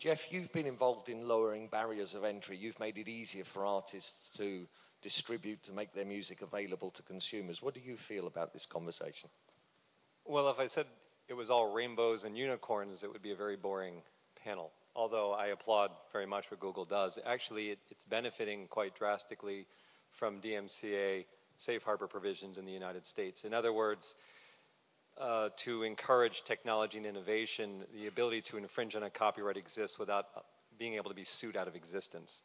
Jeff, 0.00 0.32
you've 0.32 0.50
been 0.50 0.64
involved 0.64 1.10
in 1.10 1.28
lowering 1.28 1.68
barriers 1.68 2.14
of 2.14 2.24
entry. 2.24 2.56
You've 2.56 2.80
made 2.80 2.96
it 2.96 3.06
easier 3.06 3.44
for 3.44 3.66
artists 3.66 4.30
to 4.38 4.66
distribute, 5.02 5.62
to 5.64 5.74
make 5.74 5.92
their 5.92 6.06
music 6.06 6.40
available 6.40 6.90
to 6.92 7.02
consumers. 7.02 7.60
What 7.60 7.74
do 7.74 7.80
you 7.84 7.98
feel 7.98 8.26
about 8.26 8.54
this 8.54 8.64
conversation? 8.64 9.28
Well, 10.24 10.48
if 10.48 10.58
I 10.58 10.68
said 10.68 10.86
it 11.28 11.34
was 11.34 11.50
all 11.50 11.74
rainbows 11.74 12.24
and 12.24 12.34
unicorns, 12.34 13.02
it 13.02 13.12
would 13.12 13.20
be 13.20 13.32
a 13.32 13.36
very 13.36 13.56
boring 13.56 14.00
panel. 14.42 14.70
Although 14.96 15.32
I 15.32 15.48
applaud 15.48 15.90
very 16.14 16.26
much 16.26 16.50
what 16.50 16.60
Google 16.60 16.86
does. 16.86 17.18
Actually, 17.26 17.68
it, 17.72 17.78
it's 17.90 18.04
benefiting 18.04 18.68
quite 18.68 18.94
drastically 18.94 19.66
from 20.12 20.40
DMCA 20.40 21.26
safe 21.58 21.82
harbor 21.82 22.06
provisions 22.06 22.56
in 22.56 22.64
the 22.64 22.72
United 22.72 23.04
States. 23.04 23.44
In 23.44 23.52
other 23.52 23.74
words, 23.74 24.14
uh, 25.20 25.50
to 25.58 25.82
encourage 25.82 26.44
technology 26.44 26.98
and 26.98 27.06
innovation, 27.06 27.84
the 27.94 28.06
ability 28.06 28.40
to 28.42 28.56
infringe 28.56 28.96
on 28.96 29.02
a 29.02 29.10
copyright 29.10 29.56
exists 29.56 29.98
without 29.98 30.26
uh, 30.36 30.40
being 30.78 30.94
able 30.94 31.10
to 31.10 31.16
be 31.16 31.24
sued 31.24 31.56
out 31.56 31.68
of 31.68 31.76
existence. 31.76 32.42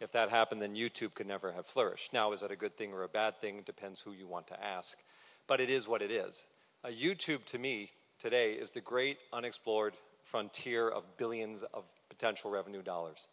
If 0.00 0.12
that 0.12 0.30
happened, 0.30 0.62
then 0.62 0.74
YouTube 0.74 1.14
could 1.14 1.26
never 1.26 1.52
have 1.52 1.66
flourished. 1.66 2.12
Now, 2.12 2.32
is 2.32 2.40
that 2.40 2.50
a 2.50 2.56
good 2.56 2.76
thing 2.76 2.92
or 2.92 3.02
a 3.02 3.08
bad 3.08 3.40
thing? 3.40 3.58
It 3.58 3.66
depends 3.66 4.00
who 4.00 4.12
you 4.12 4.26
want 4.26 4.46
to 4.48 4.64
ask. 4.64 4.98
But 5.46 5.60
it 5.60 5.70
is 5.70 5.88
what 5.88 6.02
it 6.02 6.10
is. 6.10 6.46
Uh, 6.84 6.88
YouTube, 6.88 7.44
to 7.46 7.58
me, 7.58 7.90
today, 8.18 8.52
is 8.52 8.70
the 8.70 8.80
great 8.80 9.18
unexplored 9.32 9.94
frontier 10.22 10.88
of 10.88 11.16
billions 11.16 11.64
of 11.74 11.84
potential 12.08 12.50
revenue 12.50 12.82
dollars. 12.82 13.26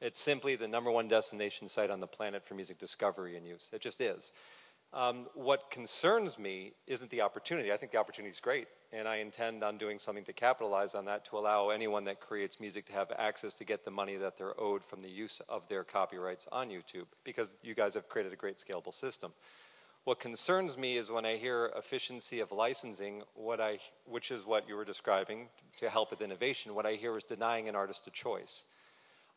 It's 0.00 0.20
simply 0.20 0.54
the 0.54 0.68
number 0.68 0.90
one 0.90 1.08
destination 1.08 1.68
site 1.68 1.90
on 1.90 2.00
the 2.00 2.06
planet 2.06 2.44
for 2.44 2.54
music 2.54 2.78
discovery 2.78 3.36
and 3.36 3.46
use. 3.46 3.70
It 3.72 3.80
just 3.80 4.00
is. 4.00 4.32
Um, 4.94 5.26
what 5.34 5.72
concerns 5.72 6.38
me 6.38 6.72
isn't 6.86 7.10
the 7.10 7.20
opportunity. 7.20 7.72
I 7.72 7.76
think 7.76 7.90
the 7.90 7.98
opportunity 7.98 8.30
is 8.30 8.38
great, 8.38 8.68
and 8.92 9.08
I 9.08 9.16
intend 9.16 9.64
on 9.64 9.76
doing 9.76 9.98
something 9.98 10.22
to 10.22 10.32
capitalize 10.32 10.94
on 10.94 11.04
that 11.06 11.24
to 11.26 11.36
allow 11.36 11.70
anyone 11.70 12.04
that 12.04 12.20
creates 12.20 12.60
music 12.60 12.86
to 12.86 12.92
have 12.92 13.10
access 13.18 13.54
to 13.54 13.64
get 13.64 13.84
the 13.84 13.90
money 13.90 14.14
that 14.14 14.38
they're 14.38 14.58
owed 14.58 14.84
from 14.84 15.02
the 15.02 15.08
use 15.08 15.40
of 15.48 15.68
their 15.68 15.82
copyrights 15.82 16.46
on 16.52 16.68
YouTube, 16.68 17.06
because 17.24 17.58
you 17.64 17.74
guys 17.74 17.94
have 17.94 18.08
created 18.08 18.32
a 18.32 18.36
great 18.36 18.56
scalable 18.56 18.94
system. 18.94 19.32
What 20.04 20.20
concerns 20.20 20.78
me 20.78 20.96
is 20.96 21.10
when 21.10 21.26
I 21.26 21.38
hear 21.38 21.72
efficiency 21.76 22.38
of 22.38 22.52
licensing, 22.52 23.24
what 23.34 23.60
I, 23.60 23.80
which 24.06 24.30
is 24.30 24.46
what 24.46 24.68
you 24.68 24.76
were 24.76 24.84
describing 24.84 25.48
to 25.78 25.90
help 25.90 26.12
with 26.12 26.20
innovation, 26.20 26.72
what 26.72 26.86
I 26.86 26.92
hear 26.92 27.16
is 27.16 27.24
denying 27.24 27.68
an 27.68 27.74
artist 27.74 28.06
a 28.06 28.10
choice. 28.12 28.64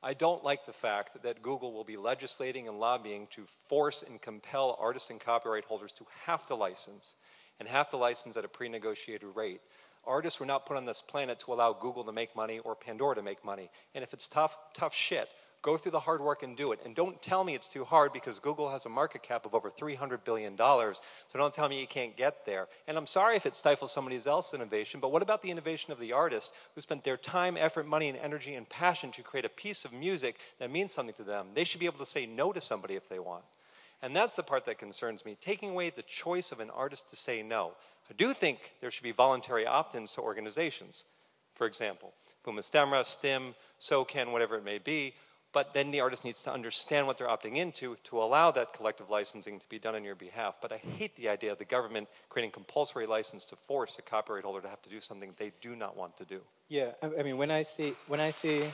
I 0.04 0.14
don't 0.14 0.44
like 0.44 0.66
the 0.66 0.74
fact 0.74 1.24
that 1.24 1.42
Google 1.42 1.74
will 1.74 1.84
be 1.84 1.98
legislating 1.98 2.68
and 2.68 2.80
lobbying 2.80 3.28
to 3.32 3.46
force 3.68 4.04
and 4.04 4.22
compel 4.22 4.78
artists 4.80 5.10
and 5.10 5.20
copyright 5.20 5.66
holders 5.66 5.92
to 5.94 6.06
have 6.26 6.46
to 6.48 6.56
license 6.56 7.16
and 7.60 7.68
have 7.68 7.90
to 7.90 7.98
license 7.98 8.38
at 8.38 8.46
a 8.46 8.48
pre 8.50 8.70
negotiated 8.70 9.30
rate. 9.36 9.62
Artists 10.06 10.40
were 10.40 10.46
not 10.46 10.66
put 10.66 10.78
on 10.78 10.86
this 10.86 11.02
planet 11.02 11.40
to 11.40 11.54
allow 11.54 11.74
Google 11.74 12.04
to 12.06 12.12
make 12.12 12.36
money 12.36 12.60
or 12.60 12.76
Pandora 12.76 13.16
to 13.16 13.22
make 13.22 13.44
money. 13.44 13.70
And 13.94 14.04
if 14.04 14.14
it's 14.14 14.28
tough, 14.28 14.58
tough 14.74 14.94
shit. 14.94 15.30
Go 15.68 15.76
through 15.76 15.92
the 15.92 16.00
hard 16.00 16.22
work 16.22 16.44
and 16.44 16.56
do 16.56 16.72
it. 16.72 16.80
And 16.86 16.96
don't 16.96 17.22
tell 17.22 17.44
me 17.44 17.54
it's 17.54 17.68
too 17.68 17.84
hard 17.84 18.14
because 18.14 18.40
Google 18.40 18.72
has 18.72 18.86
a 18.86 18.90
market 18.90 19.22
cap 19.22 19.46
of 19.46 19.54
over 19.54 19.70
$300 19.70 20.24
billion. 20.24 20.58
So 20.58 20.94
don't 21.34 21.54
tell 21.54 21.68
me 21.68 21.82
you 21.82 21.86
can't 21.86 22.16
get 22.16 22.46
there. 22.46 22.70
And 22.88 22.98
I'm 22.98 23.06
sorry 23.06 23.36
if 23.36 23.46
it 23.46 23.54
stifles 23.54 23.92
somebody 23.92 24.18
else's 24.26 24.54
innovation, 24.54 25.02
but 25.02 25.12
what 25.12 25.22
about 25.22 25.42
the 25.42 25.52
innovation 25.52 25.92
of 25.92 26.00
the 26.00 26.14
artist 26.14 26.54
who 26.74 26.80
spent 26.80 27.04
their 27.04 27.18
time, 27.18 27.58
effort, 27.58 27.86
money, 27.86 28.08
and 28.08 28.18
energy 28.18 28.56
and 28.56 28.70
passion 28.70 29.12
to 29.12 29.22
create 29.22 29.44
a 29.44 29.50
piece 29.50 29.84
of 29.84 29.92
music 29.92 30.38
that 30.58 30.72
means 30.72 30.94
something 30.94 31.14
to 31.16 31.24
them? 31.24 31.48
They 31.54 31.66
should 31.66 31.82
be 31.82 31.86
able 31.86 32.00
to 32.00 32.06
say 32.06 32.26
no 32.26 32.54
to 32.54 32.62
somebody 32.62 32.94
if 32.94 33.10
they 33.10 33.20
want. 33.20 33.44
And 34.02 34.16
that's 34.16 34.36
the 34.36 34.44
part 34.44 34.66
that 34.68 34.80
concerns 34.80 35.26
me 35.26 35.36
taking 35.42 35.72
away 35.72 35.90
the 35.90 36.02
choice 36.02 36.54
of 36.54 36.62
an 36.62 36.70
artist 36.70 37.10
to 37.10 37.18
say 37.18 37.44
no. 37.44 37.74
I 38.10 38.14
do 38.14 38.34
think 38.34 38.72
there 38.80 38.90
should 38.90 39.04
be 39.04 39.12
voluntary 39.12 39.68
opt 39.68 39.96
ins 39.96 40.14
to 40.14 40.22
organizations. 40.22 41.04
For 41.56 41.68
example, 41.68 42.14
Buma 42.46 42.62
Stemra, 42.62 43.06
STIM, 43.06 43.54
SOCAN, 43.80 44.32
whatever 44.32 44.56
it 44.56 44.64
may 44.64 44.78
be, 44.78 45.14
but 45.54 45.74
then 45.74 45.92
the 45.92 46.00
artist 46.00 46.26
needs 46.26 46.42
to 46.44 46.52
understand 46.52 47.08
what 47.08 47.18
they're 47.18 47.28
opting 47.28 47.56
into 47.56 47.98
to 48.04 48.22
allow 48.22 48.52
that 48.52 48.74
collective 48.74 49.10
licensing 49.10 49.60
to 49.60 49.70
be 49.70 49.80
done 49.80 49.96
on 49.96 50.04
your 50.04 50.16
behalf. 50.16 50.56
But 50.62 50.72
I 50.72 50.78
hate 50.78 51.16
the 51.16 51.30
idea 51.30 51.52
of 51.52 51.58
the 51.58 51.66
government 51.66 52.10
creating 52.30 52.52
compulsory 52.52 53.06
license 53.06 53.46
to 53.46 53.56
force 53.56 53.98
a 53.98 54.02
copyright 54.02 54.44
holder 54.44 54.62
to 54.62 54.68
have 54.68 54.82
to 54.84 54.90
do 54.90 55.00
something 55.00 55.34
they 55.38 55.54
do 55.62 55.76
not 55.76 55.96
want 55.96 56.18
to 56.18 56.26
do. 56.26 56.42
Yeah, 56.68 56.92
I 57.02 57.24
mean, 57.24 57.38
when 57.38 57.50
I 57.50 57.64
see, 57.64 57.94
when 58.08 58.20
I 58.20 58.32
see, 58.32 58.66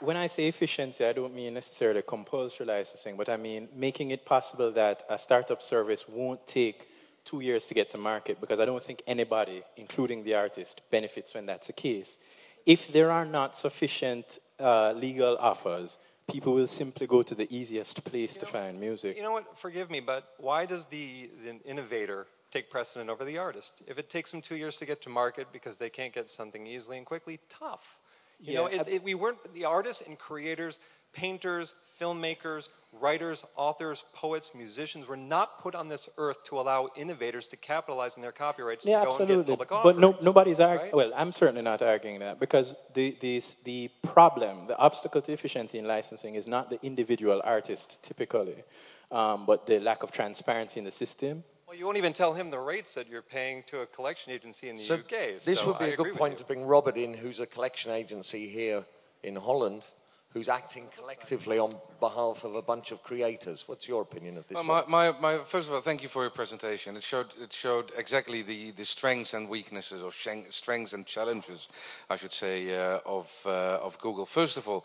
when 0.00 0.16
I 0.16 0.26
say 0.26 0.48
efficiency, 0.48 1.04
I 1.04 1.12
don't 1.12 1.34
mean 1.34 1.52
necessarily 1.54 2.02
compulsory 2.02 2.66
licensing, 2.66 3.16
but 3.16 3.28
I 3.28 3.36
mean 3.36 3.68
making 3.76 4.10
it 4.10 4.24
possible 4.24 4.72
that 4.72 5.02
a 5.10 5.18
startup 5.18 5.60
service 5.60 6.08
won't 6.08 6.46
take 6.46 6.88
two 7.26 7.40
years 7.40 7.66
to 7.66 7.74
get 7.74 7.90
to 7.90 7.98
market 7.98 8.40
because 8.40 8.60
I 8.60 8.64
don't 8.64 8.82
think 8.82 9.02
anybody, 9.06 9.62
including 9.76 10.24
the 10.24 10.34
artist, 10.34 10.80
benefits 10.90 11.34
when 11.34 11.46
that's 11.46 11.66
the 11.66 11.72
case 11.72 12.18
if 12.66 12.92
there 12.92 13.10
are 13.10 13.24
not 13.24 13.56
sufficient 13.56 14.38
uh, 14.58 14.92
legal 14.92 15.36
offers, 15.38 15.98
people 16.30 16.54
will 16.54 16.66
simply 16.66 17.06
go 17.06 17.22
to 17.22 17.34
the 17.34 17.52
easiest 17.54 18.04
place 18.04 18.36
you 18.36 18.40
to 18.40 18.46
know, 18.46 18.52
find 18.52 18.80
music. 18.80 19.16
You 19.16 19.22
know 19.22 19.32
what? 19.32 19.58
Forgive 19.58 19.90
me, 19.90 20.00
but 20.00 20.32
why 20.38 20.66
does 20.66 20.86
the, 20.86 21.30
the 21.44 21.60
innovator 21.68 22.26
take 22.50 22.70
precedent 22.70 23.10
over 23.10 23.24
the 23.24 23.38
artist? 23.38 23.82
If 23.86 23.98
it 23.98 24.08
takes 24.08 24.30
them 24.30 24.40
two 24.40 24.56
years 24.56 24.76
to 24.78 24.86
get 24.86 25.02
to 25.02 25.08
market 25.08 25.48
because 25.52 25.78
they 25.78 25.90
can't 25.90 26.12
get 26.12 26.30
something 26.30 26.66
easily 26.66 26.96
and 26.96 27.06
quickly, 27.06 27.40
tough. 27.48 27.98
You 28.40 28.52
yeah, 28.52 28.58
know, 28.58 28.66
it, 28.66 28.88
it, 28.88 29.02
we 29.02 29.14
weren't 29.14 29.38
the 29.54 29.64
artists 29.64 30.02
and 30.06 30.18
creators 30.18 30.78
painters, 31.14 31.74
filmmakers, 31.98 32.68
writers, 33.00 33.44
authors, 33.56 34.04
poets, 34.12 34.52
musicians 34.54 35.06
were 35.06 35.16
not 35.16 35.60
put 35.60 35.74
on 35.74 35.88
this 35.88 36.08
earth 36.18 36.44
to 36.44 36.58
allow 36.58 36.88
innovators 36.96 37.46
to 37.48 37.56
capitalize 37.56 38.16
on 38.16 38.22
their 38.22 38.32
copyrights 38.32 38.84
yeah, 38.86 39.00
to 39.00 39.04
go 39.04 39.06
absolutely. 39.08 39.34
and 39.34 39.46
get 39.46 39.68
public 39.68 39.82
But 39.82 39.98
no, 39.98 40.16
nobody's 40.22 40.60
arguing. 40.60 40.86
Right? 40.86 40.94
Well, 40.94 41.12
I'm 41.14 41.32
certainly 41.32 41.62
not 41.62 41.82
arguing 41.82 42.20
that 42.20 42.40
because 42.40 42.74
the, 42.94 43.16
the, 43.20 43.42
the 43.64 43.90
problem, 44.02 44.66
the 44.66 44.78
obstacle 44.78 45.20
to 45.22 45.32
efficiency 45.32 45.78
in 45.78 45.86
licensing 45.86 46.34
is 46.34 46.46
not 46.48 46.70
the 46.70 46.78
individual 46.82 47.40
artist 47.44 48.02
typically, 48.02 48.64
um, 49.10 49.46
but 49.46 49.66
the 49.66 49.80
lack 49.80 50.02
of 50.02 50.12
transparency 50.12 50.78
in 50.78 50.84
the 50.84 50.92
system. 50.92 51.44
Well, 51.66 51.76
you 51.76 51.86
won't 51.86 51.98
even 51.98 52.12
tell 52.12 52.34
him 52.34 52.50
the 52.50 52.58
rates 52.58 52.94
that 52.94 53.08
you're 53.08 53.22
paying 53.22 53.64
to 53.66 53.80
a 53.80 53.86
collection 53.86 54.32
agency 54.32 54.68
in 54.68 54.76
the 54.76 54.82
so 54.82 54.94
UK. 54.94 55.40
This 55.44 55.60
so 55.60 55.68
would 55.68 55.78
be 55.78 55.86
I 55.86 55.88
a 55.88 55.96
good 55.96 56.14
point 56.14 56.38
to 56.38 56.44
bring 56.44 56.64
Robert 56.64 56.96
in, 56.96 57.14
who's 57.14 57.40
a 57.40 57.46
collection 57.46 57.90
agency 57.90 58.48
here 58.48 58.84
in 59.22 59.36
Holland 59.36 59.86
who's 60.34 60.48
acting 60.48 60.88
collectively 60.98 61.60
on 61.60 61.72
behalf 62.00 62.42
of 62.42 62.56
a 62.56 62.60
bunch 62.60 62.90
of 62.90 63.02
creators. 63.04 63.68
What's 63.68 63.86
your 63.86 64.02
opinion 64.02 64.36
of 64.36 64.48
this? 64.48 64.56
Well, 64.56 64.64
my, 64.64 64.82
my, 64.88 65.14
my, 65.20 65.38
first 65.38 65.68
of 65.68 65.74
all, 65.74 65.80
thank 65.80 66.02
you 66.02 66.08
for 66.08 66.22
your 66.22 66.30
presentation. 66.30 66.96
It 66.96 67.04
showed, 67.04 67.28
it 67.40 67.52
showed 67.52 67.92
exactly 67.96 68.42
the, 68.42 68.72
the 68.72 68.84
strengths 68.84 69.32
and 69.32 69.48
weaknesses, 69.48 70.02
or 70.02 70.10
strengths 70.12 70.92
and 70.92 71.06
challenges, 71.06 71.68
I 72.10 72.16
should 72.16 72.32
say, 72.32 72.74
uh, 72.74 72.98
of, 73.06 73.32
uh, 73.46 73.78
of 73.80 73.96
Google. 74.00 74.26
First 74.26 74.56
of 74.56 74.68
all, 74.68 74.84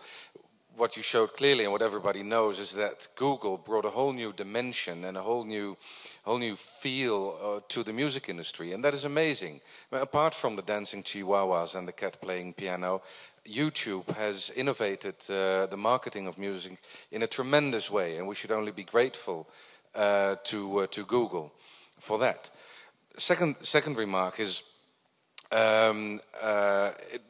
what 0.79 0.95
you 0.95 1.03
showed 1.03 1.35
clearly 1.35 1.63
and 1.65 1.73
what 1.73 1.81
everybody 1.81 2.23
knows 2.23 2.57
is 2.57 2.71
that 2.71 3.07
Google 3.15 3.57
brought 3.57 3.85
a 3.85 3.89
whole 3.89 4.13
new 4.13 4.31
dimension 4.31 5.03
and 5.03 5.17
a 5.17 5.21
whole 5.21 5.43
new, 5.43 5.75
whole 6.23 6.37
new 6.37 6.55
feel 6.55 7.37
uh, 7.43 7.59
to 7.67 7.83
the 7.83 7.91
music 7.91 8.29
industry, 8.29 8.71
and 8.71 8.83
that 8.83 8.93
is 8.93 9.03
amazing. 9.03 9.59
apart 9.91 10.33
from 10.33 10.55
the 10.55 10.61
dancing 10.61 11.03
chihuahuas 11.03 11.75
and 11.75 11.87
the 11.87 11.91
cat 11.91 12.21
playing 12.21 12.53
piano, 12.53 13.01
YouTube 13.45 14.09
has 14.15 14.51
innovated 14.55 15.15
uh, 15.29 15.65
the 15.67 15.77
marketing 15.77 16.27
of 16.27 16.37
music 16.37 16.77
in 17.11 17.23
a 17.23 17.27
tremendous 17.27 17.91
way, 17.91 18.17
and 18.17 18.27
we 18.27 18.35
should 18.35 18.51
only 18.51 18.71
be 18.71 18.83
grateful 18.83 19.47
uh, 19.95 20.35
to 20.43 20.79
uh, 20.79 20.87
to 20.87 21.03
Google 21.05 21.51
for 21.99 22.17
that. 22.19 22.51
Second 23.17 23.55
second 23.61 23.97
remark 23.97 24.39
is. 24.39 24.63
Um, 25.51 26.21
uh, 26.39 26.91
it, 27.11 27.23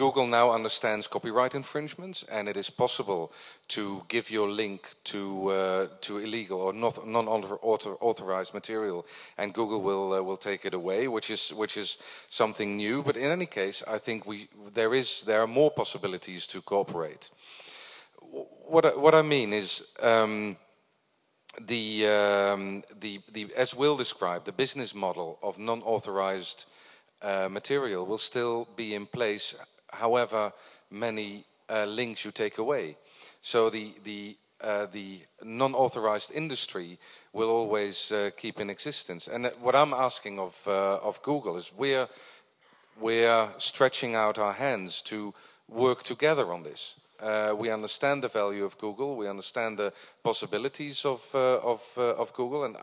Google 0.00 0.26
now 0.26 0.50
understands 0.50 1.06
copyright 1.06 1.54
infringements, 1.54 2.24
and 2.32 2.48
it 2.48 2.56
is 2.56 2.70
possible 2.70 3.30
to 3.68 4.02
give 4.08 4.30
your 4.30 4.48
link 4.48 4.80
to 5.04 5.50
uh, 5.50 5.86
to 6.00 6.18
illegal 6.18 6.60
or 6.60 6.72
not 6.72 7.06
non-authorized 7.06 8.54
material, 8.54 9.04
and 9.36 9.52
Google 9.52 9.82
will 9.82 10.14
uh, 10.14 10.22
will 10.22 10.38
take 10.38 10.64
it 10.64 10.74
away, 10.74 11.06
which 11.06 11.30
is 11.30 11.52
which 11.52 11.76
is 11.76 11.98
something 12.30 12.78
new. 12.78 13.02
But 13.02 13.16
in 13.16 13.30
any 13.30 13.46
case, 13.46 13.84
I 13.96 13.98
think 13.98 14.26
we 14.26 14.48
there 14.74 14.94
is 14.94 15.22
there 15.22 15.40
are 15.42 15.46
more 15.46 15.70
possibilities 15.70 16.46
to 16.46 16.62
cooperate. 16.62 17.30
What 18.70 18.84
I, 18.84 18.96
what 18.96 19.14
I 19.14 19.22
mean 19.22 19.52
is. 19.52 19.92
Um, 20.02 20.56
the, 21.66 22.06
um, 22.06 22.82
the, 23.00 23.20
the, 23.32 23.52
as 23.56 23.74
Will 23.74 23.96
described, 23.96 24.44
the 24.44 24.52
business 24.52 24.94
model 24.94 25.38
of 25.42 25.58
non-authorized 25.58 26.64
uh, 27.22 27.48
material 27.50 28.06
will 28.06 28.18
still 28.18 28.68
be 28.76 28.94
in 28.94 29.06
place 29.06 29.56
however 29.92 30.52
many 30.90 31.44
uh, 31.68 31.84
links 31.84 32.24
you 32.24 32.32
take 32.32 32.58
away. 32.58 32.96
So 33.40 33.70
the, 33.70 33.94
the 34.04 34.36
uh, 34.62 34.86
the 34.92 35.20
non-authorized 35.42 36.30
industry 36.34 36.98
will 37.32 37.48
always 37.48 38.12
uh, 38.12 38.30
keep 38.36 38.60
in 38.60 38.68
existence. 38.68 39.26
And 39.26 39.46
uh, 39.46 39.50
what 39.62 39.74
I'm 39.74 39.94
asking 39.94 40.38
of, 40.38 40.60
uh, 40.66 40.96
of 40.96 41.22
Google 41.22 41.56
is 41.56 41.72
we're, 41.74 42.06
we're 43.00 43.48
stretching 43.56 44.14
out 44.14 44.38
our 44.38 44.52
hands 44.52 45.00
to 45.02 45.32
work 45.66 46.02
together 46.02 46.52
on 46.52 46.62
this. 46.62 47.00
Uh, 47.20 47.54
we 47.56 47.70
understand 47.70 48.22
the 48.22 48.28
value 48.28 48.64
of 48.64 48.76
Google. 48.76 49.16
We 49.16 49.28
understand 49.28 49.78
the 49.78 49.94
possibilities 50.22 51.06
of, 51.06 51.22
of, 51.34 51.82
of 51.96 52.32
Google. 52.34 52.64
And 52.64 52.76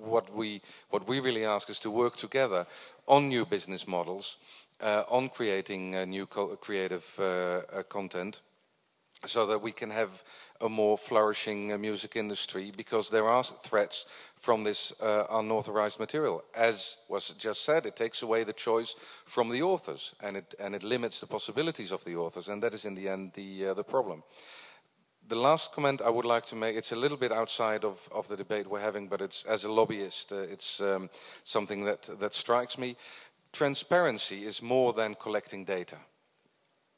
what, 0.00 0.32
we, 0.32 0.60
what 0.90 1.08
we 1.08 1.18
really 1.18 1.44
ask 1.44 1.70
is 1.70 1.80
to 1.80 1.90
work 1.90 2.16
together 2.16 2.66
on 3.06 3.28
new 3.28 3.44
business 3.44 3.86
models, 3.86 4.36
on 4.80 5.28
creating 5.28 5.90
new 6.08 6.26
creative 6.26 7.04
content 7.88 8.42
so 9.26 9.46
that 9.46 9.62
we 9.62 9.72
can 9.72 9.90
have 9.90 10.22
a 10.60 10.68
more 10.68 10.98
flourishing 10.98 11.72
uh, 11.72 11.78
music 11.78 12.16
industry 12.16 12.72
because 12.76 13.10
there 13.10 13.28
are 13.28 13.42
threats 13.42 14.06
from 14.36 14.64
this 14.64 14.92
uh, 15.00 15.24
unauthorized 15.30 15.98
material. 15.98 16.44
As 16.54 16.98
was 17.08 17.30
just 17.30 17.64
said, 17.64 17.86
it 17.86 17.96
takes 17.96 18.22
away 18.22 18.44
the 18.44 18.52
choice 18.52 18.94
from 19.24 19.50
the 19.50 19.62
authors 19.62 20.14
and 20.20 20.36
it, 20.36 20.54
and 20.58 20.74
it 20.74 20.82
limits 20.82 21.20
the 21.20 21.26
possibilities 21.26 21.92
of 21.92 22.04
the 22.04 22.16
authors, 22.16 22.48
and 22.48 22.62
that 22.62 22.74
is 22.74 22.84
in 22.84 22.94
the 22.94 23.08
end 23.08 23.32
the, 23.34 23.68
uh, 23.68 23.74
the 23.74 23.84
problem. 23.84 24.22
The 25.26 25.36
last 25.36 25.72
comment 25.72 26.02
I 26.02 26.10
would 26.10 26.26
like 26.26 26.44
to 26.46 26.56
make, 26.56 26.76
it's 26.76 26.92
a 26.92 26.96
little 26.96 27.16
bit 27.16 27.32
outside 27.32 27.82
of, 27.82 28.06
of 28.12 28.28
the 28.28 28.36
debate 28.36 28.66
we're 28.66 28.80
having, 28.80 29.08
but 29.08 29.22
it's, 29.22 29.46
as 29.46 29.64
a 29.64 29.72
lobbyist, 29.72 30.32
uh, 30.32 30.36
it's 30.36 30.82
um, 30.82 31.08
something 31.44 31.84
that, 31.84 32.10
that 32.20 32.34
strikes 32.34 32.76
me. 32.76 32.96
Transparency 33.54 34.44
is 34.44 34.62
more 34.62 34.92
than 34.92 35.14
collecting 35.14 35.64
data. 35.64 35.98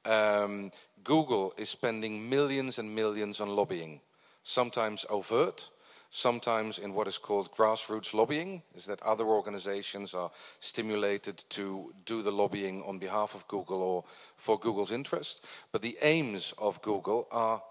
Um, 0.07 0.73
Google 1.05 1.53
is 1.59 1.69
spending 1.69 2.31
millions 2.31 2.79
and 2.79 2.95
millions 2.95 3.41
on 3.41 3.55
lobbying, 3.55 4.01
sometimes 4.43 5.05
overt, 5.11 5.69
sometimes 6.09 6.79
in 6.79 6.95
what 6.95 7.09
is 7.09 7.19
called 7.19 7.53
grassroots 7.53 8.15
lobbying, 8.15 8.63
is 8.75 8.87
that 8.87 9.03
other 9.03 9.27
organizations 9.27 10.15
are 10.15 10.31
stimulated 10.61 11.45
to 11.51 11.93
do 12.07 12.23
the 12.23 12.33
lobbying 12.33 12.83
on 12.85 12.99
behalf 12.99 13.35
of 13.35 13.47
Google 13.49 13.83
or 13.83 14.05
for 14.39 14.59
Google's 14.59 14.93
interest. 14.93 15.45
But 15.73 15.83
the 15.83 15.99
aims 16.01 16.55
of 16.57 16.81
Google 16.81 17.29
are 17.31 17.63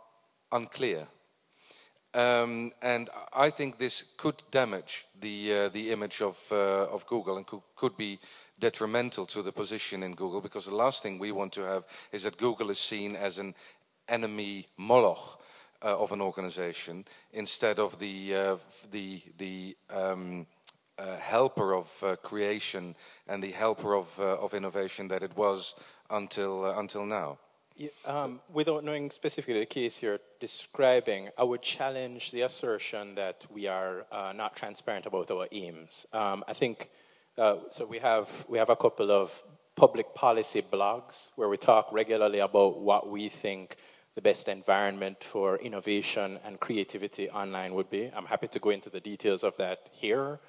unclear. 0.52 1.08
Um, 2.14 2.72
and 2.84 3.10
I 3.34 3.50
think 3.50 3.78
this 3.78 4.06
could 4.16 4.44
damage 4.50 5.06
the, 5.20 5.54
uh, 5.54 5.70
the 5.70 5.92
image 5.92 6.22
of, 6.22 6.40
uh, 6.50 6.86
of 6.86 7.06
Google 7.08 7.36
and 7.36 7.46
could, 7.46 7.62
could 7.76 7.98
be 7.98 8.20
detrimental 8.60 9.26
to 9.26 9.42
the 9.42 9.52
position 9.52 10.04
in 10.04 10.14
Google 10.14 10.42
because 10.42 10.66
the 10.66 10.76
last 10.76 11.04
thing 11.04 11.20
we 11.20 11.32
want 11.32 11.54
to 11.54 11.62
have 11.62 11.86
is 12.12 12.24
that 12.24 12.38
Google 12.38 12.70
is 12.70 12.80
seen 12.80 13.16
as 13.16 13.38
an 13.38 13.54
enemy 14.08 14.68
moloch 14.78 15.42
uh, 15.84 15.98
of 15.98 16.12
an 16.12 16.22
organization 16.22 17.06
instead 17.34 17.80
of 17.80 18.00
the, 18.00 18.36
uh, 18.36 18.58
the, 18.92 19.22
the 19.38 19.76
um, 19.90 20.48
uh, 20.98 21.18
helper 21.18 21.74
of 21.74 22.04
uh, 22.04 22.16
creation 22.18 22.96
and 23.28 23.44
the 23.44 23.52
helper 23.52 23.96
of, 23.96 24.18
uh, 24.20 24.38
of 24.38 24.54
innovation 24.54 25.08
that 25.10 25.24
it 25.24 25.36
was 25.36 25.76
until, 26.10 26.66
uh, 26.66 26.80
until 26.80 27.06
now. 27.06 27.38
Yeah, 27.78 27.90
um, 28.06 28.40
without 28.54 28.86
knowing 28.86 29.12
specifically 29.12 29.60
the 29.60 29.66
case 29.66 30.02
you're 30.02 30.22
describing, 30.40 31.28
I 31.38 31.44
would 31.44 31.62
challenge 31.62 32.32
the 32.32 32.42
assertion 32.42 33.16
that 33.16 33.46
we 33.52 33.68
are 33.68 34.06
not 34.34 34.56
transparent 34.56 35.06
about 35.06 35.30
our 35.30 35.50
aims. 35.52 36.06
Um, 36.14 36.46
I 36.48 36.54
think 36.54 36.90
uh, 37.38 37.58
so 37.70 37.86
we 37.86 38.00
have, 38.00 38.46
we 38.48 38.58
have 38.58 38.70
a 38.70 38.76
couple 38.76 39.12
of 39.12 39.44
public 39.76 40.16
policy 40.16 40.62
blogs 40.62 41.28
where 41.36 41.50
we 41.50 41.58
talk 41.58 41.92
regularly 41.92 42.40
about 42.40 42.80
what 42.80 43.10
we 43.10 43.28
think 43.30 43.76
the 44.16 44.22
best 44.22 44.48
environment 44.48 45.22
for 45.22 45.58
innovation 45.58 46.40
and 46.46 46.60
creativity 46.60 47.30
online 47.30 47.74
would 47.74 47.90
be. 47.90 48.10
I'm 48.16 48.26
happy 48.26 48.48
to 48.48 48.60
go 48.60 48.70
into 48.70 48.90
the 48.90 49.02
details 49.02 49.44
of 49.44 49.58
that 49.58 49.90
here. 49.92 50.40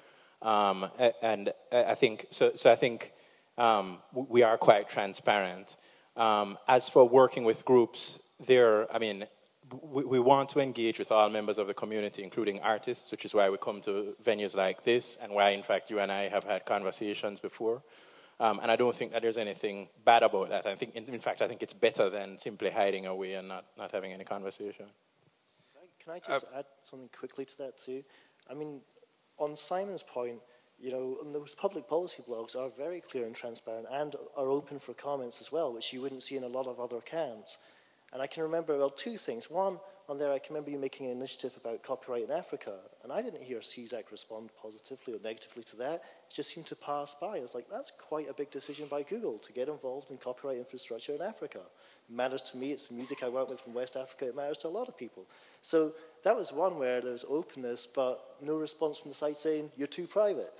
Um, 0.41 0.89
and 1.21 1.51
I 1.71 1.95
think, 1.95 2.27
so, 2.29 2.53
so 2.55 2.71
I 2.71 2.75
think 2.75 3.11
um, 3.57 3.97
we 4.13 4.43
are 4.43 4.57
quite 4.57 4.87
transparent. 4.87 5.75
Um, 6.15 6.57
as 6.67 6.87
for 6.87 7.07
working 7.07 7.43
with 7.43 7.65
groups, 7.65 8.21
there, 8.45 8.91
I 8.93 8.99
mean, 8.99 9.25
we, 9.81 10.03
we, 10.03 10.19
want 10.19 10.49
to 10.49 10.59
engage 10.59 10.99
with 10.99 11.11
all 11.11 11.29
members 11.29 11.57
of 11.57 11.67
the 11.67 11.73
community, 11.73 12.23
including 12.23 12.59
artists, 12.61 13.11
which 13.11 13.25
is 13.25 13.33
why 13.33 13.49
we 13.49 13.57
come 13.57 13.81
to 13.81 14.15
venues 14.23 14.55
like 14.55 14.83
this, 14.83 15.17
and 15.21 15.31
why, 15.31 15.49
in 15.51 15.63
fact, 15.63 15.89
you 15.89 15.99
and 15.99 16.11
I 16.11 16.29
have 16.29 16.43
had 16.43 16.65
conversations 16.65 17.39
before. 17.39 17.83
Um, 18.39 18.59
and 18.61 18.69
I 18.71 18.75
don't 18.75 18.95
think 18.95 19.13
that 19.13 19.23
there's 19.23 19.37
anything 19.37 19.89
bad 20.05 20.23
about 20.23 20.49
that. 20.49 20.65
I 20.65 20.75
think, 20.75 20.95
in, 20.95 21.05
in, 21.05 21.19
fact, 21.19 21.41
I 21.41 21.47
think 21.47 21.63
it's 21.63 21.73
better 21.73 22.09
than 22.09 22.37
simply 22.37 22.69
hiding 22.69 23.07
away 23.07 23.33
and 23.33 23.47
not, 23.47 23.65
not 23.77 23.91
having 23.91 24.13
any 24.13 24.23
conversation. 24.23 24.85
Can 26.03 26.13
I 26.13 26.19
just 26.19 26.45
uh, 26.45 26.59
add 26.59 26.65
something 26.83 27.09
quickly 27.17 27.45
to 27.45 27.57
that 27.57 27.77
too? 27.77 28.03
I 28.49 28.53
mean, 28.53 28.81
on 29.39 29.55
Simon's 29.55 30.03
point, 30.03 30.39
you 30.79 30.91
know, 30.91 31.17
those 31.33 31.55
public 31.55 31.87
policy 31.89 32.23
blogs 32.27 32.55
are 32.55 32.69
very 32.69 33.01
clear 33.01 33.25
and 33.25 33.35
transparent 33.35 33.87
and 33.91 34.15
are 34.37 34.47
open 34.47 34.79
for 34.79 34.93
comments 34.93 35.41
as 35.41 35.51
well, 35.51 35.73
which 35.73 35.91
you 35.91 36.01
wouldn't 36.01 36.23
see 36.23 36.37
in 36.37 36.43
a 36.43 36.47
lot 36.47 36.67
of 36.67 36.79
other 36.79 37.01
camps. 37.01 37.57
And 38.13 38.21
I 38.21 38.27
can 38.27 38.43
remember, 38.43 38.77
well, 38.77 38.89
two 38.89 39.17
things. 39.17 39.49
One, 39.49 39.79
on 40.09 40.17
there, 40.17 40.31
I 40.31 40.39
can 40.39 40.53
remember 40.53 40.71
you 40.71 40.79
making 40.79 41.07
an 41.07 41.11
initiative 41.11 41.57
about 41.59 41.83
copyright 41.83 42.23
in 42.23 42.31
Africa, 42.31 42.75
and 43.03 43.11
I 43.11 43.21
didn't 43.21 43.43
hear 43.43 43.59
CISAC 43.59 44.09
respond 44.09 44.51
positively 44.61 45.13
or 45.13 45.19
negatively 45.21 45.63
to 45.63 45.75
that. 45.77 45.95
It 45.95 46.33
just 46.33 46.53
seemed 46.53 46.65
to 46.67 46.77
pass 46.77 47.13
by. 47.19 47.37
I 47.37 47.41
was 47.41 47.53
like, 47.53 47.69
that's 47.69 47.91
quite 47.91 48.29
a 48.29 48.33
big 48.33 48.49
decision 48.49 48.87
by 48.87 49.03
Google 49.03 49.37
to 49.39 49.51
get 49.51 49.67
involved 49.67 50.09
in 50.09 50.17
copyright 50.17 50.59
infrastructure 50.59 51.13
in 51.13 51.21
Africa. 51.21 51.59
It 52.09 52.15
matters 52.15 52.43
to 52.43 52.57
me, 52.57 52.71
it's 52.71 52.87
the 52.87 52.95
music 52.95 53.21
I 53.21 53.27
work 53.27 53.49
with 53.49 53.59
from 53.59 53.73
West 53.73 53.97
Africa, 53.97 54.27
it 54.27 54.35
matters 54.35 54.59
to 54.59 54.69
a 54.69 54.69
lot 54.69 54.87
of 54.87 54.97
people. 54.97 55.25
So 55.61 55.91
that 56.23 56.37
was 56.37 56.53
one 56.53 56.79
where 56.79 57.01
there 57.01 57.11
was 57.11 57.25
openness, 57.27 57.85
but 57.85 58.37
no 58.41 58.55
response 58.55 58.97
from 58.99 59.11
the 59.11 59.15
site 59.15 59.35
saying, 59.35 59.71
you're 59.75 59.87
too 59.87 60.07
private. 60.07 60.53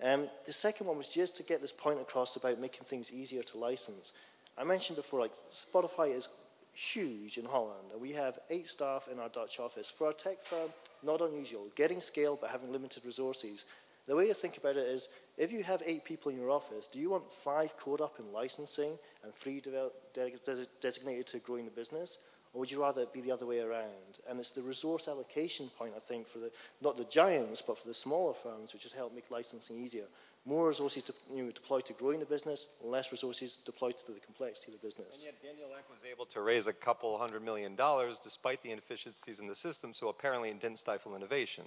Um, 0.00 0.28
the 0.46 0.52
second 0.52 0.86
one 0.86 0.96
was 0.96 1.08
just 1.08 1.36
to 1.36 1.42
get 1.42 1.60
this 1.60 1.72
point 1.72 2.00
across 2.00 2.36
about 2.36 2.60
making 2.60 2.84
things 2.84 3.12
easier 3.12 3.42
to 3.42 3.58
license. 3.58 4.12
I 4.56 4.64
mentioned 4.64 4.96
before, 4.96 5.20
like, 5.20 5.32
Spotify 5.50 6.14
is 6.14 6.28
huge 6.72 7.38
in 7.38 7.44
Holland, 7.44 7.90
and 7.92 8.00
we 8.00 8.12
have 8.12 8.38
eight 8.50 8.66
staff 8.66 9.08
in 9.10 9.18
our 9.18 9.28
Dutch 9.28 9.60
office. 9.60 9.90
For 9.90 10.10
a 10.10 10.12
tech 10.12 10.42
firm, 10.42 10.70
not 11.02 11.20
unusual, 11.20 11.68
getting 11.74 12.00
scale 12.00 12.38
but 12.40 12.50
having 12.50 12.72
limited 12.72 13.04
resources. 13.04 13.66
The 14.06 14.16
way 14.16 14.26
to 14.26 14.34
think 14.34 14.56
about 14.56 14.76
it 14.76 14.88
is, 14.88 15.08
if 15.38 15.52
you 15.52 15.62
have 15.62 15.82
eight 15.86 16.04
people 16.04 16.32
in 16.32 16.38
your 16.38 16.50
office, 16.50 16.88
do 16.88 16.98
you 16.98 17.10
want 17.10 17.30
five 17.30 17.76
caught 17.76 18.00
up 18.00 18.18
in 18.18 18.32
licensing 18.32 18.98
and 19.22 19.32
three 19.32 19.60
de 19.60 19.90
de 20.14 20.66
designated 20.80 21.26
to 21.28 21.38
growing 21.38 21.64
the 21.64 21.70
business? 21.70 22.18
Or 22.52 22.60
would 22.60 22.70
you 22.70 22.82
rather 22.82 23.02
it 23.02 23.12
be 23.12 23.22
the 23.22 23.30
other 23.30 23.46
way 23.46 23.60
around? 23.60 24.20
And 24.28 24.38
it's 24.38 24.50
the 24.50 24.60
resource 24.60 25.08
allocation 25.08 25.68
point, 25.78 25.94
I 25.96 26.00
think, 26.00 26.26
for 26.26 26.38
the, 26.38 26.50
not 26.82 26.96
the 26.96 27.04
giants, 27.04 27.62
but 27.62 27.78
for 27.78 27.88
the 27.88 27.94
smaller 27.94 28.34
firms, 28.34 28.74
which 28.74 28.82
has 28.82 28.92
helped 28.92 29.14
make 29.14 29.30
licensing 29.30 29.78
easier 29.78 30.04
more 30.44 30.68
resources 30.68 31.04
to, 31.04 31.14
you 31.32 31.44
know, 31.44 31.50
deployed 31.50 31.84
to 31.86 31.92
growing 31.92 32.18
the 32.18 32.26
business, 32.26 32.66
less 32.84 33.12
resources 33.12 33.56
deployed 33.56 33.96
to 33.96 34.12
the 34.12 34.18
complexity 34.20 34.72
of 34.72 34.80
the 34.80 34.86
business. 34.86 35.16
And 35.16 35.24
yet 35.26 35.42
Daniel 35.42 35.68
Ek 35.78 35.88
was 35.88 36.00
able 36.10 36.26
to 36.26 36.40
raise 36.40 36.66
a 36.66 36.72
couple 36.72 37.16
hundred 37.18 37.44
million 37.44 37.76
dollars 37.76 38.18
despite 38.22 38.62
the 38.62 38.72
inefficiencies 38.72 39.38
in 39.38 39.46
the 39.46 39.54
system, 39.54 39.94
so 39.94 40.08
apparently 40.08 40.50
it 40.50 40.60
didn't 40.60 40.78
stifle 40.78 41.14
innovation. 41.14 41.64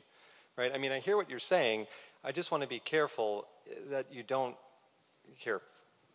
Right? 0.57 0.71
I 0.73 0.77
mean, 0.77 0.91
I 0.91 0.99
hear 0.99 1.17
what 1.17 1.29
you're 1.29 1.39
saying. 1.39 1.87
I 2.23 2.31
just 2.31 2.51
want 2.51 2.63
to 2.63 2.69
be 2.69 2.79
careful 2.79 3.45
that 3.89 4.07
you 4.11 4.23
don't. 4.23 4.55
Here, 5.35 5.61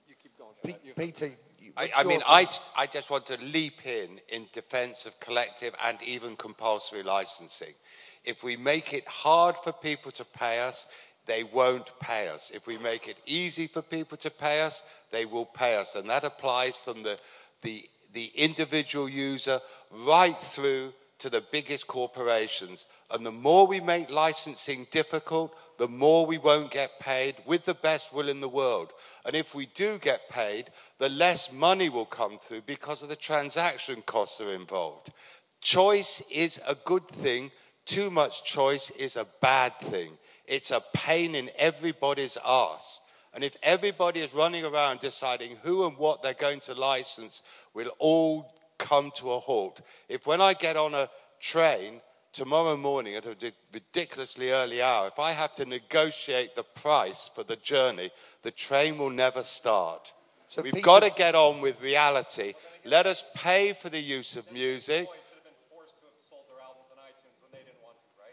you 0.08 0.14
keep 0.22 0.36
going. 0.38 0.50
P- 0.64 0.92
Peter, 0.96 1.30
I, 1.76 1.90
I, 1.96 2.04
mean, 2.04 2.20
I, 2.26 2.46
I 2.76 2.86
just 2.86 3.10
want 3.10 3.26
to 3.26 3.38
leap 3.42 3.86
in 3.86 4.20
in 4.28 4.46
defense 4.52 5.06
of 5.06 5.18
collective 5.20 5.74
and 5.84 5.98
even 6.02 6.36
compulsory 6.36 7.02
licensing. 7.02 7.74
If 8.24 8.42
we 8.42 8.56
make 8.56 8.92
it 8.92 9.06
hard 9.06 9.56
for 9.56 9.72
people 9.72 10.10
to 10.12 10.24
pay 10.24 10.60
us, 10.60 10.86
they 11.26 11.44
won't 11.44 11.90
pay 12.00 12.28
us. 12.28 12.50
If 12.52 12.66
we 12.66 12.78
make 12.78 13.08
it 13.08 13.18
easy 13.26 13.66
for 13.66 13.82
people 13.82 14.16
to 14.18 14.30
pay 14.30 14.62
us, 14.62 14.82
they 15.10 15.24
will 15.24 15.44
pay 15.44 15.76
us. 15.76 15.94
And 15.94 16.08
that 16.10 16.24
applies 16.24 16.76
from 16.76 17.02
the, 17.02 17.18
the, 17.62 17.88
the 18.12 18.32
individual 18.34 19.08
user 19.08 19.60
right 19.90 20.36
through 20.36 20.92
to 21.20 21.30
the 21.30 21.44
biggest 21.52 21.86
corporations. 21.86 22.86
And 23.10 23.24
the 23.24 23.32
more 23.32 23.66
we 23.66 23.80
make 23.80 24.10
licensing 24.10 24.86
difficult, 24.90 25.54
the 25.80 25.88
more 25.88 26.26
we 26.26 26.36
won't 26.36 26.70
get 26.70 27.00
paid 27.00 27.34
with 27.46 27.64
the 27.64 27.72
best 27.72 28.12
will 28.12 28.28
in 28.28 28.42
the 28.42 28.48
world. 28.50 28.92
And 29.24 29.34
if 29.34 29.54
we 29.54 29.64
do 29.64 29.96
get 29.96 30.28
paid, 30.28 30.66
the 30.98 31.08
less 31.08 31.50
money 31.50 31.88
will 31.88 32.04
come 32.04 32.36
through 32.36 32.64
because 32.66 33.02
of 33.02 33.08
the 33.08 33.16
transaction 33.16 34.02
costs 34.04 34.42
are 34.42 34.52
involved. 34.52 35.10
Choice 35.62 36.22
is 36.30 36.60
a 36.68 36.74
good 36.84 37.08
thing, 37.08 37.50
too 37.86 38.10
much 38.10 38.44
choice 38.44 38.90
is 38.90 39.16
a 39.16 39.26
bad 39.40 39.74
thing. 39.80 40.10
It's 40.44 40.70
a 40.70 40.82
pain 40.92 41.34
in 41.34 41.48
everybody's 41.56 42.36
ass. 42.44 43.00
And 43.32 43.42
if 43.42 43.56
everybody 43.62 44.20
is 44.20 44.34
running 44.34 44.66
around 44.66 45.00
deciding 45.00 45.56
who 45.62 45.86
and 45.86 45.96
what 45.96 46.22
they're 46.22 46.34
going 46.34 46.60
to 46.60 46.74
license, 46.74 47.42
we'll 47.72 47.96
all 47.98 48.52
come 48.76 49.12
to 49.12 49.32
a 49.32 49.40
halt. 49.40 49.80
If 50.10 50.26
when 50.26 50.42
I 50.42 50.52
get 50.52 50.76
on 50.76 50.92
a 50.92 51.08
train 51.40 52.02
tomorrow 52.32 52.76
morning 52.76 53.14
at 53.14 53.26
a 53.26 53.36
ridiculously 53.72 54.50
early 54.50 54.82
hour, 54.82 55.08
if 55.08 55.18
I 55.18 55.32
have 55.32 55.54
to 55.56 55.64
negotiate 55.64 56.54
the 56.54 56.62
price 56.62 57.30
for 57.34 57.42
the 57.42 57.56
journey, 57.56 58.10
the 58.42 58.50
train 58.50 58.98
will 58.98 59.10
never 59.10 59.42
start. 59.42 60.12
So 60.46 60.62
We've 60.62 60.72
Peter, 60.74 60.84
got 60.84 61.02
to 61.02 61.10
get 61.10 61.34
on 61.34 61.60
with 61.60 61.80
reality. 61.82 62.54
Let 62.84 63.06
us 63.06 63.24
pay 63.34 63.72
for 63.72 63.88
the 63.88 64.00
use 64.00 64.36
of 64.36 64.50
music. 64.52 65.06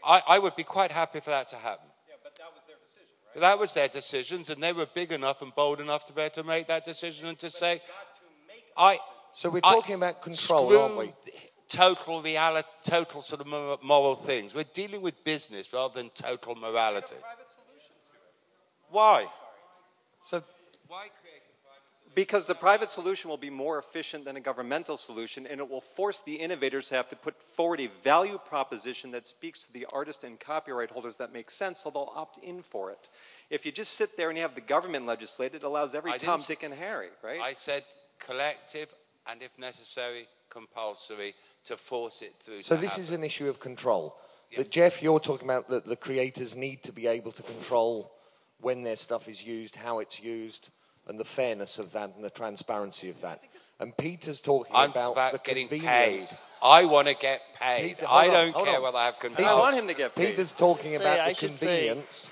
I, 0.04 0.22
I 0.28 0.39
would 0.39 0.56
be 0.56 0.64
quite 0.64 0.91
happy 0.91 1.20
for 1.20 1.32
that 1.32 1.50
to 1.50 1.58
happen. 1.58 1.88
Yeah, 2.08 2.16
but 2.24 2.34
that 2.38 2.54
was 2.54 2.64
their 2.66 2.78
decision, 2.82 3.14
right? 3.36 3.41
That 3.41 3.60
was 3.60 3.74
their 3.74 3.88
decisions, 3.89 4.50
and 4.50 4.64
they 4.64 4.72
were 4.72 4.86
big 4.86 5.12
enough 5.12 5.41
and 5.41 5.54
bold 5.54 5.82
enough 5.82 6.06
to 6.06 6.14
be 6.14 6.22
able 6.22 6.34
to 6.36 6.43
make 6.43 6.68
that 6.68 6.86
decision 6.86 7.28
and 7.28 7.38
to 7.39 7.50
say, 7.50 7.82
I. 8.78 9.00
So 9.34 9.50
we're 9.50 9.60
I- 9.64 9.74
talking 9.74 9.95
about 9.95 10.22
control, 10.22 10.70
screw 10.70 10.80
aren't 10.80 10.98
we? 10.98 11.14
Total 11.70 12.22
reality, 12.22 12.68
total 12.84 13.22
sort 13.22 13.41
of 13.41 13.84
moral 13.84 14.15
things. 14.15 14.55
We're 14.55 14.63
dealing 14.74 15.01
with 15.01 15.22
business 15.24 15.74
rather 15.74 15.93
than 15.95 16.09
total 16.11 16.55
morality. 16.55 17.15
Why? 18.89 19.28
So 20.22 20.43
Why 20.88 21.07
create 21.22 21.43
a 21.43 21.68
private 21.68 22.15
Because 22.15 22.47
the 22.47 22.55
private 22.55 22.89
solution 22.89 23.30
will 23.30 23.38
be 23.38 23.49
more 23.49 23.78
efficient 23.80 24.24
than 24.24 24.38
a 24.38 24.39
governmental 24.39 24.95
solution, 24.95 25.45
and 25.45 25.59
it 25.59 25.70
will 25.70 25.82
force 25.82 26.22
the 26.22 26.36
innovators 26.36 26.88
to 26.89 26.95
have 26.95 27.09
to 27.09 27.15
put 27.18 27.41
forward 27.41 27.82
a 27.82 27.89
value 28.01 28.38
proposition 28.38 29.11
that 29.11 29.28
speaks 29.28 29.65
to 29.65 29.74
the 29.74 29.86
artist 29.91 30.24
and 30.24 30.39
copyright 30.39 30.89
holders 30.89 31.18
that 31.18 31.34
makes 31.34 31.53
sense, 31.53 31.80
so 31.80 31.89
they'll 31.89 32.13
opt 32.15 32.38
in 32.43 32.61
for 32.61 32.91
it. 32.91 33.09
If 33.49 33.65
you 33.65 33.74
just 33.74 33.93
sit 33.93 34.15
there 34.15 34.30
and 34.30 34.38
you 34.38 34.41
have 34.41 34.55
the 34.55 34.61
government 34.61 35.05
legislate, 35.05 35.53
it 35.53 35.63
allows 35.63 35.93
every 35.93 36.11
I 36.11 36.18
didn't 36.18 36.28
Tom, 36.28 36.41
Dick, 36.47 36.63
and 36.63 36.74
Harry, 36.74 37.09
right? 37.22 37.41
I 37.41 37.53
said 37.53 37.84
collective 38.20 38.93
and, 39.30 39.43
if 39.43 39.51
necessary, 39.59 40.28
compulsory 40.49 41.34
to 41.68 41.78
force 41.78 42.22
it 42.22 42.34
through. 42.39 42.61
So 42.61 42.76
to 42.76 42.82
this 42.82 42.91
happen. 42.91 43.03
is 43.03 43.11
an 43.11 43.24
issue 43.24 43.47
of 43.49 43.59
control. 43.59 44.15
That 44.55 44.72
Jeff, 44.72 45.03
you're 45.03 45.20
talking 45.20 45.47
about 45.47 45.68
that 45.68 45.86
the 45.86 45.95
creators 45.97 46.55
need 46.55 46.82
to 46.84 46.91
be 46.93 47.07
able 47.07 47.32
to 47.34 47.43
control 47.43 48.11
when 48.61 48.84
their 48.84 48.95
stuff 48.95 49.28
is 49.28 49.43
used, 49.43 49.76
how 49.76 49.99
it's 49.99 50.22
used, 50.22 50.70
and 51.07 51.20
the 51.20 51.26
fairness 51.26 51.80
of 51.80 51.91
that 51.91 52.15
and 52.15 52.24
the 52.24 52.30
transparency 52.30 53.09
of 53.09 53.20
that. 53.22 53.41
And 53.80 53.95
Peter's 53.95 54.41
talking 54.41 54.74
I'm 54.76 54.89
about, 54.91 55.11
about, 55.11 55.32
the 55.34 55.39
getting 55.39 55.68
paid. 55.68 56.28
I 56.63 56.86
want 56.86 57.07
to 57.09 57.13
get 57.15 57.41
paid. 57.59 57.97
Peter, 57.97 58.07
I 58.09 58.28
don't 58.28 58.53
hold 58.53 58.65
care 58.68 58.78
on. 58.78 58.84
whether 58.84 58.97
I 58.97 59.05
have 59.05 59.15
And 59.24 59.36
control. 59.36 59.47
I 59.57 59.59
want 59.59 59.76
him 59.76 59.88
to 59.88 59.93
get 59.93 60.15
paid. 60.15 60.30
Peter's 60.32 60.53
talking 60.53 60.91
Say, 60.91 60.95
about 60.95 61.20
I 61.20 61.30
the 61.30 61.36
should 61.36 61.51
say- 61.53 61.86
convenience 61.88 62.30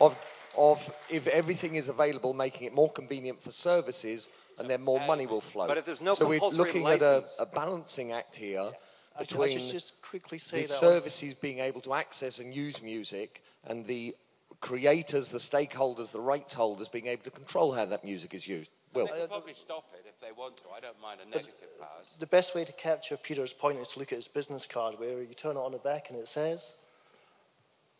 of, 0.00 0.16
of 0.56 0.94
if 1.08 1.26
everything 1.26 1.74
is 1.74 1.88
available, 1.88 2.34
making 2.34 2.66
it 2.68 2.74
more 2.74 2.90
convenient 2.92 3.42
for 3.42 3.50
services, 3.50 4.30
and 4.60 4.70
then 4.70 4.82
more 4.82 5.00
money 5.06 5.26
will 5.26 5.40
flow. 5.40 5.66
But 5.66 5.78
if 5.78 5.86
there's 5.86 6.00
no 6.00 6.14
so 6.14 6.28
we're 6.28 6.40
looking 6.40 6.82
license- 6.84 7.36
at 7.40 7.46
a, 7.46 7.50
a 7.50 7.54
balancing 7.54 8.12
act 8.12 8.36
here 8.36 8.60
I 9.16 9.24
should, 9.24 9.40
I 9.40 9.44
between 9.46 9.58
should 9.58 9.72
just 9.72 10.02
quickly 10.02 10.38
say 10.38 10.62
the 10.62 10.68
that. 10.68 10.74
on- 10.74 10.80
services 10.80 11.34
being 11.34 11.58
able 11.58 11.80
to 11.82 11.94
access 11.94 12.38
and 12.38 12.54
use 12.54 12.80
music 12.82 13.42
and 13.66 13.86
the 13.86 14.14
creators, 14.60 15.28
the 15.28 15.38
stakeholders, 15.38 16.12
the 16.12 16.20
rights 16.20 16.54
holders 16.54 16.88
being 16.88 17.06
able 17.06 17.22
to 17.24 17.30
control 17.30 17.72
how 17.72 17.86
that 17.86 18.04
music 18.04 18.34
is 18.34 18.46
used. 18.46 18.70
Will. 18.92 19.06
They 19.06 19.20
can 19.20 19.28
probably 19.28 19.54
stop 19.54 19.84
it 19.94 20.04
if 20.08 20.20
they 20.20 20.32
want 20.32 20.56
to. 20.58 20.64
I 20.76 20.80
don't 20.80 21.00
mind 21.00 21.20
a 21.24 21.28
negative 21.28 21.78
powers. 21.78 22.14
the 22.18 22.26
best 22.26 22.54
way 22.56 22.64
to 22.64 22.72
capture 22.72 23.16
Peter's 23.16 23.52
point 23.52 23.78
is 23.78 23.88
to 23.90 24.00
look 24.00 24.10
at 24.12 24.16
his 24.16 24.26
business 24.28 24.66
card, 24.66 24.98
where 24.98 25.22
you 25.22 25.34
turn 25.34 25.56
it 25.56 25.60
on 25.60 25.72
the 25.72 25.78
back 25.78 26.10
and 26.10 26.18
it 26.18 26.26
says, 26.28 26.74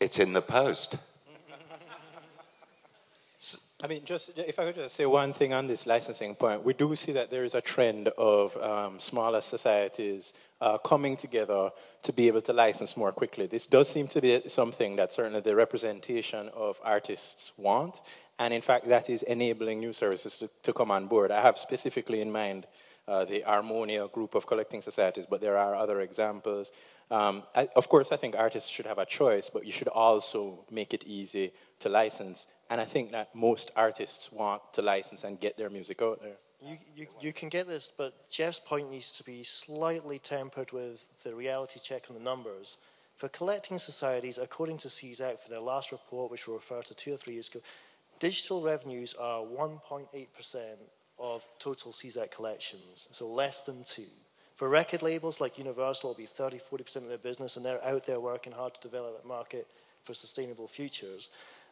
It's 0.01 0.19
in 0.19 0.33
the 0.33 0.41
post. 0.41 0.97
I 3.83 3.87
mean, 3.87 4.05
just 4.05 4.37
if 4.37 4.59
I 4.59 4.65
could 4.65 4.75
just 4.75 4.95
say 4.95 5.07
one 5.07 5.33
thing 5.33 5.53
on 5.53 5.65
this 5.65 5.87
licensing 5.87 6.35
point, 6.35 6.63
we 6.63 6.73
do 6.73 6.95
see 6.95 7.13
that 7.13 7.31
there 7.31 7.43
is 7.43 7.55
a 7.55 7.61
trend 7.61 8.09
of 8.09 8.55
um, 8.57 8.99
smaller 8.99 9.41
societies 9.41 10.33
uh, 10.59 10.77
coming 10.77 11.17
together 11.17 11.71
to 12.03 12.13
be 12.13 12.27
able 12.27 12.41
to 12.41 12.53
license 12.53 12.95
more 12.95 13.11
quickly. 13.11 13.47
This 13.47 13.65
does 13.65 13.89
seem 13.89 14.07
to 14.09 14.21
be 14.21 14.47
something 14.47 14.97
that 14.97 15.11
certainly 15.11 15.41
the 15.41 15.55
representation 15.55 16.49
of 16.49 16.79
artists 16.83 17.53
want, 17.57 18.01
and 18.37 18.53
in 18.53 18.61
fact, 18.61 18.87
that 18.87 19.09
is 19.09 19.23
enabling 19.23 19.79
new 19.79 19.93
services 19.93 20.37
to, 20.39 20.49
to 20.61 20.73
come 20.73 20.91
on 20.91 21.07
board. 21.07 21.31
I 21.31 21.41
have 21.41 21.57
specifically 21.57 22.21
in 22.21 22.31
mind 22.31 22.67
uh, 23.07 23.25
the 23.25 23.43
Armonia 23.47 24.11
group 24.11 24.35
of 24.35 24.45
collecting 24.45 24.81
societies, 24.81 25.25
but 25.25 25.41
there 25.41 25.57
are 25.57 25.75
other 25.75 26.01
examples. 26.01 26.71
Um, 27.09 27.43
I, 27.55 27.67
of 27.75 27.89
course, 27.89 28.11
I 28.11 28.15
think 28.15 28.35
artists 28.37 28.69
should 28.69 28.85
have 28.85 28.99
a 28.99 29.05
choice, 29.05 29.49
but 29.49 29.65
you 29.65 29.71
should 29.71 29.87
also 29.89 30.65
make 30.71 30.93
it 30.93 31.03
easy 31.05 31.51
to 31.79 31.89
license. 31.89 32.47
And 32.69 32.79
I 32.79 32.85
think 32.85 33.11
that 33.11 33.35
most 33.35 33.71
artists 33.75 34.31
want 34.31 34.61
to 34.73 34.81
license 34.81 35.23
and 35.23 35.39
get 35.39 35.57
their 35.57 35.69
music 35.69 36.01
out 36.01 36.21
there. 36.21 36.37
you, 36.63 36.77
you, 36.95 37.07
you 37.19 37.33
can 37.33 37.49
get 37.49 37.67
this, 37.67 37.91
but 37.95 38.29
Jeff's 38.29 38.59
point 38.59 38.89
needs 38.91 39.11
to 39.13 39.23
be 39.23 39.43
slightly 39.43 40.19
tempered 40.19 40.71
with 40.71 41.07
the 41.23 41.35
reality 41.35 41.79
check 41.83 42.05
on 42.09 42.15
the 42.15 42.23
numbers. 42.23 42.77
For 43.17 43.27
collecting 43.27 43.77
societies, 43.77 44.37
according 44.37 44.77
to 44.79 44.87
CISAC, 44.87 45.39
for 45.39 45.49
their 45.49 45.59
last 45.59 45.91
report, 45.91 46.31
which 46.31 46.47
we 46.47 46.53
referred 46.53 46.85
to 46.85 46.95
two 46.95 47.13
or 47.13 47.17
three 47.17 47.33
years 47.33 47.49
ago, 47.49 47.59
digital 48.19 48.61
revenues 48.61 49.15
are 49.19 49.41
1.8% 49.41 50.07
of 51.21 51.45
total 51.59 51.91
CISAC 51.91 52.31
collections, 52.31 53.07
so 53.11 53.27
less 53.27 53.61
than 53.61 53.83
two. 53.83 54.07
For 54.55 54.69
record 54.69 55.01
labels 55.01 55.39
like 55.41 55.57
Universal, 55.57 56.11
it'll 56.11 56.19
be 56.19 56.25
30, 56.25 56.59
40% 56.59 56.95
of 56.97 57.07
their 57.07 57.17
business, 57.17 57.57
and 57.57 57.65
they're 57.65 57.83
out 57.83 58.05
there 58.05 58.19
working 58.19 58.53
hard 58.53 58.75
to 58.75 58.81
develop 58.81 59.15
that 59.15 59.27
market 59.27 59.67
for 60.03 60.13
sustainable 60.13 60.67
futures. 60.67 61.29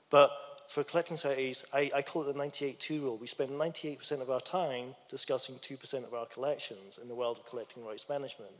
But 0.10 0.32
for 0.68 0.84
collecting 0.84 1.18
societies, 1.18 1.66
I, 1.74 1.91
I 1.95 2.02
call 2.02 2.24
it 2.24 2.34
the 2.34 2.39
98-2 2.39 3.02
rule. 3.02 3.18
We 3.18 3.28
spend 3.28 3.52
98% 3.52 4.22
of 4.22 4.30
our 4.30 4.39
time 4.39 4.95
discussing 5.10 5.56
2% 5.56 6.06
of 6.06 6.14
our 6.14 6.26
collections 6.28 7.00
in 7.02 7.08
the 7.08 7.16
world 7.16 7.38
of 7.38 7.45
collecting 7.45 7.86
rights 7.86 8.08
management. 8.08 8.54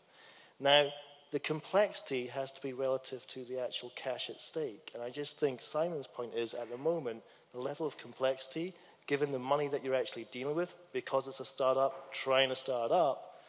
Now, 0.60 0.90
the 1.32 1.40
complexity 1.40 2.28
has 2.28 2.52
to 2.52 2.62
be 2.62 2.74
relative 2.74 3.28
to 3.28 3.44
the 3.46 3.64
actual 3.64 3.92
cash 3.96 4.30
at 4.30 4.42
stake. 4.42 4.92
And 4.94 5.04
I 5.04 5.10
just 5.10 5.40
think 5.40 5.62
Simon's 5.62 6.08
point 6.08 6.34
is, 6.34 6.54
at 6.54 6.72
the 6.72 6.78
moment, 6.78 7.22
the 7.54 7.60
level 7.60 7.86
of 7.86 7.98
complexity, 7.98 8.74
given 9.10 9.32
the 9.32 9.40
money 9.40 9.68
that 9.68 9.84
you're 9.84 9.96
actually 9.96 10.28
dealing 10.32 10.56
with, 10.56 10.76
because 10.94 11.28
it's 11.28 11.40
a 11.40 11.46
startup 11.46 12.14
trying 12.14 12.48
to 12.48 12.56
start 12.56 12.92
up, 12.92 13.42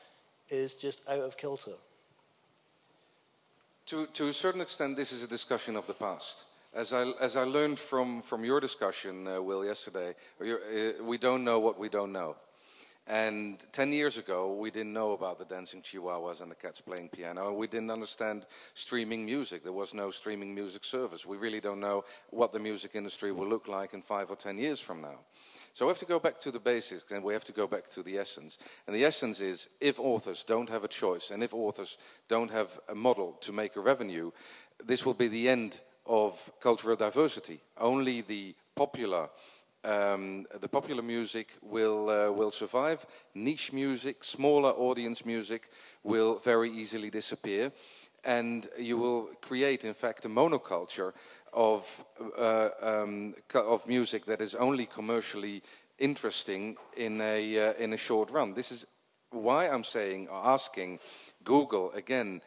is 0.48 0.74
just 0.74 1.06
out 1.06 1.20
of 1.20 1.36
kilter. 1.36 1.76
To, 3.86 4.06
to 4.06 4.28
a 4.28 4.32
certain 4.32 4.62
extent, 4.62 4.96
this 4.96 5.12
is 5.12 5.22
a 5.22 5.26
discussion 5.26 5.76
of 5.76 5.86
the 5.86 5.92
past. 5.92 6.44
As 6.72 6.94
I, 6.94 7.11
as 7.20 7.36
I 7.36 7.42
learned 7.42 7.78
from, 7.78 8.22
from 8.22 8.42
your 8.42 8.58
discussion, 8.58 9.28
uh, 9.28 9.42
Will, 9.42 9.62
yesterday, 9.62 10.14
uh, 10.40 11.04
we 11.04 11.18
don't 11.18 11.44
know 11.44 11.58
what 11.61 11.78
we 11.78 11.90
don't 11.90 12.12
know. 12.12 12.36
And 13.06 13.58
10 13.72 13.92
years 13.92 14.16
ago, 14.18 14.54
we 14.54 14.70
didn't 14.70 14.92
know 14.92 15.12
about 15.12 15.36
the 15.36 15.44
dancing 15.44 15.82
chihuahuas 15.82 16.40
and 16.40 16.50
the 16.50 16.54
cats 16.54 16.80
playing 16.80 17.08
piano. 17.08 17.52
We 17.52 17.66
didn't 17.66 17.90
understand 17.90 18.46
streaming 18.74 19.26
music. 19.26 19.64
There 19.64 19.72
was 19.72 19.92
no 19.92 20.11
streaming 20.11 20.54
music 20.54 20.84
service. 20.84 21.26
We 21.26 21.36
really 21.36 21.61
don't 21.61 21.80
know 21.80 22.04
what 22.30 22.52
the 22.52 22.61
music 22.61 22.92
industry 22.94 23.32
will 23.32 23.48
look 23.48 23.66
like 23.66 23.94
in 23.94 24.00
five 24.00 24.30
or 24.30 24.36
10 24.36 24.58
years 24.58 24.80
from 24.80 25.02
now. 25.02 25.18
So 25.72 25.86
we 25.86 25.90
have 25.90 25.98
to 25.98 26.06
go 26.06 26.18
back 26.18 26.38
to 26.40 26.50
the 26.50 26.58
basics 26.58 27.10
and 27.12 27.22
we 27.22 27.32
have 27.32 27.44
to 27.44 27.52
go 27.52 27.66
back 27.66 27.88
to 27.90 28.02
the 28.02 28.18
essence. 28.18 28.58
And 28.86 28.94
the 28.94 29.04
essence 29.04 29.40
is 29.40 29.68
if 29.80 29.98
authors 29.98 30.44
don't 30.44 30.68
have 30.68 30.84
a 30.84 30.88
choice 30.88 31.30
and 31.30 31.42
if 31.42 31.54
authors 31.54 31.98
don't 32.28 32.50
have 32.50 32.78
a 32.88 32.94
model 32.94 33.32
to 33.42 33.52
make 33.52 33.76
a 33.76 33.80
revenue, 33.80 34.30
this 34.84 35.06
will 35.06 35.14
be 35.14 35.28
the 35.28 35.48
end 35.48 35.80
of 36.06 36.50
cultural 36.60 36.96
diversity. 36.96 37.60
Only 37.78 38.20
the 38.20 38.54
popular 38.74 39.28
um, 39.82 40.46
the 40.60 40.68
popular 40.68 41.02
music 41.02 41.56
will 41.62 42.10
uh, 42.10 42.30
will 42.30 42.50
survive. 42.50 43.06
Niche 43.34 43.72
music, 43.72 44.24
smaller 44.24 44.70
audience 44.70 45.24
music, 45.24 45.70
will 46.02 46.38
very 46.38 46.70
easily 46.70 47.10
disappear, 47.10 47.72
and 48.24 48.68
you 48.78 48.98
will 48.98 49.30
create, 49.40 49.86
in 49.86 49.94
fact, 49.94 50.26
a 50.26 50.28
monoculture 50.28 51.12
of 51.53 52.05
uh, 52.38 52.70
um, 52.80 53.34
of 53.55 53.86
music 53.86 54.24
that 54.26 54.40
is 54.40 54.55
only 54.55 54.86
commercially 54.86 55.62
interesting 55.98 56.76
in 56.96 57.20
a 57.20 57.59
uh, 57.59 57.72
in 57.78 57.92
a 57.92 57.96
short 57.96 58.30
run. 58.30 58.55
This 58.55 58.72
is 58.72 58.86
why 59.30 59.68
I'm 59.68 59.84
saying, 59.84 60.28
or 60.28 60.44
asking 60.44 60.98
Google 61.44 61.92
again 61.92 62.42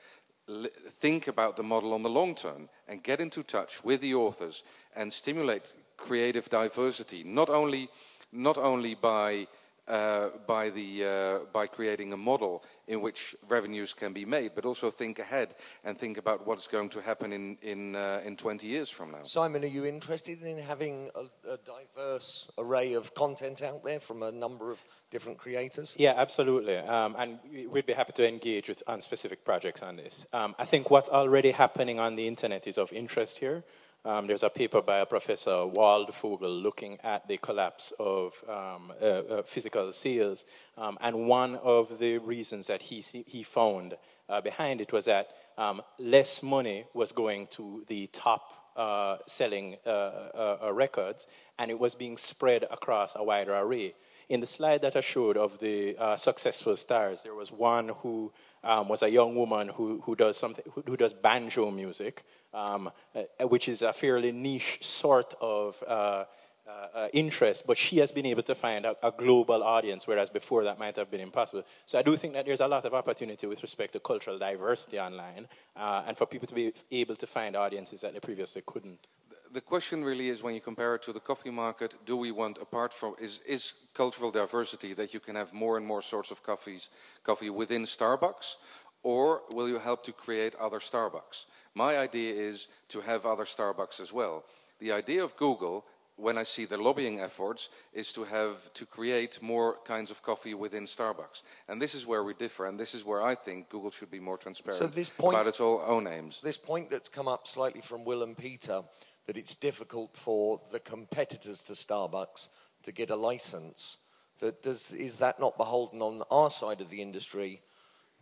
think 0.48 1.28
about 1.28 1.56
the 1.56 1.64
model 1.64 1.94
on 1.94 2.04
the 2.04 2.10
long 2.10 2.36
term 2.36 2.70
and 2.88 3.04
get 3.04 3.22
into 3.22 3.44
touch 3.44 3.84
with 3.84 4.02
the 4.02 4.14
authors 4.14 4.64
and 4.96 5.12
stimulate 5.12 5.74
creative 5.98 6.50
diversity, 6.50 7.24
not 7.24 7.50
only, 7.50 7.90
not 8.32 8.58
only 8.58 8.96
by, 8.96 9.48
uh, 9.88 10.30
by, 10.46 10.70
the, 10.70 11.06
uh, 11.06 11.40
by 11.54 11.68
creating 11.68 12.12
a 12.14 12.18
model 12.18 12.64
in 12.88 13.02
which 13.02 13.36
revenues 13.48 13.94
can 13.94 14.14
be 14.14 14.26
made, 14.26 14.52
but 14.56 14.66
also 14.66 14.92
think 14.92 15.20
ahead 15.20 15.56
and 15.84 15.98
think 15.98 16.18
about 16.18 16.46
what's 16.46 16.68
going 16.68 16.90
to 16.90 17.02
happen 17.02 17.32
in, 17.32 17.58
in, 17.62 17.96
uh, 17.96 18.22
in 18.26 18.36
20 18.36 18.68
years 18.68 18.90
from 18.90 19.12
now. 19.12 19.24
Simon, 19.24 19.64
are 19.64 19.68
you 19.68 19.86
interested 19.86 20.42
in 20.44 20.58
having 20.58 21.10
a, 21.16 21.52
a 21.54 21.58
diverse 21.58 22.52
array 22.58 22.94
of 22.94 23.14
content 23.16 23.62
out 23.62 23.84
there 23.84 24.00
from 24.00 24.22
a 24.24 24.32
number 24.32 24.72
of 24.72 24.84
different 25.12 25.38
creators? 25.38 25.96
Yeah, 25.98 26.14
absolutely. 26.18 26.78
Um, 26.78 27.16
and 27.18 27.40
we- 27.52 27.68
we'd 27.68 27.86
be 27.86 27.94
happy 27.94 28.14
to 28.14 28.28
engage 28.28 28.68
with 28.70 28.84
on 28.88 29.00
specific 29.02 29.46
projects 29.46 29.82
on 29.82 29.96
this. 29.96 30.26
Um, 30.34 30.56
I 30.60 30.66
think 30.66 30.92
what's 30.92 31.10
already 31.10 31.52
happening 31.52 32.00
on 32.00 32.16
the 32.16 32.28
internet 32.28 32.68
is 32.68 32.78
of 32.78 32.92
interest 32.92 33.40
here. 33.40 33.64
Um, 34.06 34.28
there's 34.28 34.44
a 34.44 34.50
paper 34.50 34.82
by 34.82 35.00
a 35.00 35.06
professor, 35.06 35.52
Waldfogel, 35.52 36.62
looking 36.62 37.00
at 37.04 37.26
the 37.26 37.38
collapse 37.38 37.94
of 37.98 38.34
um, 38.50 38.92
uh, 39.02 39.06
uh, 39.06 39.44
physical 39.44 39.94
sales. 39.94 40.44
Um, 40.78 40.98
and 41.00 41.26
one 41.26 41.56
of 41.56 42.00
the 42.00 42.18
reasons 42.18 42.68
that 42.68 42.82
he, 42.82 43.00
he 43.00 43.44
found 43.44 43.96
uh, 44.28 44.42
behind 44.42 44.82
it 44.82 44.92
was 44.92 45.06
that 45.06 45.30
um, 45.58 45.82
less 46.00 46.44
money 46.44 46.84
was 46.94 47.14
going 47.14 47.48
to 47.48 47.86
the 47.88 48.08
top 48.08 48.74
uh, 48.76 49.18
selling 49.26 49.78
uh, 49.86 49.90
uh, 49.90 50.72
records, 50.74 51.28
and 51.58 51.72
it 51.72 51.80
was 51.80 51.96
being 51.96 52.18
spread 52.18 52.66
across 52.72 53.14
a 53.16 53.24
wider 53.24 53.56
array. 53.56 53.94
In 54.34 54.40
the 54.40 54.48
slide 54.48 54.82
that 54.82 54.96
I 54.96 55.02
showed 55.02 55.38
of 55.38 55.60
the 55.60 55.96
uh, 55.98 56.16
successful 56.18 56.76
stars, 56.76 57.22
there 57.22 57.36
was 57.36 57.52
one 57.52 57.90
who 57.90 58.32
um, 58.64 58.88
was 58.88 59.04
a 59.04 59.10
young 59.10 59.36
woman 59.36 59.68
who, 59.68 60.02
who 60.02 60.16
does 60.16 60.38
something, 60.38 60.66
who, 60.74 60.82
who 60.88 60.98
does 60.98 61.14
banjo 61.14 61.70
music, 61.70 62.24
um, 62.52 62.90
uh, 63.16 63.48
which 63.48 63.70
is 63.70 63.84
a 63.84 63.94
fairly 63.94 64.32
niche 64.32 64.80
sort 64.82 65.36
of 65.40 65.84
uh, 65.88 66.26
uh, 66.66 66.88
uh, 66.96 67.08
interest, 67.14 67.68
but 67.68 67.78
she 67.78 67.98
has 67.98 68.12
been 68.12 68.26
able 68.26 68.42
to 68.42 68.56
find 68.56 68.86
a, 68.86 68.96
a, 69.06 69.12
global 69.12 69.62
audience, 69.62 70.08
whereas 70.08 70.30
before 70.30 70.64
that 70.64 70.80
might 70.80 70.96
have 70.96 71.12
been 71.12 71.20
impossible. 71.20 71.64
So 71.86 72.00
I 72.00 72.02
do 72.02 72.16
think 72.16 72.34
that 72.34 72.46
there's 72.46 72.62
a 72.62 72.68
lot 72.68 72.86
of 72.86 72.94
opportunity 72.94 73.46
with 73.48 73.62
respect 73.62 73.94
to 73.94 74.00
cultural 74.00 74.40
diversity 74.40 74.98
online, 74.98 75.48
uh, 75.76 76.04
and 76.08 76.18
for 76.18 76.26
people 76.26 76.48
to 76.48 76.56
be 76.56 76.74
able 76.90 77.18
to 77.18 77.28
find 77.28 77.56
audiences 77.58 78.00
that 78.02 78.14
they 78.14 78.20
previously 78.22 78.64
couldn't. 78.66 79.08
The 79.54 79.62
question 79.62 80.04
really 80.04 80.30
is 80.30 80.42
when 80.42 80.56
you 80.56 80.62
compare 80.62 80.96
it 80.96 81.04
to 81.04 81.14
the 81.14 81.20
coffee 81.20 81.52
market, 81.52 81.96
do 82.08 82.18
we 82.18 82.32
want, 82.32 82.58
apart 82.58 82.92
from, 82.92 83.14
is, 83.22 83.42
is 83.48 83.74
cultural 83.94 84.32
diversity 84.32 84.96
that 84.96 85.14
you 85.14 85.20
can 85.20 85.36
have 85.36 85.54
more 85.54 85.78
and 85.78 85.86
more 85.86 86.02
sorts 86.02 86.32
of 86.32 86.42
coffees, 86.42 86.90
coffee 87.24 87.52
within 87.52 87.84
Starbucks, 87.84 88.56
or 89.04 89.44
will 89.52 89.70
you 89.70 89.78
help 89.78 90.04
to 90.06 90.12
create 90.12 90.56
other 90.56 90.80
Starbucks? 90.80 91.46
My 91.76 91.98
idea 91.98 92.34
is 92.34 92.68
to 92.90 93.02
have 93.02 93.28
other 93.28 93.46
Starbucks 93.46 94.00
as 94.00 94.12
well. 94.12 94.44
The 94.80 94.92
idea 94.92 95.24
of 95.24 95.38
Google 95.38 95.86
when 96.16 96.38
I 96.40 96.44
see 96.44 96.66
the 96.66 96.78
lobbying 96.78 97.20
efforts 97.20 97.70
is 97.94 98.12
to 98.14 98.24
have 98.24 98.74
to 98.74 98.88
create 98.88 99.40
more 99.42 99.78
kinds 99.86 100.10
of 100.10 100.24
coffee 100.24 100.56
within 100.56 100.86
Starbucks. 100.86 101.44
And 101.68 101.80
this 101.80 101.94
is 101.94 102.08
where 102.08 102.24
we 102.24 102.34
differ, 102.34 102.66
and 102.66 102.80
this 102.80 102.96
is 102.96 103.06
where 103.06 103.22
I 103.22 103.36
think 103.36 103.70
Google 103.70 103.92
should 103.92 104.10
be 104.10 104.20
more 104.20 104.38
transparent 104.38 104.80
so 104.80 104.88
this 104.88 105.12
point, 105.12 105.36
about 105.36 105.48
its 105.48 105.60
all 105.60 105.84
own 105.86 106.08
aims. 106.08 106.42
This 106.42 106.58
point 106.58 106.90
that's 106.90 107.10
come 107.10 107.28
up 107.28 107.48
slightly 107.48 107.82
from 107.82 108.04
Will 108.04 108.24
and 108.24 108.36
Peter, 108.36 108.84
that 109.26 109.38
it's 109.38 109.56
difficult 109.56 110.16
for 110.16 110.60
the 110.72 110.80
competitors 110.80 111.62
to 111.64 111.74
Starbucks 111.74 112.50
to 112.84 112.92
get 112.92 113.10
a 113.10 113.16
license. 113.16 113.98
That 114.40 114.62
does, 114.62 114.92
is 114.92 115.18
that 115.18 115.40
not 115.40 115.58
beholden 115.58 116.02
on 116.02 116.24
our 116.30 116.50
side 116.50 116.82
of 116.82 116.90
the 116.90 117.02
industry 117.02 117.62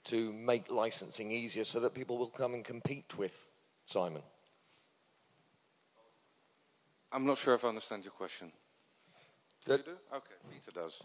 to 0.05 0.31
make 0.33 0.71
licensing 0.71 1.31
easier 1.31 1.63
so 1.63 1.79
that 1.79 1.93
people 1.93 2.17
will 2.17 2.27
come 2.27 2.53
and 2.53 2.63
compete 2.63 3.17
with 3.17 3.49
Simon? 3.85 4.21
I'm 7.11 7.25
not 7.25 7.37
sure 7.37 7.55
if 7.55 7.65
I 7.65 7.69
understand 7.69 8.03
your 8.03 8.11
question. 8.11 8.51
That, 9.65 9.79
you 9.79 9.93
do? 9.93 9.97
Okay, 10.15 10.35
Peter 10.49 10.71
does. 10.71 11.01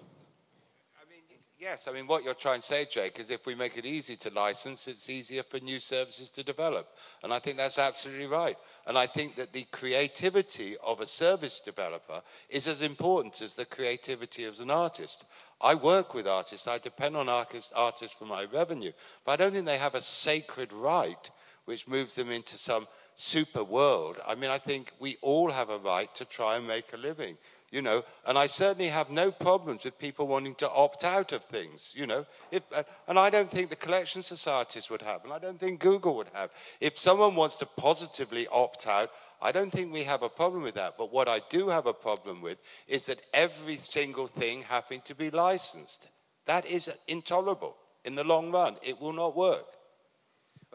Yes, 1.59 1.89
I 1.89 1.93
mean, 1.93 2.07
what 2.07 2.23
you're 2.23 2.35
trying 2.35 2.61
to 2.61 2.67
say, 2.67 2.85
Jake, 2.85 3.19
is 3.19 3.31
if 3.31 3.47
we 3.47 3.55
make 3.55 3.79
it 3.79 3.87
easy 3.87 4.15
to 4.17 4.31
license, 4.31 4.87
it's 4.89 5.09
easier 5.09 5.43
for 5.43 5.59
new 5.61 5.81
services 5.81 6.29
to 6.31 6.43
develop. 6.43 6.87
And 7.23 7.33
I 7.33 7.39
think 7.39 7.57
that's 7.57 7.79
absolutely 7.79 8.27
right. 8.27 8.59
And 8.87 8.99
I 8.99 9.07
think 9.07 9.37
that 9.37 9.55
the 9.55 9.63
creativity 9.73 10.77
of 10.85 11.01
a 11.01 11.07
service 11.07 11.61
developer 11.61 12.21
is 12.51 12.69
as 12.69 12.83
important 12.83 13.41
as 13.41 13.55
the 13.55 13.65
creativity 13.65 14.45
of 14.45 14.61
an 14.61 14.71
artist. 14.71 15.25
I 15.59 15.75
work 15.75 16.13
with 16.13 16.29
artists, 16.29 16.69
I 16.69 16.77
depend 16.77 17.17
on 17.17 17.31
artists, 17.31 17.73
artists 17.75 18.15
for 18.15 18.27
my 18.27 18.45
revenue, 18.45 18.93
but 19.25 19.33
I 19.33 19.37
don't 19.37 19.53
think 19.53 19.65
they 19.65 19.79
have 19.79 19.95
a 19.95 20.03
sacred 20.03 20.75
right 20.75 21.31
which 21.65 21.89
moves 21.89 22.15
them 22.15 22.31
into 22.31 22.57
some 22.57 22.87
super 23.15 23.65
world. 23.65 24.19
I 24.27 24.35
mean, 24.35 24.51
I 24.51 24.59
think 24.59 24.93
we 25.01 25.17
all 25.21 25.51
have 25.51 25.71
a 25.71 25.79
right 25.79 26.15
to 26.15 26.25
try 26.25 26.57
and 26.57 26.67
make 26.67 26.93
a 26.93 26.97
living, 26.99 27.37
you 27.71 27.83
know, 27.83 28.05
and 28.27 28.39
I 28.39 28.47
certainly 28.47 28.89
have 28.89 29.11
no 29.11 29.31
problems 29.31 29.85
with 29.85 29.99
people 29.99 30.27
wanting 30.27 30.55
to 30.57 30.71
opt 30.71 31.05
out 31.05 31.33
of 31.33 31.45
things, 31.45 31.95
you 31.97 32.07
know, 32.07 32.25
if, 32.51 32.63
uh, 32.75 32.83
and 33.09 33.19
I 33.19 33.31
don't 33.31 33.51
think 33.51 33.71
the 33.71 33.77
collection 33.77 34.23
societies 34.23 34.89
would 34.89 35.03
have, 35.03 35.25
and 35.25 35.33
I 35.33 35.39
don't 35.39 35.59
think 35.59 35.81
Google 35.81 36.17
would 36.17 36.31
have. 36.33 36.51
If 36.81 36.97
someone 36.99 37.35
wants 37.35 37.57
to 37.57 37.67
positively 37.67 38.47
opt 38.49 38.87
out, 38.87 39.11
I 39.43 39.53
don't 39.53 39.71
think 39.71 39.93
we 39.93 40.05
have 40.05 40.23
a 40.23 40.29
problem 40.29 40.63
with 40.63 40.75
that. 40.75 40.97
But 40.97 41.13
what 41.13 41.29
I 41.29 41.41
do 41.51 41.69
have 41.69 41.87
a 41.87 41.93
problem 41.93 42.41
with 42.41 42.59
is 42.89 43.07
that 43.07 43.21
every 43.35 43.77
single 43.77 44.27
thing 44.27 44.63
having 44.63 45.03
to 45.03 45.15
be 45.15 45.31
licensed. 45.31 46.09
That 46.47 46.65
is 46.67 46.91
intolerable 47.09 47.77
in 48.05 48.15
the 48.15 48.25
long 48.25 48.51
run. 48.51 48.77
It 48.83 49.01
will 49.01 49.13
not 49.13 49.37
work. 49.37 49.76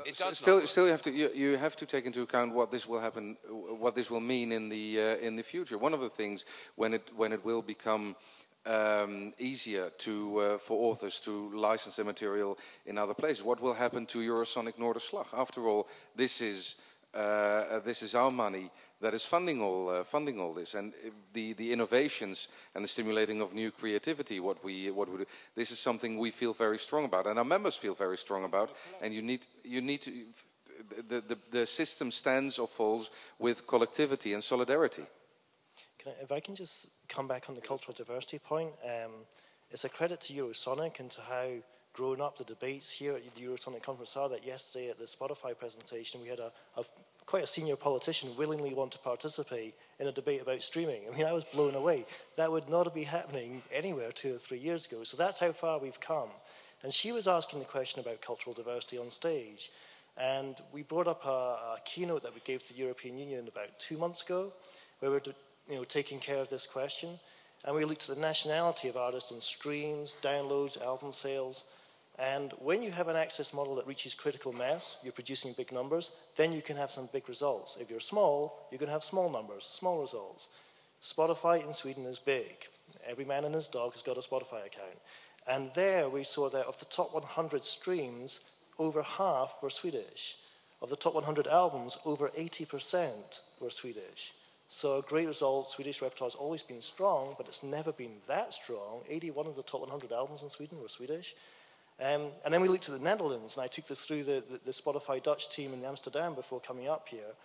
It 0.06 0.18
does 0.18 0.38
still, 0.38 0.66
still, 0.68 0.86
you 0.86 0.92
have 0.92 1.02
to 1.04 1.12
you, 1.12 1.30
you, 1.34 1.58
have 1.58 1.76
to 1.76 1.86
take 1.86 2.06
into 2.06 2.22
account 2.22 2.54
what 2.54 2.72
this 2.72 2.88
will 2.88 3.00
happen, 3.00 3.38
what 3.50 3.94
this 3.94 4.10
will 4.10 4.22
mean 4.22 4.52
in 4.52 4.70
the 4.70 5.00
uh, 5.00 5.28
in 5.28 5.36
the 5.36 5.44
future. 5.44 5.78
One 5.78 5.94
of 5.94 6.02
the 6.02 6.10
things 6.10 6.46
when 6.76 6.94
it 6.94 7.12
when 7.16 7.34
it 7.34 7.44
will 7.44 7.62
become 7.62 8.16
um, 8.66 9.34
easier 9.38 9.90
to 10.00 10.40
uh, 10.40 10.58
for 10.58 10.90
authors 10.90 11.20
to 11.22 11.52
license 11.54 11.98
their 11.98 12.06
material 12.06 12.58
in 12.86 12.98
other 12.98 13.14
places. 13.14 13.44
What 13.44 13.62
will 13.62 13.74
happen 13.74 14.06
to 14.08 14.20
Eurosonic 14.20 14.78
Noorderslag? 14.78 15.28
After 15.34 15.68
all, 15.68 15.88
this 16.16 16.42
is 16.42 16.76
uh, 17.14 17.80
this 17.80 18.02
is 18.02 18.16
our 18.16 18.32
money 18.32 18.72
that 19.02 19.14
is 19.14 19.26
funding 19.26 19.62
all, 19.62 19.90
uh, 19.90 20.04
funding 20.04 20.40
all 20.40 20.54
this. 20.54 20.76
And 20.76 20.94
the, 21.34 21.54
the 21.54 21.72
innovations 21.74 22.48
and 22.76 22.84
the 22.84 22.88
stimulating 22.88 23.42
of 23.42 23.54
new 23.54 23.72
creativity, 23.72 24.40
what 24.40 24.64
we, 24.64 24.92
what 24.92 25.10
we 25.10 25.18
do, 25.20 25.26
this 25.56 25.72
is 25.72 25.80
something 25.80 26.18
we 26.18 26.32
feel 26.32 26.54
very 26.54 26.78
strong 26.78 27.06
about, 27.06 27.28
and 27.28 27.38
our 27.38 27.46
members 27.46 27.76
feel 27.76 27.96
very 27.96 28.18
strong 28.18 28.46
about. 28.46 28.72
And 29.02 29.14
you 29.14 29.22
need, 29.22 29.46
you 29.64 29.82
need 29.82 30.02
to, 30.02 30.12
the, 31.10 31.22
the, 31.22 31.38
the 31.52 31.66
system 31.66 32.12
stands 32.12 32.60
or 32.60 32.68
falls 32.68 33.10
with 33.40 33.68
collectivity 33.68 34.34
and 34.34 34.44
solidarity. 34.44 35.04
I, 36.06 36.10
if 36.22 36.32
I 36.32 36.40
can 36.40 36.56
just 36.56 36.90
come 37.08 37.28
back 37.28 37.50
on 37.50 37.56
the 37.56 37.62
cultural 37.62 37.96
diversity 37.96 38.40
point, 38.40 38.70
um, 38.86 39.12
it's 39.72 39.86
a 39.86 39.90
credit 39.90 40.22
to 40.22 40.34
Eurosonic 40.34 41.00
and 41.00 41.10
to 41.12 41.22
how 41.22 41.48
grown 41.94 42.22
up 42.22 42.38
the 42.38 42.44
debates 42.44 42.92
here 42.92 43.14
at 43.16 43.36
the 43.36 43.42
Eurosonic 43.42 43.84
conference 43.84 44.16
are 44.16 44.30
that 44.30 44.46
yesterday 44.46 44.90
at 44.90 44.98
the 44.98 45.06
Spotify 45.06 45.58
presentation 45.58 46.22
we 46.22 46.28
had 46.28 46.40
a, 46.40 46.52
a 46.78 46.84
quite 47.26 47.44
a 47.44 47.48
senior 47.48 47.76
politician 47.76 48.36
willingly 48.38 48.74
want 48.74 48.92
to 48.92 49.00
participate 49.00 49.76
in 50.00 50.08
a 50.08 50.12
debate 50.12 50.42
about 50.42 50.62
streaming. 50.62 51.04
I 51.08 51.16
mean, 51.16 51.26
I 51.26 51.34
was 51.34 51.44
blown 51.46 51.76
away. 51.76 52.06
That 52.36 52.52
would 52.52 52.70
not 52.70 52.94
be 52.94 53.04
happening 53.04 53.62
anywhere 53.72 54.12
two 54.12 54.36
or 54.36 54.38
three 54.38 54.58
years 54.58 54.86
ago. 54.86 55.04
So 55.04 55.16
that's 55.16 55.40
how 55.40 55.52
far 55.52 55.80
we've 55.80 56.00
come. 56.00 56.30
And 56.84 56.92
she 56.92 57.12
was 57.12 57.28
asking 57.28 57.60
the 57.60 57.66
question 57.66 58.00
about 58.00 58.22
cultural 58.22 58.54
diversity 58.54 58.98
on 58.98 59.12
stage. 59.12 59.72
And 60.18 60.56
we 60.74 60.82
brought 60.82 61.08
up 61.08 61.24
a, 61.26 61.30
a 61.30 61.78
keynote 61.86 62.24
that 62.24 62.34
we 62.34 62.42
gave 62.44 62.64
to 62.64 62.74
the 62.74 62.80
European 62.80 63.18
Union 63.18 63.48
about 63.48 63.80
two 63.80 63.98
months 63.98 64.24
ago, 64.24 64.52
where 65.00 65.12
we're 65.12 65.22
you 65.70 65.76
know, 65.76 65.84
taking 65.84 66.20
care 66.20 66.38
of 66.42 66.50
this 66.50 66.66
question. 66.66 67.20
And 67.64 67.76
we 67.76 67.86
looked 67.86 68.10
at 68.10 68.16
the 68.16 68.22
nationality 68.22 68.90
of 68.90 68.98
artists 68.98 69.32
on 69.32 69.40
streams, 69.40 70.18
downloads, 70.22 70.82
album 70.84 71.14
sales, 71.14 71.66
and 72.20 72.54
when 72.60 72.84
you 72.84 72.92
have 72.92 73.08
an 73.08 73.16
access 73.16 73.54
model 73.54 73.76
that 73.76 73.88
reaches 73.88 74.14
critical 74.14 74.54
mass, 74.54 74.98
you're 75.04 75.14
producing 75.14 75.54
big 75.54 75.72
numbers, 75.72 76.12
then 76.36 76.52
you 76.52 76.62
can 76.62 76.78
have 76.78 76.92
some 76.92 77.10
big 77.12 77.28
results. 77.28 77.78
If 77.80 77.90
you're 77.90 78.00
small, 78.00 78.68
you're 78.70 78.80
going 78.80 78.88
to 78.88 78.94
have 78.94 79.04
small 79.04 79.30
numbers, 79.30 79.64
small 79.64 80.02
results. 80.02 80.50
Spotify 81.04 81.66
in 81.66 81.74
Sweden 81.74 82.06
is 82.06 82.20
big. 82.20 82.68
Every 83.08 83.26
man 83.26 83.46
and 83.46 83.56
his 83.56 83.68
dog 83.68 83.94
has 83.94 84.02
got 84.02 84.18
a 84.18 84.22
Spotify 84.22 84.66
account. 84.66 85.00
And 85.48 85.72
there 85.74 86.10
we 86.10 86.24
saw 86.24 86.50
that 86.50 86.68
of 86.68 86.78
the 86.78 86.86
top 86.86 87.14
100 87.14 87.66
streams, 87.66 88.42
over 88.78 89.02
half 89.02 89.56
were 89.64 89.70
Swedish. 89.70 90.36
Of 90.82 90.90
the 90.90 90.96
top 90.96 91.16
100 91.16 91.48
albums, 91.48 91.98
over 92.06 92.30
80% 92.30 93.42
were 93.60 93.70
Swedish. 93.70 94.34
So 94.68 94.98
a 94.98 95.02
great 95.02 95.28
result. 95.28 95.70
Swedish 95.70 96.02
repertoire 96.02 96.28
has 96.28 96.36
always 96.36 96.64
been 96.64 96.82
strong, 96.82 97.36
but 97.38 97.48
it's 97.48 97.64
never 97.64 97.92
been 97.92 98.18
that 98.28 98.54
strong. 98.54 99.02
81 99.10 99.48
of 99.48 99.56
the 99.56 99.64
top 99.64 99.82
100 99.82 100.12
albums 100.12 100.44
in 100.44 100.50
Sweden 100.50 100.82
were 100.82 100.88
Swedish. 100.88 101.34
Um, 102.02 102.30
and 102.44 102.52
then 102.52 102.62
we 102.62 102.68
looked 102.68 102.90
at 102.90 102.98
the 102.98 103.04
Netherlands, 103.04 103.56
and 103.56 103.64
I 103.64 103.68
took 103.68 103.86
this 103.86 104.06
through 104.06 104.24
the, 104.24 104.44
the, 104.50 104.60
the, 104.66 104.72
Spotify 104.72 105.22
Dutch 105.22 105.50
team 105.50 105.72
in 105.72 105.86
Amsterdam 105.86 106.34
before 106.34 106.60
coming 106.60 106.88
up 106.88 107.08
here, 107.08 107.36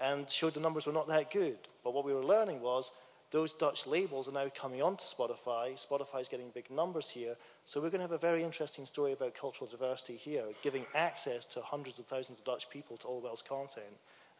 and 0.00 0.28
showed 0.30 0.54
the 0.54 0.60
numbers 0.60 0.86
were 0.86 0.92
not 0.92 1.06
that 1.08 1.30
good. 1.30 1.58
But 1.84 1.92
what 1.92 2.04
we 2.04 2.14
were 2.14 2.24
learning 2.24 2.62
was 2.62 2.92
those 3.30 3.52
Dutch 3.52 3.86
labels 3.86 4.26
are 4.26 4.32
now 4.32 4.50
coming 4.54 4.80
onto 4.80 5.04
Spotify. 5.04 5.74
Spotify 5.74 6.22
is 6.22 6.28
getting 6.28 6.48
big 6.54 6.70
numbers 6.70 7.10
here. 7.10 7.36
So 7.66 7.80
we're 7.80 7.90
going 7.90 7.98
to 7.98 8.04
have 8.04 8.12
a 8.12 8.18
very 8.18 8.42
interesting 8.42 8.86
story 8.86 9.12
about 9.12 9.34
cultural 9.34 9.68
diversity 9.68 10.16
here, 10.16 10.44
giving 10.62 10.86
access 10.94 11.44
to 11.46 11.60
hundreds 11.60 11.98
of 11.98 12.06
thousands 12.06 12.38
of 12.38 12.46
Dutch 12.46 12.70
people 12.70 12.96
to 12.98 13.06
Allwell's 13.06 13.42
content. 13.42 13.84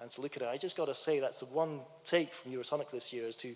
And 0.01 0.11
to 0.12 0.20
look 0.20 0.37
at 0.37 0.43
it, 0.43 0.49
I 0.49 0.57
just 0.57 0.77
got 0.77 0.87
to 0.87 0.95
say 0.95 1.20
that's 1.20 1.41
the 1.41 1.47
one 1.47 1.81
take 2.05 2.33
from 2.33 2.53
Eurosonic 2.53 2.91
this 2.91 3.12
year 3.12 3.27
is 3.27 3.37
to 3.37 3.55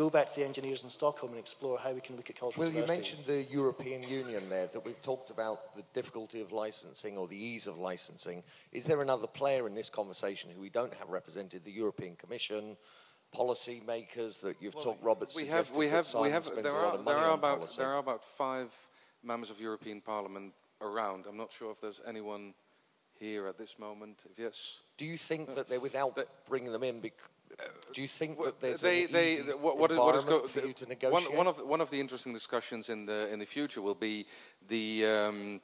go 0.00 0.08
back 0.08 0.26
to 0.26 0.36
the 0.36 0.46
engineers 0.46 0.82
in 0.82 0.88
Stockholm 0.88 1.32
and 1.32 1.38
explore 1.38 1.78
how 1.78 1.92
we 1.92 2.00
can 2.00 2.16
look 2.16 2.30
at 2.30 2.36
cultural 2.36 2.64
Well, 2.64 2.74
you 2.74 2.86
mentioned 2.86 3.22
the 3.26 3.42
European 3.42 4.02
Union 4.02 4.48
there, 4.48 4.66
that 4.68 4.82
we've 4.82 5.02
talked 5.02 5.28
about 5.28 5.76
the 5.76 5.82
difficulty 5.92 6.40
of 6.40 6.52
licensing 6.52 7.18
or 7.18 7.28
the 7.28 7.36
ease 7.36 7.66
of 7.66 7.76
licensing. 7.76 8.42
Is 8.72 8.86
there 8.86 9.02
another 9.02 9.26
player 9.26 9.66
in 9.66 9.74
this 9.74 9.90
conversation 9.90 10.50
who 10.50 10.58
we 10.58 10.70
don't 10.70 10.94
have 10.94 11.10
represented, 11.10 11.66
the 11.66 11.70
European 11.70 12.16
Commission, 12.16 12.78
policy 13.30 13.82
makers 13.86 14.38
that 14.38 14.56
you've 14.58 14.74
well, 14.74 14.84
talked, 14.84 15.04
Robert 15.04 15.34
we 15.36 15.44
have, 15.46 15.70
we 15.72 15.88
have, 15.88 16.06
we 16.18 16.30
have, 16.30 16.48
there 16.62 16.74
are, 16.74 16.96
there 16.96 17.16
are 17.18 17.34
about, 17.34 17.58
policy. 17.58 17.76
There 17.76 17.90
are 17.90 17.98
about 17.98 18.24
five 18.24 18.74
members 19.22 19.50
of 19.50 19.60
European 19.60 20.00
Parliament 20.00 20.54
around. 20.80 21.26
I'm 21.28 21.36
not 21.36 21.52
sure 21.52 21.70
if 21.70 21.80
there's 21.82 22.00
anyone 22.08 22.54
here 23.18 23.46
at 23.46 23.58
this 23.58 23.78
moment. 23.78 24.24
Yes. 24.38 24.80
Do 24.96 25.04
you 25.04 25.18
think 25.18 25.54
that 25.56 25.68
they're 25.68 25.78
without 25.78 26.18
bringing 26.48 26.72
them 26.72 26.84
in 26.84 27.00
do 27.92 28.02
you 28.02 28.08
think 28.08 28.42
that 28.44 28.60
there's 28.60 28.80
they, 28.80 29.04
an 29.04 29.12
they, 29.12 29.28
easy 29.30 29.42
what, 29.42 29.78
what, 29.78 29.90
environment 29.90 30.26
what 30.26 30.44
is 30.44 30.50
for 30.50 30.66
you 30.66 30.72
to 30.72 30.86
negotiate? 30.86 31.30
One, 31.30 31.36
one, 31.36 31.46
of, 31.46 31.58
one 31.66 31.80
of 31.80 31.90
the 31.90 32.00
interesting 32.00 32.32
discussions 32.32 32.88
in 32.88 33.06
the, 33.06 33.32
in 33.32 33.38
the 33.38 33.46
future 33.46 33.82
will 33.82 33.94
be 33.94 34.26
the, 34.68 35.06
um, 35.06 35.60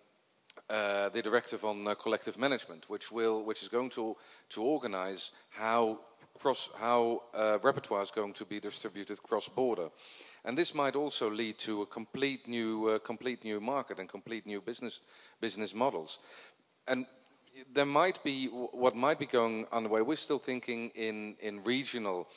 uh, 0.68 1.08
the 1.10 1.22
directive 1.22 1.64
on 1.64 1.86
uh, 1.86 1.94
collective 1.94 2.38
management, 2.38 2.88
which, 2.88 3.12
will, 3.12 3.44
which 3.44 3.62
is 3.62 3.68
going 3.68 3.90
to, 3.90 4.16
to 4.50 4.62
organize 4.62 5.32
how 5.50 6.00
cross 6.36 6.68
how 6.78 7.22
uh, 7.34 7.58
repertoire 7.62 8.02
is 8.02 8.10
going 8.10 8.32
to 8.34 8.44
be 8.44 8.60
distributed 8.60 9.22
cross 9.22 9.48
border, 9.48 9.88
and 10.44 10.56
this 10.56 10.74
might 10.74 10.96
also 10.96 11.30
lead 11.30 11.58
to 11.58 11.82
a 11.82 11.86
complete 11.86 12.46
new 12.46 12.88
uh, 12.88 12.98
complete 12.98 13.44
new 13.44 13.60
market 13.60 13.98
and 13.98 14.08
complete 14.08 14.46
new 14.46 14.60
business 14.60 15.00
business 15.40 15.74
models, 15.74 16.18
and 16.88 17.06
there 17.72 17.86
might 17.86 18.22
be 18.22 18.46
what 18.46 18.94
might 18.94 19.18
be 19.18 19.26
going 19.26 19.66
underway. 19.72 20.02
We're 20.02 20.16
still 20.16 20.38
thinking 20.38 20.90
in 20.94 21.36
in 21.40 21.62
regional. 21.64 22.28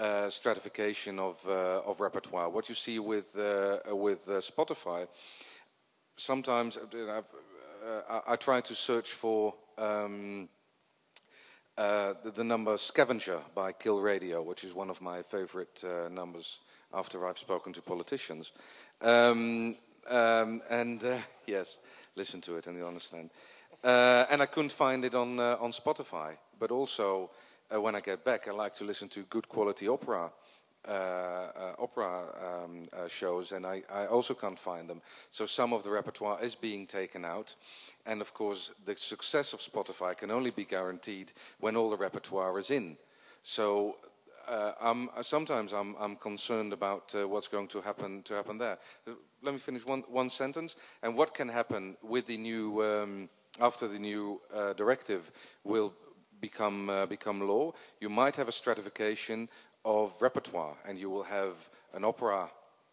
Uh, 0.00 0.30
stratification 0.30 1.18
of 1.18 1.44
uh, 1.48 1.80
of 1.84 2.00
repertoire. 2.00 2.48
What 2.48 2.68
you 2.68 2.76
see 2.76 3.00
with 3.00 3.36
uh, 3.36 3.96
with 3.96 4.28
uh, 4.28 4.34
Spotify, 4.34 5.08
sometimes 6.16 6.76
uh, 6.76 7.22
I, 8.08 8.20
I, 8.32 8.36
try 8.36 8.60
to 8.60 8.74
search 8.76 9.10
for 9.10 9.54
um, 9.76 10.48
uh, 11.76 12.14
the, 12.22 12.30
the, 12.30 12.44
number 12.44 12.76
Scavenger 12.76 13.40
by 13.54 13.72
Kill 13.72 14.00
Radio, 14.00 14.42
which 14.42 14.64
is 14.64 14.74
one 14.74 14.90
of 14.90 15.00
my 15.00 15.22
favorite 15.22 15.82
uh, 15.84 16.08
numbers 16.08 16.60
after 16.92 17.26
I've 17.26 17.38
spoken 17.38 17.72
to 17.72 17.82
politicians. 17.82 18.52
Um, 19.00 19.76
um, 20.08 20.62
and 20.70 21.02
uh, 21.04 21.18
yes, 21.46 21.78
listen 22.16 22.40
to 22.42 22.56
it 22.56 22.66
and 22.66 22.76
you'll 22.76 22.88
understand. 22.88 23.30
Uh, 23.82 24.26
and 24.30 24.42
I 24.42 24.46
couldn't 24.46 24.72
find 24.72 25.04
it 25.04 25.14
on, 25.14 25.38
uh, 25.38 25.56
on 25.60 25.70
Spotify. 25.70 26.36
But 26.58 26.70
also, 26.70 27.30
when 27.70 27.94
I 27.94 28.00
get 28.00 28.24
back, 28.24 28.48
I 28.48 28.50
like 28.50 28.74
to 28.74 28.84
listen 28.84 29.08
to 29.10 29.22
good 29.24 29.48
quality 29.48 29.86
opera. 29.88 30.30
opera 31.78 32.64
um, 32.64 32.88
shows, 33.08 33.52
and 33.52 33.64
I, 33.66 33.82
I 33.92 34.06
also 34.06 34.34
can't 34.34 34.58
find 34.58 34.88
them. 34.88 35.00
So 35.30 35.46
some 35.46 35.72
of 35.72 35.84
the 35.84 35.90
repertoire 35.90 36.42
is 36.42 36.54
being 36.56 36.86
taken 36.86 37.24
out, 37.24 37.54
and 38.06 38.20
of 38.20 38.34
course, 38.34 38.72
the 38.86 38.96
success 38.96 39.52
of 39.52 39.60
Spotify 39.60 40.16
can 40.16 40.30
only 40.30 40.50
be 40.50 40.64
guaranteed 40.64 41.32
when 41.60 41.76
all 41.76 41.90
the 41.90 41.96
repertoire 41.96 42.58
is 42.58 42.70
in. 42.70 42.96
So 43.42 43.96
uh, 44.48 44.72
I'm, 44.80 45.10
sometimes 45.22 45.72
I'm, 45.72 45.94
I'm, 46.00 46.16
concerned 46.16 46.72
about 46.72 47.14
uh, 47.14 47.28
what's 47.28 47.48
going 47.48 47.68
to 47.68 47.80
happen 47.80 48.22
to 48.22 48.34
happen 48.34 48.58
there. 48.58 48.78
Let 49.42 49.54
me 49.54 49.60
finish 49.60 49.84
one, 49.84 50.04
one 50.08 50.30
sentence. 50.30 50.76
And 51.02 51.16
what 51.16 51.34
can 51.34 51.48
happen 51.48 51.96
with 52.02 52.26
the 52.26 52.36
new 52.36 52.82
um, 52.82 53.28
after 53.60 53.88
the 53.88 53.98
new 53.98 54.40
uh, 54.54 54.72
directive 54.74 55.30
will 55.64 55.92
become 56.40 56.90
uh, 56.90 57.06
become 57.06 57.46
law? 57.46 57.72
You 58.00 58.08
might 58.08 58.36
have 58.36 58.48
a 58.48 58.52
stratification 58.52 59.48
of 59.84 60.20
repertoire, 60.20 60.76
and 60.86 60.98
you 60.98 61.10
will 61.10 61.24
have 61.24 61.54
an 61.94 62.04
opera 62.04 62.50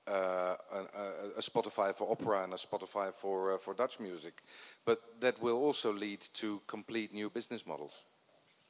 uh, 0.08 0.56
a, 0.72 1.38
a, 1.38 1.42
Spotify 1.42 1.94
for 1.94 2.12
opera 2.12 2.44
and 2.44 2.54
a 2.54 2.58
Spotify 2.58 3.12
for, 3.12 3.54
uh, 3.54 3.58
for 3.58 3.74
Dutch 3.74 4.00
music. 4.00 4.44
But 4.86 5.02
that 5.20 5.42
will 5.42 5.58
also 5.58 5.92
lead 5.92 6.22
to 6.36 6.62
complete 6.68 7.12
new 7.12 7.30
business 7.30 7.66
models. 7.66 8.04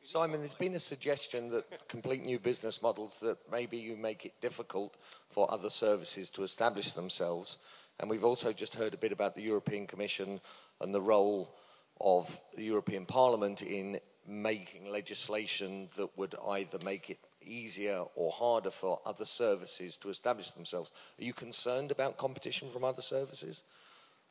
Simon, 0.01 0.39
there's 0.39 0.53
been 0.53 0.75
a 0.75 0.79
suggestion 0.79 1.49
that 1.49 1.89
complete 1.89 2.23
new 2.23 2.39
business 2.39 2.81
models 2.81 3.17
that 3.21 3.37
maybe 3.51 3.75
you 3.75 3.97
make 3.97 4.23
it 4.23 4.39
difficult 4.39 4.95
for 5.29 5.51
other 5.51 5.69
services 5.69 6.29
to 6.29 6.43
establish 6.43 6.91
themselves. 6.91 7.57
And 7.99 8.09
we've 8.09 8.23
also 8.23 8.53
just 8.53 8.75
heard 8.75 8.93
a 8.93 8.97
bit 8.97 9.11
about 9.11 9.35
the 9.35 9.41
European 9.41 9.87
Commission 9.87 10.39
and 10.79 10.93
the 10.93 11.01
role 11.01 11.55
of 11.99 12.39
the 12.55 12.63
European 12.63 13.05
Parliament 13.05 13.61
in 13.61 13.99
making 14.27 14.89
legislation 14.91 15.89
that 15.97 16.09
would 16.17 16.35
either 16.49 16.79
make 16.79 17.09
it 17.09 17.19
easier 17.41 18.03
or 18.15 18.31
harder 18.31 18.71
for 18.71 18.99
other 19.05 19.25
services 19.25 19.97
to 19.97 20.09
establish 20.09 20.51
themselves. 20.51 20.91
Are 21.19 21.23
you 21.23 21.33
concerned 21.33 21.91
about 21.91 22.17
competition 22.17 22.69
from 22.71 22.83
other 22.83 23.01
services? 23.01 23.63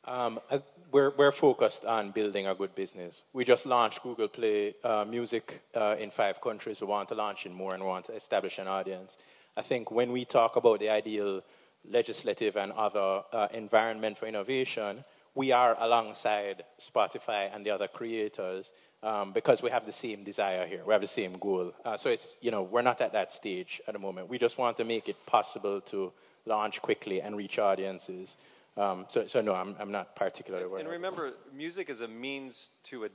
Um, 0.03 0.39
we're, 0.91 1.11
we're, 1.11 1.31
focused 1.31 1.83
on 1.83 2.11
building 2.11 2.45
a 2.45 2.53
good 2.53 2.75
business. 2.75 3.23
We 3.33 3.43
just 3.43 3.65
launched 3.65 4.03
Google 4.03 4.27
Play 4.27 4.75
uh, 4.83 5.03
Music 5.03 5.61
uh, 5.73 5.95
in 5.97 6.11
five 6.11 6.39
countries. 6.39 6.79
We 6.79 6.87
want 6.87 7.09
to 7.09 7.15
launch 7.15 7.47
in 7.47 7.53
more 7.53 7.73
and 7.73 7.83
want 7.83 8.05
to 8.05 8.15
establish 8.15 8.59
an 8.59 8.67
audience. 8.67 9.17
I 9.57 9.63
think 9.63 9.89
when 9.89 10.11
we 10.11 10.23
talk 10.23 10.57
about 10.57 10.79
the 10.79 10.89
ideal 10.89 11.41
legislative 11.89 12.55
and 12.55 12.71
other 12.73 13.23
uh, 13.33 13.47
environment 13.51 14.17
for 14.19 14.27
innovation, 14.27 15.03
we 15.35 15.51
are 15.51 15.75
alongside 15.79 16.63
Spotify 16.79 17.53
and 17.53 17.65
the 17.65 17.69
other 17.69 17.89
creators 17.89 18.71
um, 19.03 19.33
because 19.33 19.61
we 19.61 19.69
have 19.69 19.85
the 19.85 19.91
same 19.91 20.23
desire 20.23 20.65
here. 20.65 20.81
We 20.85 20.93
have 20.93 21.01
the 21.01 21.07
same 21.07 21.33
goal. 21.33 21.73
Uh, 21.83 21.97
so 21.97 22.09
it's, 22.09 22.37
you 22.41 22.51
know, 22.51 22.63
we're 22.63 22.81
not 22.81 23.01
at 23.01 23.11
that 23.11 23.33
stage 23.33 23.81
at 23.87 23.93
the 23.93 23.99
moment. 23.99 24.29
We 24.29 24.37
just 24.37 24.57
want 24.57 24.77
to 24.77 24.85
make 24.85 25.09
it 25.09 25.25
possible 25.25 25.81
to 25.81 26.13
launch 26.45 26.81
quickly 26.81 27.21
and 27.21 27.35
reach 27.35 27.59
audiences. 27.59 28.37
Um, 28.77 29.05
so, 29.09 29.27
so 29.27 29.41
no, 29.41 29.53
I'm, 29.53 29.75
I'm 29.77 29.91
not 29.91 30.15
particularly 30.15 30.65
worried. 30.67 30.81
And 30.81 30.89
remember, 30.89 31.33
music 31.53 31.89
is 31.89 31.99
a 31.99 32.07
means 32.07 32.69
to 32.83 33.05
a 33.05 33.09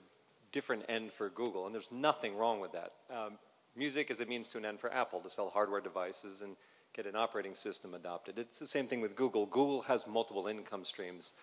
different 0.53 0.85
end 0.89 1.13
for 1.13 1.31
Google, 1.31 1.67
and 1.67 1.75
there's 1.75 1.91
nothing 1.91 2.37
wrong 2.37 2.61
with 2.61 2.73
that. 2.73 2.93
Um, 3.11 3.39
music 3.77 4.11
is 4.11 4.21
a 4.21 4.27
means 4.27 4.49
to 4.49 4.59
an 4.59 4.65
end 4.65 4.81
for 4.81 4.93
Apple 4.93 5.21
to 5.21 5.31
sell 5.31 5.49
hardware 5.49 5.81
devices 5.81 6.43
and 6.43 6.57
get 6.93 7.07
an 7.07 7.15
operating 7.15 7.55
system 7.55 7.95
adopted. 7.95 8.39
It's 8.39 8.59
the 8.59 8.67
same 8.67 8.87
thing 8.87 9.01
with 9.01 9.15
Google. 9.15 9.47
Google 9.47 9.83
has 9.83 10.07
multiple 10.07 10.49
income 10.49 10.85
streams. 10.85 11.35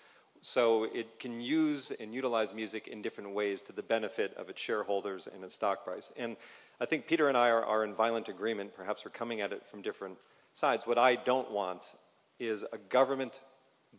So 0.41 0.85
it 0.85 1.19
can 1.19 1.41
use 1.41 1.91
and 1.91 2.13
utilize 2.13 2.53
music 2.53 2.87
in 2.87 3.01
different 3.01 3.31
ways 3.33 3.61
to 3.63 3.73
the 3.73 3.81
benefit 3.81 4.35
of 4.37 4.49
its 4.49 4.61
shareholders 4.61 5.27
and 5.27 5.43
its 5.43 5.55
stock 5.55 5.83
price. 5.83 6.13
And 6.17 6.37
I 6.79 6.85
think 6.85 7.07
Peter 7.07 7.27
and 7.27 7.37
I 7.37 7.49
are, 7.49 7.65
are 7.65 7.83
in 7.83 7.93
violent 7.93 8.29
agreement. 8.29 8.75
Perhaps 8.75 9.03
we're 9.03 9.11
coming 9.11 9.41
at 9.41 9.51
it 9.51 9.65
from 9.65 9.81
different 9.81 10.17
sides. 10.53 10.85
What 10.85 10.97
I 10.97 11.15
don't 11.15 11.51
want 11.51 11.95
is 12.39 12.63
a 12.71 12.77
government 12.77 13.41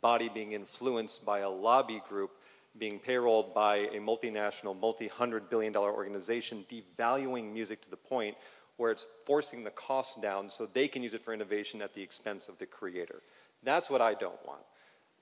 body 0.00 0.28
being 0.32 0.52
influenced 0.52 1.26
by 1.26 1.40
a 1.40 1.50
lobby 1.50 2.00
group 2.08 2.30
being 2.78 3.00
payrolled 3.00 3.54
by 3.54 3.76
a 3.76 3.98
multinational, 3.98 4.78
multi-hundred 4.78 5.50
billion 5.50 5.72
dollar 5.72 5.92
organization, 5.92 6.64
devaluing 6.70 7.52
music 7.52 7.82
to 7.82 7.90
the 7.90 7.96
point 7.96 8.36
where 8.76 8.92
it's 8.92 9.06
forcing 9.26 9.64
the 9.64 9.70
cost 9.70 10.22
down 10.22 10.48
so 10.48 10.66
they 10.66 10.86
can 10.86 11.02
use 11.02 11.14
it 11.14 11.22
for 11.22 11.34
innovation 11.34 11.82
at 11.82 11.94
the 11.94 12.02
expense 12.02 12.48
of 12.48 12.56
the 12.58 12.66
creator. 12.66 13.22
That's 13.64 13.90
what 13.90 14.00
I 14.00 14.14
don't 14.14 14.38
want. 14.46 14.60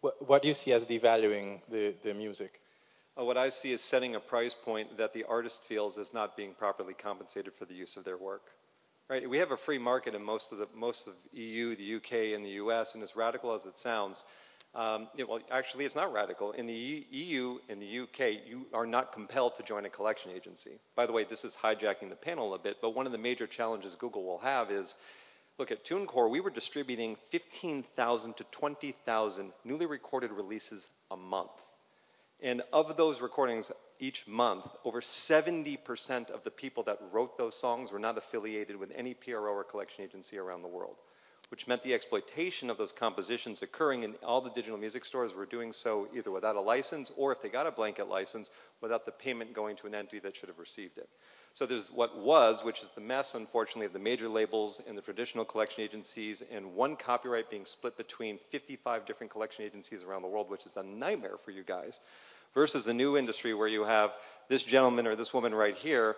What, 0.01 0.27
what 0.27 0.43
do 0.43 0.49
you 0.49 0.55
see 0.55 0.73
as 0.73 0.87
devaluing 0.87 1.61
the, 1.71 1.95
the 2.03 2.15
music? 2.15 2.61
Uh, 3.19 3.25
what 3.25 3.37
I 3.37 3.49
see 3.49 3.73
is 3.73 3.81
setting 3.81 4.15
a 4.15 4.21
price 4.21 4.55
point 4.55 4.99
that 4.99 5.15
the 5.15 5.25
artist 5.25 5.65
feels 5.65 5.97
is 5.97 6.13
not 6.13 6.37
being 6.37 6.53
properly 6.53 6.95
compensated 6.95 7.55
for 7.55 7.65
the 7.65 7.75
use 7.75 7.97
of 7.97 8.05
their 8.05 8.19
work. 8.19 8.53
Right? 9.09 9.29
We 9.29 9.39
have 9.39 9.53
a 9.53 9.57
free 9.57 9.79
market 9.79 10.15
in 10.15 10.23
most 10.23 10.53
of 10.53 10.59
the 10.59 10.69
most 10.75 11.07
of 11.07 11.15
EU, 11.33 11.77
the 11.77 11.95
UK, 11.97 12.35
and 12.35 12.45
the 12.45 12.51
US, 12.63 12.95
and 12.95 13.03
as 13.03 13.15
radical 13.15 13.55
as 13.55 13.65
it 13.65 13.77
sounds, 13.77 14.25
um, 14.75 15.09
it, 15.17 15.27
well, 15.27 15.41
actually, 15.51 15.87
it's 15.87 15.97
not 15.97 16.13
radical. 16.13 16.53
In 16.53 16.67
the 16.67 17.07
EU, 17.11 17.59
in 17.69 17.79
the 17.79 18.01
UK, 18.01 18.47
you 18.47 18.67
are 18.75 18.85
not 18.85 19.11
compelled 19.11 19.55
to 19.55 19.63
join 19.63 19.87
a 19.87 19.89
collection 19.89 20.31
agency. 20.33 20.79
By 20.95 21.07
the 21.07 21.13
way, 21.13 21.25
this 21.25 21.45
is 21.45 21.57
hijacking 21.57 22.11
the 22.11 22.17
panel 22.17 22.53
a 22.53 22.59
bit, 22.59 22.77
but 22.83 22.95
one 22.95 23.07
of 23.07 23.13
the 23.13 23.19
major 23.19 23.47
challenges 23.47 23.95
Google 23.95 24.25
will 24.25 24.39
have 24.39 24.71
is 24.71 24.97
Look, 25.59 25.71
at 25.71 25.85
TuneCore, 25.85 26.29
we 26.29 26.41
were 26.41 26.51
distributing 26.51 27.17
15,000 27.31 28.37
to 28.37 28.45
20,000 28.45 29.53
newly 29.65 29.87
recorded 29.87 30.31
releases 30.31 30.91
a 31.11 31.17
month. 31.17 31.51
And 32.43 32.63
of 32.75 32.99
those 32.99 33.23
recordings 33.23 33.73
each 33.99 34.29
month, 34.29 34.67
over 34.85 35.01
70% 35.01 36.31
of 36.31 36.45
the 36.45 36.51
people 36.51 36.83
that 36.83 36.99
wrote 37.11 37.39
those 37.39 37.59
songs 37.59 37.91
were 37.91 37.99
not 37.99 38.19
affiliated 38.19 38.77
with 38.77 38.93
any 38.95 39.15
PRO 39.15 39.55
or 39.55 39.65
collection 39.65 40.05
agency 40.05 40.37
around 40.37 40.61
the 40.61 40.69
world, 40.69 40.97
which 41.49 41.67
meant 41.67 41.83
the 41.83 41.95
exploitation 41.95 42.69
of 42.69 42.77
those 42.77 42.93
compositions 42.93 43.63
occurring 43.63 44.03
in 44.03 44.15
all 44.23 44.43
the 44.43 44.51
digital 44.51 44.79
music 44.79 45.07
stores 45.07 45.33
were 45.33 45.47
doing 45.47 45.73
so 45.73 46.07
either 46.15 46.31
without 46.31 46.57
a 46.57 46.61
license 46.61 47.11
or 47.17 47.33
if 47.33 47.41
they 47.41 47.49
got 47.49 47.67
a 47.67 47.71
blanket 47.71 48.09
license, 48.09 48.51
without 48.83 49.07
the 49.07 49.13
payment 49.13 49.55
going 49.55 49.75
to 49.77 49.87
an 49.87 49.95
entity 49.95 50.19
that 50.19 50.37
should 50.37 50.51
have 50.51 50.59
received 50.59 50.99
it. 50.99 51.09
So 51.57 51.65
there's 51.65 51.91
what 51.91 52.19
was, 52.19 52.63
which 52.63 52.83
is 52.83 52.91
the 52.91 53.01
mess, 53.01 53.35
unfortunately, 53.35 53.87
of 53.87 53.95
the 53.95 53.99
major 53.99 54.29
labels 54.29 54.83
and 54.87 54.95
the 54.97 55.01
traditional 55.01 55.43
collection 55.43 55.83
agencies, 55.83 56.43
and 56.53 56.75
one 56.75 56.97
copyright 56.97 57.49
being 57.49 57.65
split 57.65 57.97
between 57.97 58.37
55 58.37 59.07
different 59.07 59.33
collection 59.33 59.65
agencies 59.65 60.03
around 60.03 60.21
the 60.21 60.29
world, 60.29 60.51
which 60.51 60.67
is 60.67 60.77
a 60.77 60.83
nightmare 60.83 61.39
for 61.43 61.53
you 61.53 61.63
guys, 61.63 62.01
versus 62.53 62.85
the 62.85 62.93
new 62.93 63.17
industry 63.17 63.55
where 63.55 63.69
you 63.69 63.85
have 63.85 64.13
this 64.51 64.65
gentleman 64.65 65.07
or 65.07 65.17
this 65.17 65.33
woman 65.33 65.55
right 65.55 65.75
here 65.75 66.17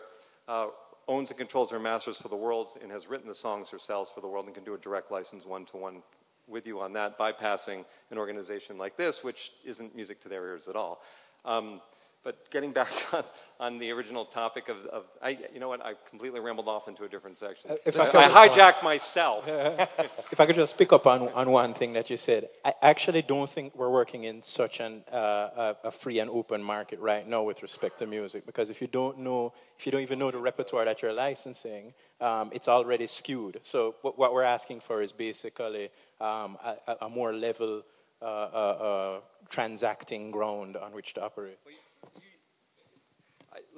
uh, 0.49 0.67
owns 1.07 1.31
and 1.31 1.39
controls 1.39 1.71
her 1.71 1.79
masters 1.79 2.19
for 2.19 2.27
the 2.27 2.35
world 2.35 2.71
and 2.83 2.91
has 2.91 3.07
written 3.07 3.29
the 3.29 3.35
songs 3.35 3.71
herself 3.71 4.13
for 4.13 4.21
the 4.21 4.27
world 4.27 4.47
and 4.47 4.57
can 4.57 4.65
do 4.65 4.75
a 4.75 4.79
direct 4.79 5.13
license 5.13 5.47
one 5.47 5.65
to 5.67 5.77
one 5.77 6.03
with 6.49 6.67
you 6.67 6.81
on 6.81 6.93
that, 6.95 7.17
bypassing 7.17 7.85
an 8.11 8.19
organization 8.19 8.77
like 8.77 8.97
this, 8.97 9.23
which 9.23 9.53
isn't 9.65 9.95
music 9.95 10.21
to 10.21 10.29
their 10.29 10.45
ears 10.49 10.67
at 10.67 10.75
all. 10.75 11.01
Um, 11.45 11.81
but 12.25 12.51
getting 12.51 12.73
back 12.73 12.89
on, 13.13 13.25
on 13.61 13.79
the 13.79 13.91
original 13.91 14.25
topic 14.25 14.69
of, 14.69 14.77
of, 14.87 15.05
I, 15.23 15.39
you 15.53 15.61
know 15.61 15.69
what, 15.69 15.85
I 15.85 15.95
completely 16.09 16.41
rambled 16.41 16.69
off 16.69 16.87
into 16.87 17.05
a 17.05 17.09
different 17.09 17.39
section. 17.39 17.71
If 17.85 17.99
I, 17.99 18.03
I 18.03 18.49
hijacked 18.49 18.83
myself. 18.83 19.45
if 19.49 20.41
I 20.41 20.47
could 20.47 20.57
just 20.57 20.79
pick 20.79 20.93
up 20.93 21.07
on, 21.07 21.29
on 21.31 21.51
one 21.51 21.75
thing 21.75 21.93
that 21.95 22.11
you 22.11 22.17
said, 22.17 22.49
I 22.65 22.75
actually 22.83 23.23
don't 23.23 23.49
think 23.49 23.75
we're 23.75 23.91
working 23.91 24.25
in 24.25 24.43
such 24.43 24.81
an, 24.81 25.03
uh, 25.13 25.17
a, 25.17 25.77
a 25.85 25.91
free 25.91 26.19
and 26.19 26.31
open 26.31 26.63
market 26.63 27.01
right 27.01 27.27
now 27.27 27.43
with 27.43 27.63
respect 27.63 27.99
to 27.99 28.07
music, 28.07 28.47
because 28.47 28.71
if 28.71 28.81
you 28.81 28.87
don't 28.87 29.19
know, 29.19 29.53
if 29.79 29.87
you 29.87 29.93
don't 29.93 30.03
even 30.03 30.19
know 30.19 30.31
the 30.31 30.39
repertoire 30.39 30.85
that 30.85 31.03
you're 31.03 31.15
licensing, 31.15 31.95
um, 32.21 32.51
it's 32.53 32.69
already 32.69 33.07
skewed. 33.07 33.61
So 33.63 33.97
what, 34.03 34.19
what, 34.19 34.33
we're 34.33 34.43
asking 34.43 34.81
for 34.81 35.03
is 35.03 35.13
basically 35.13 35.91
um, 36.21 36.59
a, 36.65 36.97
a, 37.03 37.09
more 37.09 37.33
level 37.33 37.83
uh, 38.21 38.25
uh, 38.25 38.27
uh 38.27 39.21
transacting 39.49 40.31
ground 40.31 40.77
on 40.77 40.93
which 40.93 41.15
to 41.15 41.23
operate 41.23 41.59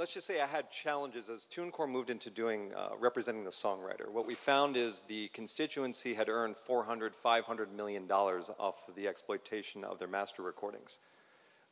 let's 0.01 0.15
just 0.15 0.27
say 0.27 0.41
I 0.41 0.47
had 0.47 0.71
challenges 0.71 1.29
as 1.29 1.47
TuneCore 1.55 1.87
moved 1.87 2.09
into 2.09 2.31
doing 2.31 2.73
uh, 2.75 2.97
representing 2.99 3.45
the 3.45 3.51
songwriter. 3.51 4.11
What 4.11 4.27
we 4.27 4.35
found 4.35 4.79
is 4.79 5.03
the 5.09 5.29
constituency 5.29 6.15
had 6.15 6.31
earned 6.31 6.57
400, 6.57 7.15
500 7.15 7.77
million 7.77 8.07
dollars 8.07 8.51
off 8.59 8.89
of 8.89 8.95
the 8.95 9.07
exploitation 9.07 9.85
of 9.85 9.99
their 9.99 10.09
master 10.09 10.41
recordings, 10.41 11.01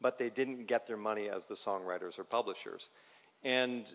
but 0.03 0.19
they 0.19 0.29
didn't 0.29 0.67
get 0.67 0.87
their 0.87 0.99
money 0.99 1.31
as 1.31 1.47
the 1.47 1.55
songwriters 1.55 2.19
or 2.19 2.25
publishers. 2.25 2.91
And 3.45 3.87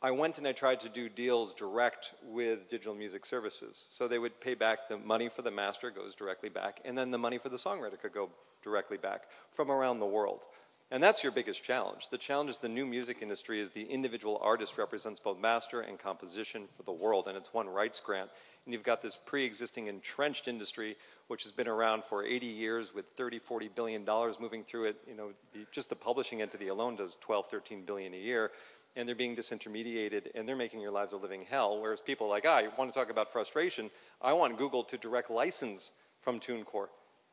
I 0.00 0.10
went 0.10 0.38
and 0.38 0.46
I 0.48 0.52
tried 0.52 0.80
to 0.80 0.88
do 0.88 1.10
deals 1.10 1.52
direct 1.52 2.14
with 2.24 2.70
digital 2.70 2.94
music 2.94 3.26
services. 3.26 3.84
So 3.90 4.08
they 4.08 4.18
would 4.18 4.40
pay 4.40 4.54
back 4.54 4.88
the 4.88 4.96
money 4.96 5.28
for 5.28 5.42
the 5.42 5.50
master 5.50 5.90
goes 5.90 6.14
directly 6.14 6.48
back, 6.48 6.80
and 6.86 6.96
then 6.96 7.10
the 7.10 7.18
money 7.18 7.36
for 7.36 7.50
the 7.50 7.58
songwriter 7.58 8.00
could 8.00 8.14
go 8.14 8.30
directly 8.64 8.96
back 8.96 9.24
from 9.52 9.70
around 9.70 10.00
the 10.00 10.06
world. 10.06 10.46
And 10.92 11.02
that's 11.02 11.22
your 11.22 11.32
biggest 11.32 11.64
challenge. 11.64 12.10
The 12.10 12.18
challenge 12.18 12.50
is 12.50 12.58
the 12.58 12.68
new 12.68 12.84
music 12.84 13.22
industry 13.22 13.60
is 13.60 13.70
the 13.70 13.84
individual 13.84 14.38
artist 14.42 14.76
represents 14.76 15.18
both 15.18 15.40
master 15.40 15.80
and 15.80 15.98
composition 15.98 16.64
for 16.76 16.82
the 16.82 16.92
world, 16.92 17.28
and 17.28 17.36
it's 17.36 17.54
one 17.54 17.66
rights 17.66 17.98
grant. 17.98 18.28
And 18.66 18.74
you've 18.74 18.82
got 18.82 19.00
this 19.00 19.16
pre-existing 19.16 19.86
entrenched 19.86 20.48
industry, 20.48 20.98
which 21.28 21.44
has 21.44 21.52
been 21.52 21.66
around 21.66 22.04
for 22.04 22.26
80 22.26 22.44
years 22.44 22.94
with 22.94 23.06
30, 23.06 23.38
40 23.38 23.70
billion 23.74 24.04
dollars 24.04 24.36
moving 24.38 24.64
through 24.64 24.84
it. 24.84 24.96
You 25.08 25.14
know, 25.14 25.32
just 25.70 25.88
the 25.88 25.96
publishing 25.96 26.42
entity 26.42 26.68
alone 26.68 26.96
does 26.96 27.16
12, 27.22 27.46
13 27.46 27.84
billion 27.86 28.12
a 28.12 28.18
year, 28.18 28.50
and 28.94 29.08
they're 29.08 29.16
being 29.16 29.34
disintermediated, 29.34 30.26
and 30.34 30.46
they're 30.46 30.56
making 30.56 30.80
your 30.80 30.92
lives 30.92 31.14
a 31.14 31.16
living 31.16 31.46
hell. 31.48 31.80
Whereas 31.80 32.02
people 32.02 32.28
like 32.28 32.44
I 32.44 32.68
want 32.76 32.92
to 32.92 33.00
talk 33.00 33.10
about 33.10 33.32
frustration. 33.32 33.90
I 34.20 34.34
want 34.34 34.58
Google 34.58 34.84
to 34.84 34.98
direct 34.98 35.30
license 35.30 35.92
from 36.20 36.38
TuneCore. 36.38 36.88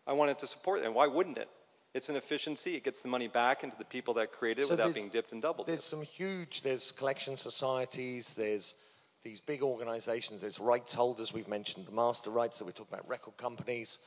I 0.07 0.13
want 0.13 0.31
it 0.31 0.39
to 0.39 0.47
support, 0.47 0.81
and 0.81 0.95
why 0.95 1.07
wouldn't 1.07 1.37
it? 1.37 1.49
It's 1.93 2.09
an 2.09 2.15
efficiency. 2.15 2.75
It 2.75 2.83
gets 2.83 3.01
the 3.01 3.07
money 3.07 3.27
back 3.27 3.63
into 3.63 3.75
the 3.77 3.85
people 3.85 4.13
that 4.15 4.31
created 4.31 4.61
it 4.61 4.67
So 4.67 4.73
without 4.73 4.93
being 4.93 5.09
dipped 5.09 5.31
and 5.31 5.41
doubled. 5.41 5.67
There's 5.67 5.83
some 5.83 6.03
huge, 6.03 6.61
there's 6.61 6.91
collection 6.91 7.35
societies, 7.35 8.35
there's 8.35 8.75
these 9.23 9.41
big 9.41 9.63
organizations, 9.63 10.41
there's 10.41 10.59
rights 10.59 10.93
holders, 10.93 11.33
we've 11.33 11.47
mentioned 11.47 11.87
the 11.87 11.91
master 11.91 12.29
rights 12.29 12.59
that 12.59 12.65
we 12.65 12.71
talk 12.71 12.87
about, 12.87 13.07
record 13.09 13.37
companies, 13.37 13.97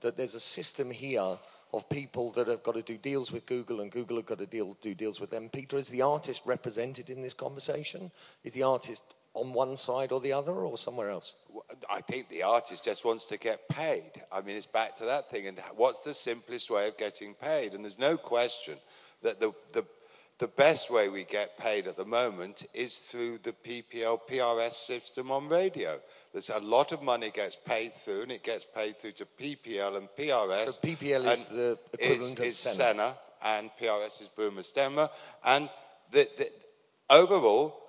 that 0.00 0.16
there's 0.16 0.34
a 0.34 0.40
system 0.40 0.90
here 0.90 1.38
of 1.72 1.88
people 1.88 2.32
that 2.32 2.48
have 2.48 2.62
got 2.62 2.74
to 2.74 2.82
do 2.82 2.96
deals 2.96 3.30
with 3.30 3.46
Google 3.46 3.80
and 3.80 3.90
Google 3.90 4.16
have 4.16 4.26
got 4.26 4.38
to 4.38 4.46
deal, 4.46 4.76
do 4.80 4.94
deals 4.94 5.20
with 5.20 5.30
them. 5.30 5.48
Peter, 5.48 5.76
is 5.76 5.88
the 5.88 6.02
artist 6.02 6.42
represented 6.44 7.10
in 7.10 7.22
this 7.22 7.34
conversation? 7.34 8.10
Is 8.42 8.54
the 8.54 8.62
artist 8.62 9.04
on 9.34 9.52
one 9.52 9.76
side 9.76 10.12
or 10.12 10.20
the 10.20 10.32
other 10.32 10.52
or 10.52 10.76
somewhere 10.78 11.10
else? 11.10 11.34
I 11.90 12.00
think 12.00 12.28
the 12.28 12.42
artist 12.42 12.84
just 12.84 13.04
wants 13.04 13.26
to 13.26 13.38
get 13.38 13.68
paid. 13.68 14.12
I 14.32 14.40
mean, 14.40 14.56
it's 14.56 14.66
back 14.66 14.96
to 14.96 15.04
that 15.04 15.30
thing. 15.30 15.46
And 15.46 15.58
what's 15.76 16.00
the 16.02 16.14
simplest 16.14 16.70
way 16.70 16.88
of 16.88 16.96
getting 16.96 17.34
paid? 17.34 17.74
And 17.74 17.84
there's 17.84 17.98
no 17.98 18.16
question 18.16 18.76
that 19.22 19.40
the, 19.40 19.52
the, 19.72 19.84
the 20.38 20.48
best 20.48 20.90
way 20.90 21.08
we 21.08 21.24
get 21.24 21.58
paid 21.58 21.86
at 21.86 21.96
the 21.96 22.04
moment 22.04 22.66
is 22.72 22.96
through 22.98 23.38
the 23.42 23.52
PPL 23.52 24.20
PRS 24.30 24.72
system 24.72 25.30
on 25.30 25.48
radio. 25.48 25.98
There's 26.32 26.50
a 26.50 26.60
lot 26.60 26.92
of 26.92 27.02
money 27.02 27.30
gets 27.30 27.56
paid 27.56 27.94
through, 27.94 28.22
and 28.22 28.32
it 28.32 28.44
gets 28.44 28.64
paid 28.64 28.98
through 28.98 29.12
to 29.12 29.26
PPL 29.26 29.96
and 29.96 30.08
PRS. 30.16 30.72
So 30.72 30.86
PPL 30.86 31.32
is 31.32 31.46
the 31.46 31.78
equivalent 31.92 32.38
of 32.38 32.44
is 32.44 32.58
SENA. 32.58 32.76
SENA, 32.76 33.14
and 33.44 33.70
PRS 33.80 34.22
is 34.22 34.30
Buma 34.36 34.60
Stemra. 34.60 35.10
And 35.44 35.68
the, 36.12 36.28
the, 36.38 36.50
overall, 37.10 37.87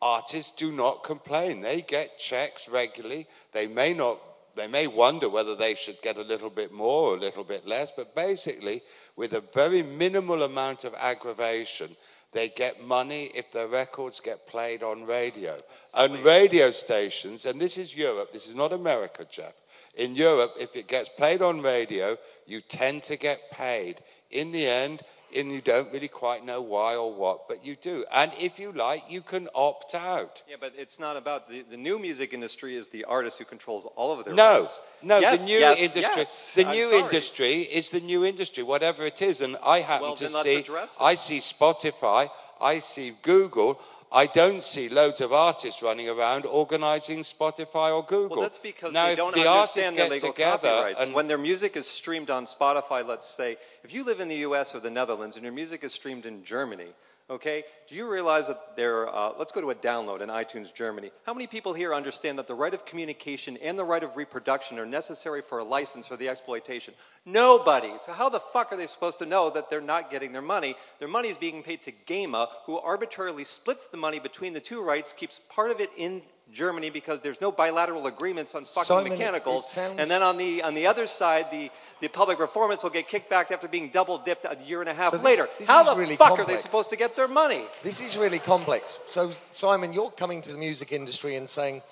artists 0.00 0.54
do 0.54 0.72
not 0.72 1.04
complain. 1.04 1.60
They 1.60 1.80
get 1.82 2.18
checks 2.18 2.68
regularly. 2.68 3.26
They 3.52 3.66
may 3.66 3.92
not. 3.92 4.18
They 4.54 4.66
may 4.66 4.88
wonder 4.88 5.28
whether 5.28 5.54
they 5.54 5.74
should 5.74 6.02
get 6.02 6.16
a 6.16 6.22
little 6.22 6.50
bit 6.50 6.72
more 6.72 7.12
or 7.12 7.16
a 7.16 7.20
little 7.20 7.44
bit 7.44 7.64
less, 7.64 7.92
but 7.92 8.16
basically, 8.16 8.82
with 9.14 9.34
a 9.34 9.44
very 9.54 9.84
minimal 9.84 10.42
amount 10.42 10.82
of 10.82 10.94
aggravation, 10.98 11.94
they 12.32 12.48
get 12.48 12.84
money 12.84 13.30
if 13.34 13.52
their 13.52 13.68
records 13.68 14.20
get 14.20 14.46
played 14.48 14.82
on 14.82 15.06
radio. 15.06 15.56
And 15.94 16.18
radio 16.24 16.70
stations, 16.70 17.46
and 17.46 17.60
this 17.60 17.78
is 17.78 17.96
Europe, 17.96 18.32
this 18.32 18.48
is 18.48 18.56
not 18.56 18.72
America, 18.72 19.26
Jeff. 19.30 19.54
In 19.94 20.14
Europe, 20.14 20.54
if 20.60 20.76
it 20.76 20.88
gets 20.88 21.08
played 21.08 21.40
on 21.40 21.62
radio, 21.62 22.16
you 22.46 22.60
tend 22.60 23.02
to 23.04 23.16
get 23.16 23.50
paid. 23.50 23.96
In 24.30 24.52
the 24.52 24.66
end, 24.66 25.02
and 25.36 25.52
you 25.52 25.60
don't 25.60 25.92
really 25.92 26.08
quite 26.08 26.44
know 26.44 26.60
why 26.60 26.96
or 26.96 27.12
what, 27.12 27.48
but 27.48 27.64
you 27.64 27.76
do. 27.76 28.04
And 28.14 28.32
if 28.40 28.58
you 28.58 28.72
like, 28.72 29.10
you 29.10 29.20
can 29.20 29.48
opt 29.54 29.94
out. 29.94 30.42
Yeah, 30.48 30.56
but 30.60 30.72
it's 30.76 30.98
not 30.98 31.16
about 31.16 31.48
the, 31.48 31.62
the 31.70 31.76
new 31.76 31.98
music 31.98 32.32
industry 32.32 32.76
is 32.76 32.88
the 32.88 33.04
artist 33.04 33.38
who 33.38 33.44
controls 33.44 33.86
all 33.96 34.18
of 34.18 34.24
their 34.24 34.34
No, 34.34 34.60
rights. 34.60 34.80
no, 35.02 35.18
Yes, 35.18 35.40
the 35.40 35.46
new 35.46 35.58
yes, 35.58 35.80
industry. 35.80 36.12
yes. 36.16 36.54
The 36.54 36.64
I'm 36.66 36.74
new 36.74 36.84
sorry. 36.90 37.00
industry 37.02 37.52
is 37.78 37.90
the 37.90 38.00
new 38.00 38.24
industry, 38.24 38.62
whatever 38.62 39.04
it 39.04 39.20
is. 39.22 39.40
And 39.40 39.56
I 39.64 39.80
happen 39.80 40.08
Well, 40.08 40.16
to 40.16 40.28
see. 40.28 40.64
I 41.00 41.14
see 41.14 41.38
Spotify, 41.38 42.30
I 42.60 42.78
see 42.80 43.14
Google. 43.22 43.80
I 44.10 44.26
don't 44.26 44.62
see 44.62 44.88
loads 44.88 45.20
of 45.20 45.32
artists 45.32 45.82
running 45.82 46.08
around 46.08 46.46
organizing 46.46 47.20
Spotify 47.20 47.94
or 47.94 48.02
Google. 48.02 48.38
Well, 48.38 48.40
that's 48.40 48.56
because 48.56 48.92
now, 48.94 49.06
they 49.06 49.14
don't 49.14 49.34
the 49.34 49.48
understand 49.48 49.98
the 49.98 50.08
legal 50.08 50.32
together 50.32 50.68
copyrights. 50.68 51.02
and 51.02 51.14
when 51.14 51.28
their 51.28 51.38
music 51.38 51.76
is 51.76 51.86
streamed 51.86 52.30
on 52.30 52.46
Spotify, 52.46 53.06
let's 53.06 53.28
say, 53.28 53.58
if 53.84 53.92
you 53.92 54.04
live 54.04 54.20
in 54.20 54.28
the 54.28 54.36
U.S. 54.36 54.74
or 54.74 54.80
the 54.80 54.90
Netherlands 54.90 55.36
and 55.36 55.44
your 55.44 55.52
music 55.52 55.84
is 55.84 55.92
streamed 55.92 56.24
in 56.24 56.42
Germany, 56.42 56.88
okay, 57.30 57.64
do 57.88 57.94
you 57.94 58.10
realize 58.10 58.48
that 58.48 58.76
there? 58.76 59.08
Uh, 59.08 59.32
let's 59.38 59.52
go 59.52 59.60
to 59.60 59.70
a 59.70 59.74
download 59.74 60.20
in 60.20 60.28
iTunes 60.28 60.72
Germany. 60.72 61.10
How 61.24 61.34
many 61.34 61.46
people 61.46 61.72
here 61.72 61.94
understand 61.94 62.38
that 62.38 62.46
the 62.46 62.54
right 62.54 62.72
of 62.72 62.84
communication 62.84 63.56
and 63.58 63.78
the 63.78 63.84
right 63.84 64.02
of 64.02 64.16
reproduction 64.16 64.78
are 64.78 64.86
necessary 64.86 65.42
for 65.42 65.58
a 65.58 65.64
license 65.64 66.06
for 66.06 66.16
the 66.16 66.28
exploitation? 66.28 66.94
Nobody. 67.24 67.92
So 67.98 68.12
how 68.12 68.28
the 68.28 68.40
fuck 68.40 68.72
are 68.72 68.76
they 68.76 68.86
supposed 68.86 69.18
to 69.18 69.26
know 69.26 69.50
that 69.50 69.70
they're 69.70 69.80
not 69.80 70.10
getting 70.10 70.32
their 70.32 70.42
money? 70.42 70.74
Their 70.98 71.08
money 71.08 71.28
is 71.28 71.38
being 71.38 71.62
paid 71.62 71.82
to 71.82 71.92
GEMA, 72.06 72.48
who 72.64 72.78
arbitrarily 72.78 73.44
splits 73.44 73.86
the 73.86 73.96
money 73.96 74.18
between 74.18 74.54
the 74.54 74.60
two 74.60 74.82
rights, 74.82 75.12
keeps 75.12 75.40
part 75.50 75.70
of 75.70 75.80
it 75.80 75.90
in 75.96 76.22
Germany 76.52 76.90
because 76.90 77.20
there's 77.20 77.40
no 77.40 77.52
bilateral 77.52 78.06
agreements 78.06 78.54
on 78.54 78.64
fucking 78.64 79.06
it 79.06 79.18
mechanicals. 79.18 79.70
sounds- 79.70 80.00
And 80.00 80.10
then 80.10 80.22
on 80.22 80.36
the 80.38 80.62
on 80.62 80.74
the 80.74 80.86
other 80.86 81.06
side, 81.06 81.50
the, 81.50 81.70
the 82.00 82.08
public 82.08 82.38
performance 82.38 82.82
will 82.82 82.90
get 82.90 83.06
kicked 83.08 83.28
back 83.28 83.50
after 83.50 83.68
being 83.68 83.90
double 83.90 84.18
dipped 84.18 84.44
a 84.44 84.56
year 84.64 84.80
and 84.80 84.88
a 84.88 84.94
half 84.94 85.10
So 85.10 85.18
this- 85.18 85.24
later. 85.24 85.48
this 85.58 85.68
How 85.68 85.82
the 85.82 85.94
really 85.96 86.16
fuck 86.16 86.38
are 86.38 86.44
they 86.44 86.56
supposed 86.56 86.90
to 86.90 86.96
get 86.96 87.16
their 87.16 87.28
money? 87.28 87.64
This 87.82 88.00
is 88.00 88.16
really 88.16 88.38
complex. 88.38 88.98
So, 89.08 89.32
Simon, 89.52 89.92
you're 89.92 90.10
coming 90.10 90.40
to 90.42 90.52
the 90.52 90.58
music 90.58 90.92
industry 90.92 91.36
and 91.36 91.48
saying, 91.50 91.82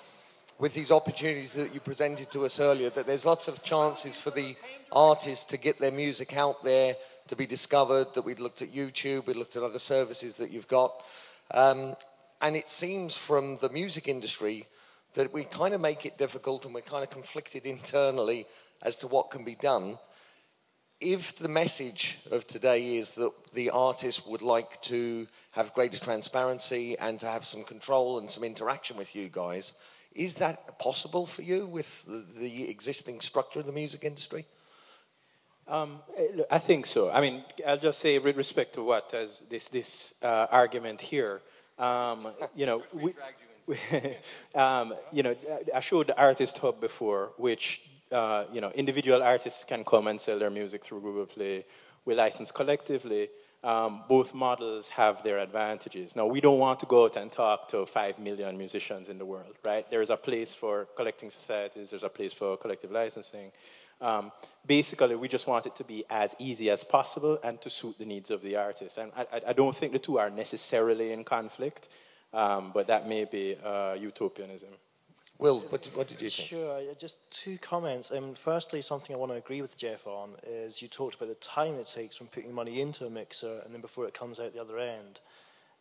with 0.59 0.73
these 0.73 0.89
opportunities 0.91 1.53
that 1.53 1.71
you 1.73 1.79
presented 1.79 2.31
to 2.31 2.43
us 2.43 2.59
earlier, 2.59 2.89
that 2.89 3.05
there's 3.05 3.25
lots 3.27 3.47
of 3.47 3.61
chances 3.61 4.19
for 4.19 4.31
the 4.31 4.55
artists 4.91 5.43
to 5.45 5.57
get 5.57 5.77
their 5.77 5.91
music 5.91 6.35
out 6.35 6.63
there, 6.63 6.95
to 7.27 7.35
be 7.35 7.45
discovered, 7.45 8.07
that 8.15 8.23
we'd 8.23 8.39
looked 8.39 8.63
at 8.63 8.69
YouTube, 8.73 9.27
we 9.27 9.35
looked 9.35 9.55
at 9.55 9.61
other 9.61 9.77
services 9.77 10.37
that 10.37 10.49
you've 10.49 10.67
got. 10.67 11.03
Um, 11.51 11.95
and 12.41 12.55
it 12.55 12.69
seems 12.69 13.15
from 13.15 13.57
the 13.57 13.69
music 13.69 14.07
industry 14.07 14.67
that 15.13 15.33
we 15.33 15.43
kind 15.43 15.73
of 15.73 15.81
make 15.81 16.05
it 16.05 16.17
difficult 16.17 16.65
and 16.65 16.73
we're 16.73 16.81
kind 16.81 17.03
of 17.03 17.09
conflicted 17.09 17.65
internally 17.65 18.45
as 18.81 18.95
to 18.97 19.07
what 19.07 19.29
can 19.29 19.43
be 19.43 19.55
done 19.55 19.97
if 20.99 21.35
the 21.37 21.49
message 21.49 22.17
of 22.31 22.47
today 22.47 22.95
is 22.95 23.11
that 23.11 23.31
the 23.53 23.69
artist 23.69 24.27
would 24.27 24.41
like 24.41 24.81
to 24.81 25.27
have 25.51 25.73
greater 25.73 25.99
transparency 25.99 26.97
and 26.97 27.19
to 27.19 27.27
have 27.27 27.45
some 27.45 27.63
control 27.63 28.17
and 28.17 28.31
some 28.31 28.43
interaction 28.43 28.97
with 28.97 29.15
you 29.15 29.29
guys, 29.29 29.73
is 30.15 30.35
that 30.35 30.79
possible 30.79 31.25
for 31.27 31.43
you 31.43 31.67
with 31.67 32.03
the, 32.05 32.39
the 32.39 32.69
existing 32.69 33.21
structure 33.21 33.59
of 33.59 33.67
the 33.67 33.71
music 33.71 34.03
industry? 34.03 34.45
Um, 35.67 35.99
I 36.49 36.57
think 36.57 36.85
so. 36.87 37.11
I 37.11 37.21
mean, 37.21 37.43
I'll 37.65 37.77
just 37.77 37.99
say 37.99 38.17
with 38.17 38.37
respect 38.37 38.73
to 38.75 38.83
what 38.83 39.13
as 39.13 39.41
this 39.49 39.67
this 39.67 40.13
uh, 40.23 40.47
argument 40.49 41.01
here. 41.01 41.41
Um, 41.77 42.27
you 42.55 42.65
know, 42.65 42.83
we, 42.93 43.13
um, 44.55 44.93
you 45.11 45.23
know, 45.23 45.35
I 45.73 45.79
showed 45.79 46.07
the 46.07 46.17
Artist 46.17 46.57
Hub 46.59 46.79
before, 46.79 47.31
which 47.37 47.81
uh, 48.11 48.45
you 48.53 48.61
know, 48.61 48.71
individual 48.71 49.21
artists 49.21 49.63
can 49.63 49.83
come 49.83 50.07
and 50.07 50.19
sell 50.19 50.39
their 50.39 50.49
music 50.49 50.83
through 50.83 51.01
Google 51.01 51.25
Play. 51.25 51.65
We 52.05 52.15
license 52.15 52.51
collectively. 52.51 53.29
Um, 53.63 54.03
both 54.07 54.33
models 54.33 54.87
have 54.89 55.23
their 55.23 55.39
advantages. 55.39 56.15
Now, 56.15 56.25
we 56.27 56.39
don't 56.39 56.59
want 56.59 56.79
to 56.81 56.85
go 56.85 57.05
out 57.05 57.17
and 57.17 57.31
talk 57.31 57.67
to 57.69 57.85
five 57.85 58.17
million 58.19 58.57
musicians 58.57 59.09
in 59.09 59.17
the 59.17 59.25
world, 59.25 59.55
right? 59.65 59.89
There 59.89 60.01
is 60.01 60.09
a 60.09 60.15
place 60.15 60.53
for 60.53 60.87
collecting 60.95 61.31
societies. 61.31 61.89
There's 61.89 62.03
a 62.03 62.09
place 62.09 62.31
for 62.31 62.55
collective 62.55 62.91
licensing. 62.91 63.51
Um, 63.99 64.31
basically, 64.65 65.15
we 65.15 65.27
just 65.27 65.47
want 65.47 65.65
it 65.65 65.75
to 65.77 65.83
be 65.83 66.03
as 66.09 66.35
easy 66.39 66.69
as 66.69 66.83
possible 66.83 67.39
and 67.43 67.59
to 67.61 67.69
suit 67.69 67.97
the 67.97 68.05
needs 68.05 68.29
of 68.29 68.41
the 68.41 68.55
artist. 68.55 68.97
And 68.97 69.11
I, 69.17 69.21
I- 69.33 69.41
I 69.47 69.53
don't 69.53 69.75
think 69.75 69.93
the 69.93 69.99
two 69.99 70.19
are 70.19 70.29
necessarily 70.29 71.11
in 71.11 71.23
conflict, 71.23 71.89
um, 72.33 72.71
but 72.73 72.87
that 72.87 73.07
may 73.07 73.25
be 73.25 73.55
uh, 73.63 73.93
utopianism. 73.99 74.69
Will, 75.39 75.59
what, 75.69 75.83
did- 75.83 75.95
what 75.95 76.07
did 76.07 76.21
you 76.21 76.29
think? 76.29 76.47
Sure, 76.49 76.77
uh, 76.77 76.93
just 76.97 77.17
two 77.31 77.57
comments. 77.59 78.11
Um, 78.11 78.33
firstly, 78.33 78.81
something 78.81 79.15
I 79.15 79.19
want 79.19 79.31
to 79.31 79.37
agree 79.37 79.61
with 79.61 79.77
Jeff 79.77 80.05
on 80.07 80.31
is 80.45 80.81
you 80.81 80.87
talked 80.87 81.15
about 81.15 81.29
the 81.29 81.35
time 81.35 81.75
it 81.75 81.87
takes 81.87 82.15
from 82.15 82.27
putting 82.27 82.53
money 82.53 82.81
into 82.81 83.05
a 83.05 83.09
mixer 83.09 83.61
and 83.65 83.73
then 83.73 83.81
before 83.81 84.07
it 84.07 84.13
comes 84.13 84.39
out 84.39 84.53
the 84.53 84.61
other 84.61 84.77
end. 84.79 85.19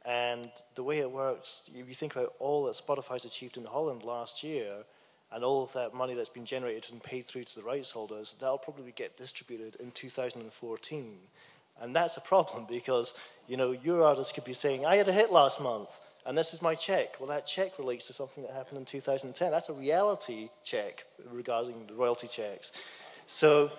And 0.04 0.46
the 0.74 0.84
way 0.84 0.98
it 1.00 1.10
works, 1.10 1.62
if 1.74 1.88
you 1.88 1.94
think 1.94 2.14
about 2.16 2.34
all 2.38 2.64
that 2.66 2.74
Spotify's 2.76 3.24
achieved 3.24 3.56
in 3.56 3.64
Holland 3.64 4.04
last 4.04 4.42
year, 4.44 4.84
and 5.32 5.42
all 5.42 5.64
of 5.64 5.72
that 5.72 5.94
money 5.94 6.14
that's 6.14 6.28
been 6.28 6.44
generated 6.44 6.92
and 6.92 7.02
paid 7.02 7.26
through 7.26 7.44
to 7.44 7.54
the 7.56 7.62
rights 7.62 7.90
holders, 7.90 8.34
that'll 8.38 8.58
probably 8.58 8.92
get 8.92 9.16
distributed 9.16 9.76
in 9.76 9.90
2014. 9.90 11.18
And 11.80 11.94
that's 11.94 12.16
a 12.16 12.20
problem 12.20 12.66
because, 12.68 13.14
you 13.46 13.56
know, 13.56 13.72
your 13.72 14.04
artist 14.04 14.34
could 14.34 14.44
be 14.44 14.54
saying, 14.54 14.86
I 14.86 14.96
had 14.96 15.08
a 15.08 15.12
hit 15.12 15.32
last 15.32 15.60
month, 15.60 16.00
and 16.24 16.36
this 16.36 16.52
is 16.52 16.62
my 16.62 16.74
check. 16.74 17.20
Well, 17.20 17.28
that 17.28 17.46
check 17.46 17.78
relates 17.78 18.06
to 18.08 18.12
something 18.12 18.42
that 18.44 18.52
happened 18.52 18.78
in 18.78 18.84
2010. 18.84 19.50
That's 19.50 19.68
a 19.68 19.72
reality 19.72 20.50
check 20.64 21.04
regarding 21.30 21.86
the 21.86 21.94
royalty 21.94 22.26
checks. 22.26 22.72
So 23.26 23.70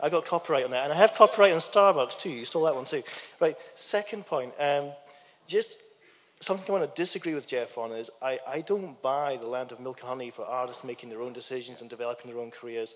I 0.00 0.08
got 0.08 0.24
copyright 0.24 0.64
on 0.64 0.72
that. 0.72 0.84
And 0.84 0.92
I 0.92 0.96
have 0.96 1.14
copyright 1.14 1.52
on 1.52 1.60
Starbucks 1.60 2.18
too. 2.18 2.30
You 2.30 2.44
stole 2.44 2.64
that 2.64 2.74
one 2.74 2.84
too. 2.84 3.02
Right, 3.38 3.56
second 3.74 4.26
point. 4.26 4.52
Um, 4.58 4.90
just 5.46 5.80
something 6.42 6.68
I 6.68 6.78
want 6.78 6.94
to 6.94 7.00
disagree 7.00 7.34
with 7.34 7.48
Jeff 7.48 7.78
on 7.78 7.92
is 7.92 8.10
I, 8.20 8.38
I 8.46 8.60
don't 8.60 9.00
buy 9.00 9.36
the 9.36 9.46
land 9.46 9.72
of 9.72 9.80
milk 9.80 10.00
and 10.00 10.08
honey 10.08 10.30
for 10.30 10.44
artists 10.44 10.84
making 10.84 11.08
their 11.08 11.22
own 11.22 11.32
decisions 11.32 11.80
and 11.80 11.88
developing 11.88 12.30
their 12.30 12.40
own 12.40 12.50
careers. 12.50 12.94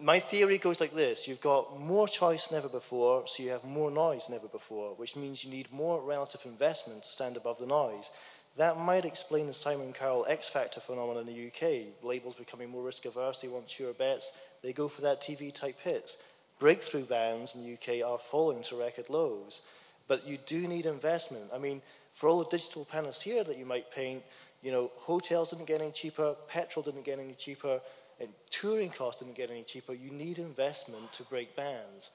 My 0.00 0.18
theory 0.18 0.58
goes 0.58 0.80
like 0.80 0.94
this 0.94 1.28
you've 1.28 1.40
got 1.40 1.80
more 1.80 2.08
choice 2.08 2.48
than 2.48 2.58
ever 2.58 2.68
before, 2.68 3.24
so 3.26 3.42
you 3.42 3.50
have 3.50 3.64
more 3.64 3.90
noise 3.90 4.26
than 4.26 4.36
ever 4.36 4.48
before, 4.48 4.94
which 4.94 5.16
means 5.16 5.44
you 5.44 5.50
need 5.50 5.72
more 5.72 6.00
relative 6.00 6.42
investment 6.44 7.04
to 7.04 7.08
stand 7.08 7.36
above 7.36 7.58
the 7.58 7.66
noise. 7.66 8.10
That 8.56 8.78
might 8.78 9.04
explain 9.04 9.46
the 9.46 9.52
Simon 9.52 9.92
Cowell 9.92 10.26
X 10.28 10.48
Factor 10.48 10.80
phenomenon 10.80 11.28
in 11.28 11.32
the 11.32 11.46
UK. 11.46 12.02
Labels 12.02 12.34
becoming 12.34 12.70
more 12.70 12.82
risk 12.82 13.04
averse, 13.04 13.40
they 13.40 13.48
want 13.48 13.70
sure 13.70 13.92
bets, 13.92 14.32
they 14.62 14.72
go 14.72 14.88
for 14.88 15.00
that 15.02 15.20
TV 15.20 15.52
type 15.52 15.80
hits. 15.80 16.18
Breakthrough 16.58 17.04
bands 17.04 17.54
in 17.54 17.62
the 17.62 17.74
UK 17.74 18.04
are 18.04 18.18
falling 18.18 18.62
to 18.64 18.76
record 18.76 19.08
lows. 19.08 19.62
But 20.08 20.26
you 20.26 20.38
do 20.44 20.66
need 20.66 20.86
investment. 20.86 21.50
I 21.54 21.58
mean, 21.58 21.82
for 22.18 22.28
all 22.28 22.40
the 22.40 22.50
digital 22.50 22.84
panacea 22.84 23.44
that 23.44 23.56
you 23.56 23.64
might 23.64 23.92
paint, 23.92 24.24
you 24.60 24.72
know, 24.72 24.90
hotels 24.96 25.50
didn't 25.50 25.66
get 25.66 25.80
any 25.80 25.92
cheaper, 25.92 26.34
petrol 26.48 26.82
didn't 26.82 27.04
get 27.04 27.20
any 27.20 27.34
cheaper, 27.34 27.80
and 28.18 28.28
touring 28.50 28.90
costs 28.90 29.22
didn't 29.22 29.36
get 29.36 29.52
any 29.52 29.62
cheaper. 29.62 29.92
You 29.94 30.10
need 30.10 30.40
investment 30.40 31.12
to 31.12 31.22
break 31.22 31.54
bands. 31.54 32.10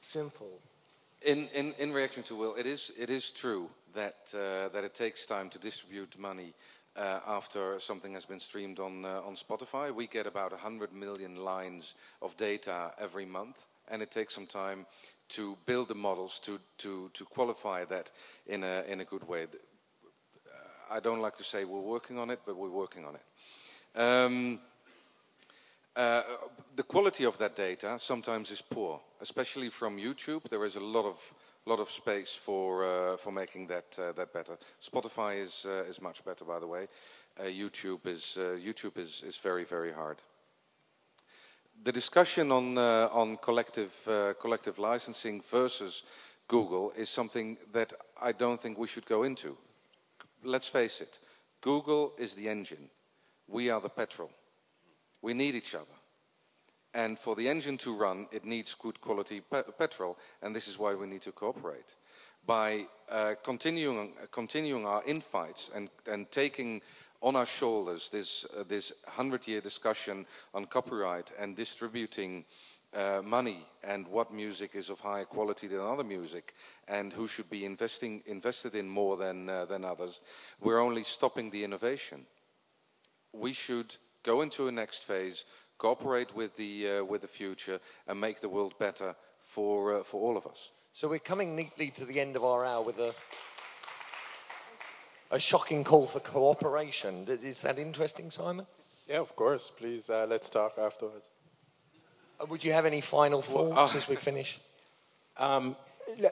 Simple. 0.00 0.58
In, 1.20 1.48
in, 1.54 1.74
in 1.78 1.92
reaction 1.92 2.22
to 2.24 2.34
Will, 2.34 2.54
it 2.54 2.64
is, 2.64 2.92
it 2.98 3.10
is 3.10 3.30
true 3.30 3.68
that, 3.94 4.32
uh, 4.34 4.70
that 4.70 4.84
it 4.84 4.94
takes 4.94 5.26
time 5.26 5.50
to 5.50 5.58
distribute 5.58 6.18
money 6.18 6.54
uh, 6.96 7.20
after 7.28 7.78
something 7.78 8.14
has 8.14 8.24
been 8.24 8.40
streamed 8.40 8.80
on, 8.80 9.04
uh, 9.04 9.20
on 9.22 9.34
Spotify. 9.34 9.94
We 9.94 10.06
get 10.06 10.26
about 10.26 10.52
100 10.52 10.94
million 10.94 11.36
lines 11.36 11.94
of 12.22 12.34
data 12.38 12.92
every 12.98 13.26
month, 13.26 13.66
and 13.88 14.00
it 14.00 14.10
takes 14.10 14.34
some 14.34 14.46
time 14.46 14.86
to 15.32 15.56
build 15.66 15.88
the 15.88 15.94
models 15.94 16.38
to, 16.40 16.58
to, 16.78 17.10
to 17.14 17.24
qualify 17.24 17.84
that 17.84 18.10
in 18.46 18.64
a, 18.64 18.84
in 18.88 19.00
a 19.00 19.04
good 19.04 19.26
way. 19.28 19.46
I 20.90 21.00
don't 21.00 21.20
like 21.20 21.36
to 21.36 21.44
say 21.44 21.64
we're 21.64 21.80
working 21.80 22.18
on 22.18 22.30
it, 22.30 22.40
but 22.46 22.56
we're 22.56 22.68
working 22.68 23.04
on 23.04 23.14
it. 23.14 24.00
Um, 24.00 24.60
uh, 25.94 26.22
the 26.76 26.82
quality 26.82 27.24
of 27.24 27.36
that 27.38 27.56
data 27.56 27.98
sometimes 27.98 28.50
is 28.50 28.62
poor, 28.62 29.00
especially 29.20 29.68
from 29.68 29.98
YouTube. 29.98 30.48
There 30.48 30.64
is 30.64 30.76
a 30.76 30.80
lot 30.80 31.04
of 31.04 31.34
lot 31.66 31.80
of 31.80 31.90
space 31.90 32.34
for 32.34 32.84
uh, 32.84 33.16
for 33.16 33.32
making 33.32 33.68
that 33.68 33.98
uh, 33.98 34.12
that 34.12 34.32
better. 34.32 34.58
Spotify 34.80 35.40
is 35.40 35.66
uh, 35.66 35.84
is 35.88 36.00
much 36.00 36.24
better, 36.24 36.44
by 36.44 36.58
the 36.58 36.66
way. 36.66 36.88
Uh, 37.38 37.44
YouTube 37.44 38.06
is 38.06 38.38
uh, 38.38 38.56
YouTube 38.58 38.98
is 38.98 39.22
is 39.22 39.36
very 39.36 39.64
very 39.64 39.92
hard. 39.92 40.18
The 41.84 41.92
discussion 41.92 42.52
on 42.52 42.78
on 42.78 43.38
collective 43.38 43.92
collective 44.40 44.78
licensing 44.78 45.42
versus 45.42 46.04
Google 46.46 46.92
is 46.96 47.10
something 47.10 47.58
that 47.72 47.92
I 48.20 48.32
don't 48.32 48.60
think 48.60 48.78
we 48.78 48.86
should 48.86 49.06
go 49.06 49.24
into. 49.24 49.56
Let's 50.44 50.68
face 50.68 51.00
it, 51.00 51.18
Google 51.60 52.12
is 52.18 52.34
the 52.34 52.48
engine. 52.48 52.88
We 53.48 53.70
are 53.70 53.80
the 53.80 53.88
petrol. 53.88 54.30
We 55.22 55.34
need 55.34 55.54
each 55.54 55.74
other. 55.74 55.96
And 56.94 57.18
for 57.18 57.34
the 57.34 57.48
engine 57.48 57.78
to 57.78 57.96
run, 57.96 58.28
it 58.30 58.44
needs 58.44 58.74
good 58.74 59.00
quality 59.00 59.40
pe 59.40 59.62
petrol, 59.78 60.18
and 60.42 60.54
this 60.54 60.68
is 60.68 60.78
why 60.78 60.94
we 60.94 61.06
need 61.06 61.22
to 61.22 61.32
cooperate. 61.32 61.96
By 62.46 62.86
uh, 63.10 63.34
continuing, 63.42 64.12
uh, 64.22 64.26
continuing 64.30 64.86
our 64.86 65.02
infights 65.04 65.70
and, 65.74 65.88
and 66.06 66.30
taking 66.30 66.82
on 67.22 67.36
our 67.36 67.46
shoulders 67.46 68.10
this, 68.10 68.44
uh, 68.58 68.64
this 68.66 68.92
100 69.04 69.46
year 69.46 69.60
discussion 69.60 70.26
on 70.52 70.66
copyright 70.66 71.32
and 71.38 71.56
distributing 71.56 72.44
uh, 72.94 73.22
money 73.24 73.64
and 73.84 74.06
what 74.08 74.32
music 74.32 74.72
is 74.74 74.90
of 74.90 75.00
higher 75.00 75.24
quality 75.24 75.66
than 75.66 75.80
other 75.80 76.04
music 76.04 76.54
and 76.88 77.12
who 77.12 77.26
should 77.26 77.48
be 77.48 77.64
investing, 77.64 78.22
invested 78.26 78.74
in 78.74 78.88
more 78.88 79.16
than, 79.16 79.48
uh, 79.48 79.64
than 79.64 79.84
others, 79.84 80.20
we're 80.60 80.80
only 80.80 81.02
stopping 81.02 81.50
the 81.50 81.64
innovation. 81.64 82.26
We 83.32 83.52
should 83.52 83.96
go 84.22 84.42
into 84.42 84.68
a 84.68 84.72
next 84.72 85.04
phase, 85.04 85.44
cooperate 85.78 86.34
with 86.34 86.56
the, 86.56 86.98
uh, 86.98 87.04
with 87.04 87.22
the 87.22 87.28
future, 87.28 87.80
and 88.06 88.20
make 88.20 88.40
the 88.40 88.48
world 88.48 88.74
better 88.78 89.14
for, 89.42 89.94
uh, 90.00 90.02
for 90.02 90.20
all 90.20 90.36
of 90.36 90.46
us. 90.46 90.70
So 90.92 91.08
we're 91.08 91.18
coming 91.18 91.56
neatly 91.56 91.88
to 91.96 92.04
the 92.04 92.20
end 92.20 92.36
of 92.36 92.44
our 92.44 92.66
hour 92.66 92.82
with 92.82 92.98
a, 92.98 93.14
a 95.32 95.38
shocking 95.38 95.82
call 95.82 96.06
for 96.06 96.20
cooperation. 96.20 97.26
Is 97.26 97.60
that 97.60 97.78
interesting, 97.78 98.30
Simon? 98.30 98.66
Yeah, 99.08 99.20
of 99.20 99.34
course. 99.34 99.70
Please, 99.70 100.10
uh, 100.10 100.26
let's 100.28 100.48
talk 100.50 100.78
afterwards. 100.78 101.30
Uh, 102.38 102.46
would 102.46 102.62
you 102.62 102.72
have 102.72 102.86
any 102.86 103.00
final 103.00 103.40
thoughts 103.42 103.74
well, 103.74 103.78
uh, 103.78 103.96
as 103.96 104.08
we 104.08 104.16
finish? 104.16 104.60
Um, 105.38 105.74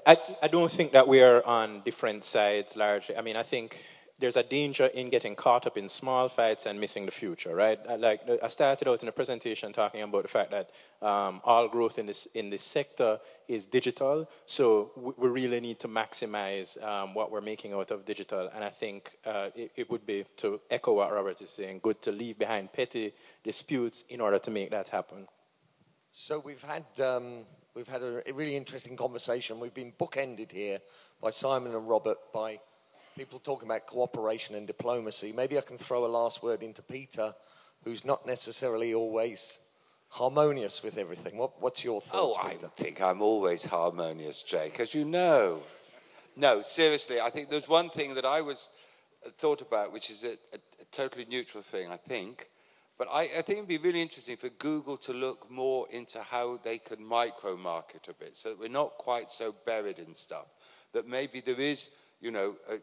I, 0.07 0.19
I 0.43 0.49
don't 0.49 0.71
think 0.71 0.93
that 0.93 1.09
we 1.09 1.23
are 1.23 1.45
on 1.45 1.81
different 1.85 2.25
sides 2.25 2.77
largely. 2.77 3.17
I 3.17 3.23
mean, 3.23 3.37
I 3.37 3.43
think 3.43 3.83
there's 4.21 4.37
a 4.37 4.43
danger 4.43 4.87
in 4.87 5.09
getting 5.09 5.35
caught 5.35 5.67
up 5.67 5.77
in 5.77 5.89
small 5.89 6.29
fights 6.29 6.67
and 6.67 6.79
missing 6.79 7.07
the 7.07 7.11
future, 7.11 7.55
right? 7.55 7.79
Like 7.99 8.21
I 8.43 8.49
started 8.49 8.87
out 8.87 9.01
in 9.01 9.07
the 9.07 9.13
presentation 9.13 9.73
talking 9.73 10.03
about 10.03 10.23
the 10.23 10.29
fact 10.29 10.51
that 10.51 10.71
um, 11.01 11.41
all 11.45 11.67
growth 11.69 11.99
in 11.99 12.07
this 12.07 12.27
in 12.27 12.51
this 12.51 12.63
sector 12.63 13.19
is 13.49 13.67
digital, 13.67 14.29
so 14.45 14.93
we 15.17 15.29
really 15.29 15.61
need 15.61 15.79
to 15.81 15.89
maximize 15.89 16.83
um, 16.85 17.15
what 17.15 17.33
we're 17.33 17.41
making 17.41 17.73
out 17.73 17.91
of 17.91 18.05
digital. 18.05 18.51
And 18.55 18.63
I 18.63 18.69
think 18.69 19.17
uh, 19.25 19.49
it, 19.57 19.73
it, 19.77 19.91
would 19.91 20.07
be 20.07 20.25
to 20.37 20.61
echo 20.71 20.93
what 20.93 21.13
Robert 21.13 21.41
is 21.41 21.51
saying, 21.51 21.81
good 21.83 22.03
to 22.03 22.13
leave 22.13 22.39
behind 22.39 22.73
petty 22.73 23.15
disputes 23.43 24.05
in 24.11 24.21
order 24.21 24.39
to 24.39 24.51
make 24.51 24.71
that 24.71 24.91
happen. 24.91 25.27
So 26.13 26.41
we've 26.41 26.63
had 26.63 26.85
um, 27.01 27.47
we've 27.75 27.89
had 27.89 28.03
a 28.03 28.23
really 28.35 28.57
interesting 28.57 28.97
conversation. 28.97 29.59
We've 29.59 29.75
been 29.75 29.93
bookended 29.99 30.53
here 30.53 30.81
by 31.23 31.31
Simon 31.31 31.75
and 31.75 31.89
Robert 31.89 32.19
by 32.33 32.61
people 33.17 33.39
talking 33.39 33.69
about 33.69 33.87
cooperation 33.87 34.55
and 34.55 34.67
diplomacy. 34.67 35.33
Maybe 35.35 35.59
I 35.59 35.63
can 35.63 35.79
throw 35.79 36.05
a 36.05 36.09
last 36.09 36.43
word 36.43 36.63
into 36.63 36.83
Peter, 36.83 37.35
who's 37.85 38.05
not 38.05 38.27
necessarily 38.27 38.95
always 38.95 39.59
harmonious 40.09 40.83
with 40.83 40.99
everything. 40.99 41.37
What, 41.37 41.61
what's 41.63 41.85
your 41.85 42.01
thoughts? 42.01 42.39
Oh, 42.43 42.49
Peter? 42.49 42.67
I 42.67 42.83
think 42.83 43.01
I'm 43.01 43.23
always 43.23 43.65
harmonious, 43.65 44.43
Jake, 44.43 44.81
as 44.81 44.95
you 44.95 45.05
know. 45.05 45.63
No, 46.37 46.63
seriously, 46.63 47.21
I 47.21 47.31
think 47.31 47.49
there's 47.49 47.69
one 47.69 47.91
thing 47.91 48.15
that 48.15 48.25
I 48.25 48.41
was 48.41 48.71
uh, 49.25 49.31
thought 49.31 49.63
about, 49.63 49.93
which 49.93 50.11
is 50.11 50.25
a, 50.25 50.33
a, 50.33 50.59
a 50.81 50.85
totally 50.91 51.27
neutral 51.29 51.63
thing, 51.63 51.91
I 51.91 51.97
think. 51.97 52.49
But 52.99 53.09
I, 53.11 53.23
I, 53.23 53.43
think 53.43 53.59
it'd 53.59 53.69
be 53.69 53.79
really 53.79 54.03
interesting 54.03 54.37
for 54.37 54.51
Google 54.51 54.99
to 54.99 55.15
look 55.15 55.51
more 55.51 55.87
into 55.91 56.21
how 56.21 56.59
they 56.63 56.77
can 56.77 57.03
micro 57.03 57.57
market 57.57 58.09
a 58.09 58.13
bit 58.13 58.37
so 58.37 58.51
that 58.51 58.61
we're 58.61 58.69
not 58.69 58.99
quite 58.99 59.33
so 59.33 59.55
buried 59.65 59.99
in 59.99 60.15
stuff. 60.15 60.47
That 60.93 61.09
maybe 61.09 61.41
there 61.41 61.59
is, 61.59 61.91
you 62.21 62.31
know, 62.31 62.57
a, 62.69 62.75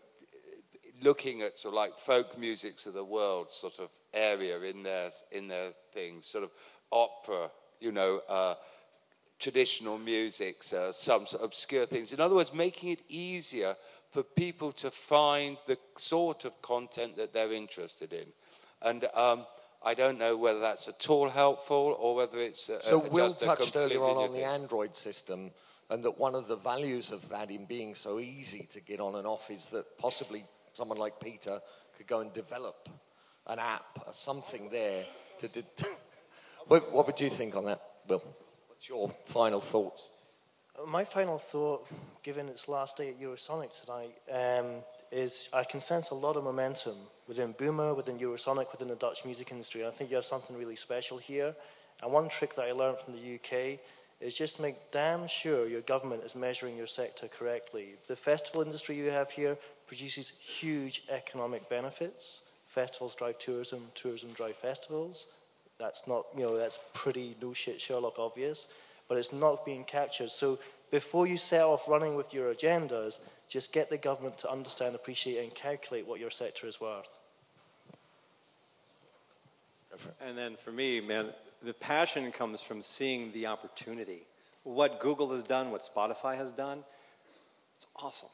looking 1.02 1.42
at 1.42 1.58
sort 1.58 1.74
of 1.74 1.78
like 1.78 1.98
folk 1.98 2.38
musics 2.38 2.86
of 2.86 2.94
the 2.94 3.04
world 3.04 3.52
sort 3.52 3.80
of 3.80 3.90
area 4.14 4.60
in 4.62 4.84
their 4.84 5.10
in 5.32 5.48
their 5.48 5.72
things, 5.94 6.26
sort 6.26 6.44
of 6.44 6.52
opera, 6.92 7.50
you 7.80 7.92
know, 7.92 8.22
uh, 8.30 8.56
traditional 9.40 9.98
music, 9.98 10.62
uh, 10.76 10.92
some 10.92 11.26
sort 11.26 11.42
of 11.42 11.46
obscure 11.46 11.86
things. 11.86 12.14
In 12.14 12.20
other 12.20 12.36
words, 12.36 12.54
making 12.54 12.92
it 12.92 13.02
easier 13.10 13.76
for 14.12 14.24
people 14.24 14.72
to 14.72 14.90
find 14.90 15.58
the 15.68 15.78
sort 15.98 16.46
of 16.46 16.62
content 16.62 17.18
that 17.18 17.34
they're 17.34 17.54
interested 17.54 18.14
in, 18.14 18.28
and. 18.82 19.06
Um, 19.14 19.46
I 19.86 19.94
don't 19.94 20.18
know 20.18 20.36
whether 20.36 20.60
that's 20.60 20.88
at 20.88 21.08
all 21.10 21.30
helpful 21.30 21.96
or 22.00 22.16
whether 22.16 22.40
it's 22.40 22.68
a, 22.68 22.82
so. 22.82 22.98
Will 22.98 23.32
touched 23.32 23.76
earlier 23.76 24.02
on 24.02 24.18
on 24.18 24.34
the 24.34 24.44
Android 24.44 24.96
system, 24.96 25.52
and 25.90 26.04
that 26.04 26.18
one 26.18 26.36
of 26.36 26.48
the 26.48 26.58
values 26.58 27.12
of 27.12 27.30
that 27.30 27.52
in 27.52 27.66
being 27.66 27.96
so 27.96 28.20
easy 28.20 28.68
to 28.72 28.82
get 28.82 29.00
on 29.00 29.16
and 29.16 29.28
off 29.28 29.50
is 29.50 29.68
that 29.68 29.98
possibly 29.98 30.44
someone 30.78 31.00
like 31.00 31.20
Peter 31.20 31.60
could 31.98 32.06
go 32.06 32.20
and 32.20 32.32
develop 32.34 32.88
an 33.48 33.58
app 33.58 34.00
or 34.06 34.14
something 34.14 34.70
there 34.70 35.06
to. 35.40 35.48
De- 35.48 35.64
what, 36.68 36.92
what 36.92 37.08
would 37.08 37.20
you 37.20 37.30
think 37.30 37.56
on 37.56 37.66
that, 37.66 37.82
Will? 38.08 38.24
What's 38.68 38.88
your 38.88 39.10
final 39.26 39.60
thoughts? 39.60 40.10
My 40.88 41.04
final 41.04 41.40
thought, 41.40 41.88
given 42.22 42.48
its 42.48 42.70
last 42.70 42.98
day 42.98 43.10
at 43.10 43.20
Eurosonic 43.20 43.72
tonight, 43.82 44.14
um, 44.32 44.84
is 45.12 45.50
I 45.52 45.64
can 45.64 45.82
sense 45.82 46.12
a 46.12 46.16
lot 46.16 46.38
of 46.38 46.44
momentum 46.44 46.96
within 47.28 47.56
Buma, 47.56 47.96
within 47.96 48.20
Eurosonic, 48.20 48.72
within 48.72 48.90
the 48.90 48.96
Dutch 48.96 49.26
music 49.26 49.52
industry. 49.52 49.84
I 49.84 49.90
think 49.90 50.12
you 50.12 50.18
have 50.18 50.26
something 50.26 50.56
really 50.56 50.76
special 50.76 51.18
here. 51.18 51.56
And 52.04 52.12
one 52.12 52.30
trick 52.30 52.56
that 52.56 52.68
I 52.68 52.74
learned 52.74 53.00
from 53.00 53.16
the 53.16 53.36
UK 53.36 53.80
is 54.20 54.38
just 54.38 54.60
make 54.60 54.92
damn 54.92 55.28
sure 55.28 55.68
your 55.68 55.82
government 55.82 56.24
is 56.24 56.36
measuring 56.36 56.78
your 56.78 56.88
sector 56.88 57.28
correctly. 57.28 57.96
The 58.08 58.16
festival 58.16 58.62
industry 58.62 58.96
you 58.96 59.10
have 59.10 59.32
here 59.32 59.58
produces 59.88 60.34
huge 60.40 61.04
economic 61.10 61.70
benefits. 61.70 62.44
Festivals 62.66 63.16
drive 63.16 63.40
tourism, 63.40 63.88
tourism 63.96 64.32
drive 64.34 64.56
festivals. 64.56 65.28
That's 65.80 66.08
not, 66.08 66.26
you 66.36 66.44
know, 66.44 66.58
that's 66.58 66.80
pretty 66.94 67.36
no 67.42 67.54
shit 67.54 67.80
Sherlock 67.80 68.20
obvious, 68.20 68.68
but 69.08 69.18
it's 69.18 69.34
not 69.34 69.66
being 69.66 69.84
captured. 69.84 70.30
So 70.30 70.60
before 70.92 71.28
you 71.28 71.38
set 71.38 71.64
off 71.64 71.88
running 71.88 72.16
with 72.16 72.34
your 72.34 72.54
agendas, 72.54 73.20
just 73.48 73.72
get 73.72 73.90
the 73.90 73.98
government 73.98 74.38
to 74.40 74.52
understand, 74.52 74.96
appreciate, 74.96 75.42
and 75.44 75.54
calculate 75.54 76.06
what 76.06 76.20
your 76.20 76.32
sector 76.32 76.68
is 76.68 76.82
worth. 76.82 77.08
And 80.22 80.38
then 80.38 80.56
for 80.56 80.72
me, 80.72 81.00
man, 81.00 81.28
the 81.64 81.74
passion 81.74 82.32
comes 82.32 82.62
from 82.62 82.84
seeing 82.84 83.32
the 83.32 83.48
opportunity. 83.48 84.24
What 84.64 85.00
Google 85.00 85.32
has 85.32 85.44
done, 85.44 85.72
what 85.72 85.82
Spotify 85.82 86.36
has 86.36 86.52
done, 86.52 86.84
it's 87.76 87.88
awesome. 87.96 88.30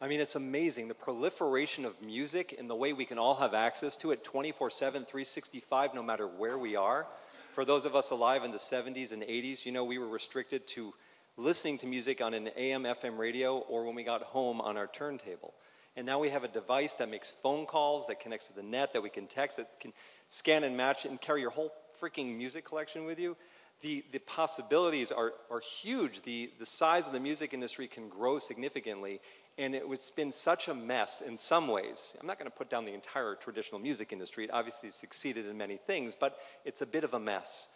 I 0.00 0.08
mean, 0.08 0.20
it's 0.20 0.34
amazing. 0.34 0.88
The 0.88 0.94
proliferation 0.94 1.84
of 1.84 2.00
music 2.02 2.54
and 2.58 2.68
the 2.68 2.74
way 2.74 2.92
we 2.92 3.04
can 3.04 3.18
all 3.18 3.36
have 3.36 3.54
access 3.54 3.96
to 3.98 4.10
it 4.10 4.24
24 4.24 4.70
7, 4.70 5.04
365, 5.04 5.94
no 5.94 6.02
matter 6.02 6.26
where 6.26 6.58
we 6.58 6.76
are. 6.76 7.06
For 7.52 7.64
those 7.64 7.84
of 7.84 7.94
us 7.94 8.10
alive 8.10 8.42
in 8.42 8.50
the 8.50 8.58
70s 8.58 9.12
and 9.12 9.22
80s, 9.22 9.64
you 9.64 9.70
know, 9.70 9.84
we 9.84 9.98
were 9.98 10.08
restricted 10.08 10.66
to 10.68 10.92
listening 11.36 11.78
to 11.78 11.86
music 11.86 12.20
on 12.20 12.34
an 12.34 12.50
AM, 12.56 12.82
FM 12.82 13.16
radio, 13.16 13.58
or 13.58 13.84
when 13.84 13.94
we 13.94 14.02
got 14.02 14.22
home 14.22 14.60
on 14.60 14.76
our 14.76 14.88
turntable. 14.88 15.54
And 15.96 16.04
now 16.04 16.18
we 16.18 16.30
have 16.30 16.42
a 16.42 16.48
device 16.48 16.94
that 16.94 17.08
makes 17.08 17.30
phone 17.30 17.66
calls, 17.66 18.08
that 18.08 18.18
connects 18.18 18.48
to 18.48 18.54
the 18.54 18.62
net, 18.62 18.92
that 18.92 19.02
we 19.02 19.10
can 19.10 19.28
text, 19.28 19.58
that 19.58 19.78
can 19.78 19.92
scan 20.28 20.64
and 20.64 20.76
match 20.76 21.04
and 21.04 21.20
carry 21.20 21.40
your 21.40 21.50
whole 21.50 21.72
freaking 22.00 22.36
music 22.36 22.64
collection 22.64 23.04
with 23.04 23.20
you. 23.20 23.36
The, 23.82 24.04
the 24.12 24.18
possibilities 24.18 25.12
are, 25.12 25.32
are 25.50 25.60
huge. 25.60 26.22
The, 26.22 26.50
the 26.58 26.66
size 26.66 27.06
of 27.06 27.12
the 27.12 27.20
music 27.20 27.54
industry 27.54 27.86
can 27.86 28.08
grow 28.08 28.38
significantly, 28.38 29.20
and 29.56 29.74
it 29.74 29.88
was 29.88 30.10
been 30.10 30.32
such 30.32 30.68
a 30.68 30.74
mess 30.74 31.20
in 31.20 31.36
some 31.36 31.68
ways. 31.68 32.16
I'm 32.20 32.26
not 32.26 32.38
going 32.38 32.50
to 32.50 32.56
put 32.56 32.68
down 32.68 32.84
the 32.84 32.94
entire 32.94 33.34
traditional 33.34 33.80
music 33.80 34.12
industry. 34.12 34.44
It 34.44 34.50
obviously 34.52 34.90
succeeded 34.90 35.46
in 35.46 35.56
many 35.56 35.76
things, 35.76 36.16
but 36.18 36.38
it's 36.64 36.82
a 36.82 36.86
bit 36.86 37.04
of 37.04 37.14
a 37.14 37.20
mess. 37.20 37.68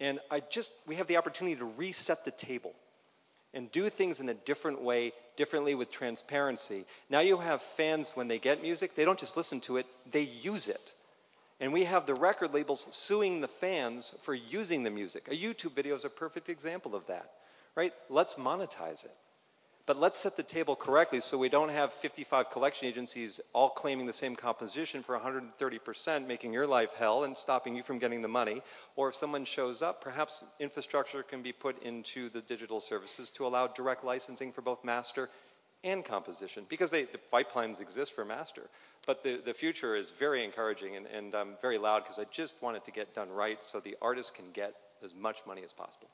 And 0.00 0.18
I 0.30 0.40
just, 0.40 0.72
we 0.86 0.96
have 0.96 1.06
the 1.06 1.18
opportunity 1.18 1.56
to 1.56 1.64
reset 1.64 2.24
the 2.24 2.30
table 2.30 2.74
and 3.52 3.70
do 3.70 3.88
things 3.90 4.20
in 4.20 4.28
a 4.28 4.34
different 4.34 4.80
way, 4.80 5.12
differently 5.36 5.74
with 5.74 5.90
transparency. 5.90 6.84
Now 7.08 7.20
you 7.20 7.38
have 7.38 7.62
fans, 7.62 8.12
when 8.14 8.28
they 8.28 8.38
get 8.38 8.62
music, 8.62 8.94
they 8.94 9.04
don't 9.04 9.18
just 9.18 9.36
listen 9.36 9.60
to 9.62 9.76
it, 9.76 9.86
they 10.10 10.22
use 10.22 10.68
it. 10.68 10.94
And 11.60 11.72
we 11.72 11.84
have 11.84 12.06
the 12.06 12.14
record 12.14 12.54
labels 12.54 12.88
suing 12.92 13.40
the 13.40 13.48
fans 13.48 14.14
for 14.22 14.34
using 14.34 14.82
the 14.82 14.90
music. 14.90 15.28
A 15.28 15.36
YouTube 15.36 15.74
video 15.74 15.94
is 15.94 16.04
a 16.04 16.10
perfect 16.10 16.48
example 16.48 16.94
of 16.94 17.06
that, 17.08 17.30
right? 17.74 17.92
Let's 18.08 18.34
monetize 18.34 19.04
it. 19.04 19.14
But 19.90 19.98
let's 19.98 20.20
set 20.20 20.36
the 20.36 20.44
table 20.44 20.76
correctly 20.76 21.18
so 21.18 21.36
we 21.36 21.48
don't 21.48 21.68
have 21.68 21.92
55 21.92 22.48
collection 22.48 22.86
agencies 22.86 23.40
all 23.52 23.68
claiming 23.70 24.06
the 24.06 24.12
same 24.12 24.36
composition 24.36 25.02
for 25.02 25.18
130%, 25.18 26.28
making 26.28 26.52
your 26.52 26.68
life 26.68 26.90
hell 26.96 27.24
and 27.24 27.36
stopping 27.36 27.74
you 27.74 27.82
from 27.82 27.98
getting 27.98 28.22
the 28.22 28.28
money. 28.28 28.62
Or 28.94 29.08
if 29.08 29.16
someone 29.16 29.44
shows 29.44 29.82
up, 29.82 30.00
perhaps 30.00 30.44
infrastructure 30.60 31.24
can 31.24 31.42
be 31.42 31.50
put 31.50 31.82
into 31.82 32.28
the 32.28 32.40
digital 32.40 32.78
services 32.78 33.30
to 33.30 33.44
allow 33.48 33.66
direct 33.66 34.04
licensing 34.04 34.52
for 34.52 34.62
both 34.62 34.84
master 34.84 35.28
and 35.82 36.04
composition, 36.04 36.66
because 36.68 36.92
they, 36.92 37.06
the 37.06 37.18
pipelines 37.32 37.80
exist 37.80 38.14
for 38.14 38.24
master. 38.24 38.70
But 39.08 39.24
the, 39.24 39.40
the 39.44 39.54
future 39.54 39.96
is 39.96 40.12
very 40.12 40.44
encouraging, 40.44 40.94
and, 40.94 41.06
and 41.06 41.34
I'm 41.34 41.54
very 41.60 41.78
loud 41.78 42.04
because 42.04 42.20
I 42.20 42.26
just 42.30 42.62
want 42.62 42.76
it 42.76 42.84
to 42.84 42.92
get 42.92 43.12
done 43.12 43.28
right 43.28 43.58
so 43.64 43.80
the 43.80 43.96
artist 44.00 44.36
can 44.36 44.52
get 44.52 44.72
as 45.04 45.16
much 45.16 45.40
money 45.48 45.64
as 45.64 45.72
possible 45.72 46.10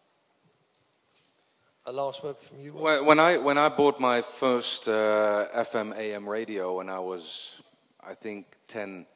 a 1.86 1.92
last 1.92 2.24
word 2.24 2.36
from 2.36 2.60
you? 2.60 2.72
When 2.72 3.20
I 3.20 3.36
when 3.36 3.58
I 3.58 3.68
bought 3.68 4.00
my 4.00 4.20
first 4.20 4.88
uh, 4.88 5.46
FM 5.54 5.96
AM 5.96 6.28
radio 6.28 6.76
when 6.78 6.88
I 6.88 6.98
was, 6.98 7.62
I 8.04 8.14
think, 8.14 8.56
ten, 8.66 9.06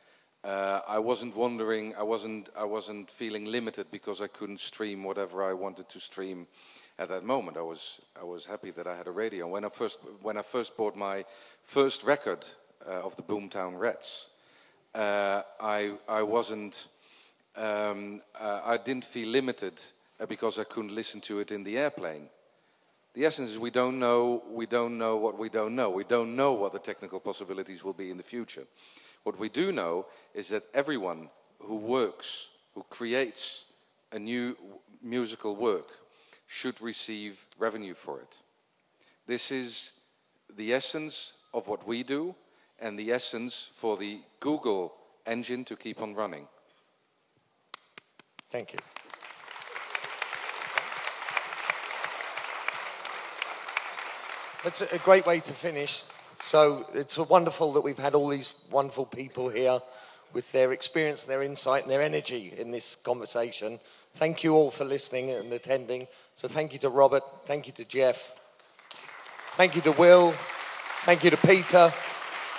uh, 0.44 0.80
I 0.86 1.00
wasn't 1.00 1.34
wondering. 1.36 1.94
I 1.96 2.04
wasn't 2.04 2.48
I 2.56 2.64
wasn't 2.64 3.10
feeling 3.10 3.46
limited 3.46 3.86
because 3.90 4.22
I 4.22 4.28
couldn't 4.28 4.60
stream 4.60 5.02
whatever 5.02 5.42
I 5.42 5.52
wanted 5.52 5.88
to 5.88 6.00
stream 6.00 6.46
at 6.98 7.08
that 7.08 7.24
moment. 7.24 7.56
I 7.56 7.62
was 7.62 8.00
I 8.20 8.24
was 8.24 8.46
happy 8.46 8.70
that 8.70 8.86
I 8.86 8.96
had 8.96 9.08
a 9.08 9.12
radio. 9.12 9.48
When 9.48 9.64
I 9.64 9.68
first 9.68 9.98
when 10.22 10.36
I 10.36 10.42
first 10.42 10.76
bought 10.76 10.96
my 10.96 11.24
first 11.64 12.04
record 12.04 12.46
uh, 12.86 13.04
of 13.04 13.16
the 13.16 13.22
Boomtown 13.22 13.80
Rats, 13.80 14.30
uh, 14.94 15.42
I 15.60 15.94
I 16.08 16.22
wasn't. 16.22 16.88
Um, 17.56 18.22
uh, 18.40 18.60
I 18.64 18.76
didn't 18.76 19.04
feel 19.04 19.28
limited 19.28 19.82
uh, 20.20 20.26
because 20.26 20.60
I 20.60 20.64
couldn't 20.64 20.94
listen 20.94 21.20
to 21.22 21.40
it 21.40 21.50
in 21.50 21.64
the 21.64 21.78
airplane. 21.78 22.28
The 23.14 23.24
essence 23.24 23.50
is 23.50 23.58
we 23.58 23.70
don't 23.70 23.98
know, 23.98 24.42
we 24.48 24.66
don't 24.66 24.96
know 24.96 25.16
what 25.16 25.38
we 25.38 25.48
don't 25.48 25.74
know. 25.74 25.90
We 25.90 26.04
don't 26.04 26.36
know 26.36 26.52
what 26.52 26.72
the 26.72 26.78
technical 26.78 27.18
possibilities 27.18 27.82
will 27.82 27.92
be 27.92 28.10
in 28.10 28.16
the 28.16 28.22
future. 28.22 28.64
What 29.24 29.38
we 29.38 29.48
do 29.48 29.72
know 29.72 30.06
is 30.34 30.48
that 30.50 30.64
everyone 30.72 31.28
who 31.58 31.76
works, 31.76 32.48
who 32.74 32.84
creates 32.88 33.64
a 34.12 34.18
new 34.18 34.56
musical 35.02 35.56
work, 35.56 35.88
should 36.46 36.80
receive 36.80 37.46
revenue 37.58 37.94
for 37.94 38.20
it. 38.20 38.36
This 39.26 39.50
is 39.50 39.92
the 40.56 40.72
essence 40.72 41.34
of 41.52 41.68
what 41.68 41.86
we 41.86 42.02
do 42.02 42.34
and 42.80 42.98
the 42.98 43.12
essence 43.12 43.70
for 43.76 43.96
the 43.96 44.20
Google 44.40 44.94
engine 45.26 45.64
to 45.66 45.76
keep 45.76 46.00
on 46.00 46.14
running. 46.14 46.46
Thank 48.50 48.72
you. 48.72 48.78
That's 54.62 54.82
a 54.82 54.98
great 54.98 55.26
way 55.26 55.40
to 55.40 55.52
finish. 55.54 56.02
So 56.42 56.86
it's 56.92 57.16
wonderful 57.16 57.72
that 57.72 57.80
we've 57.80 57.98
had 57.98 58.14
all 58.14 58.28
these 58.28 58.54
wonderful 58.70 59.06
people 59.06 59.48
here 59.48 59.80
with 60.34 60.52
their 60.52 60.72
experience, 60.72 61.22
their 61.22 61.42
insight, 61.42 61.82
and 61.82 61.90
their 61.90 62.02
energy 62.02 62.52
in 62.56 62.70
this 62.70 62.94
conversation. 62.94 63.80
Thank 64.16 64.44
you 64.44 64.54
all 64.54 64.70
for 64.70 64.84
listening 64.84 65.30
and 65.30 65.50
attending. 65.52 66.08
So 66.36 66.46
thank 66.46 66.74
you 66.74 66.78
to 66.80 66.90
Robert. 66.90 67.22
Thank 67.46 67.68
you 67.68 67.72
to 67.74 67.84
Jeff. 67.86 68.34
Thank 69.56 69.76
you 69.76 69.82
to 69.82 69.92
Will. 69.92 70.32
Thank 71.04 71.24
you 71.24 71.30
to 71.30 71.38
Peter. 71.38 71.92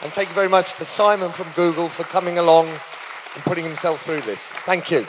And 0.02 0.12
thank 0.12 0.30
you 0.30 0.36
very 0.36 0.50
much 0.50 0.74
to 0.74 0.86
Simon 0.86 1.32
from 1.32 1.50
Google 1.56 1.88
for 1.88 2.04
coming 2.04 2.40
along 2.40 2.68
and 2.68 3.44
putting 3.44 3.64
himself 3.64 4.04
through 4.04 4.22
this. 4.22 4.48
Thank 4.48 4.90
you. 4.90 5.06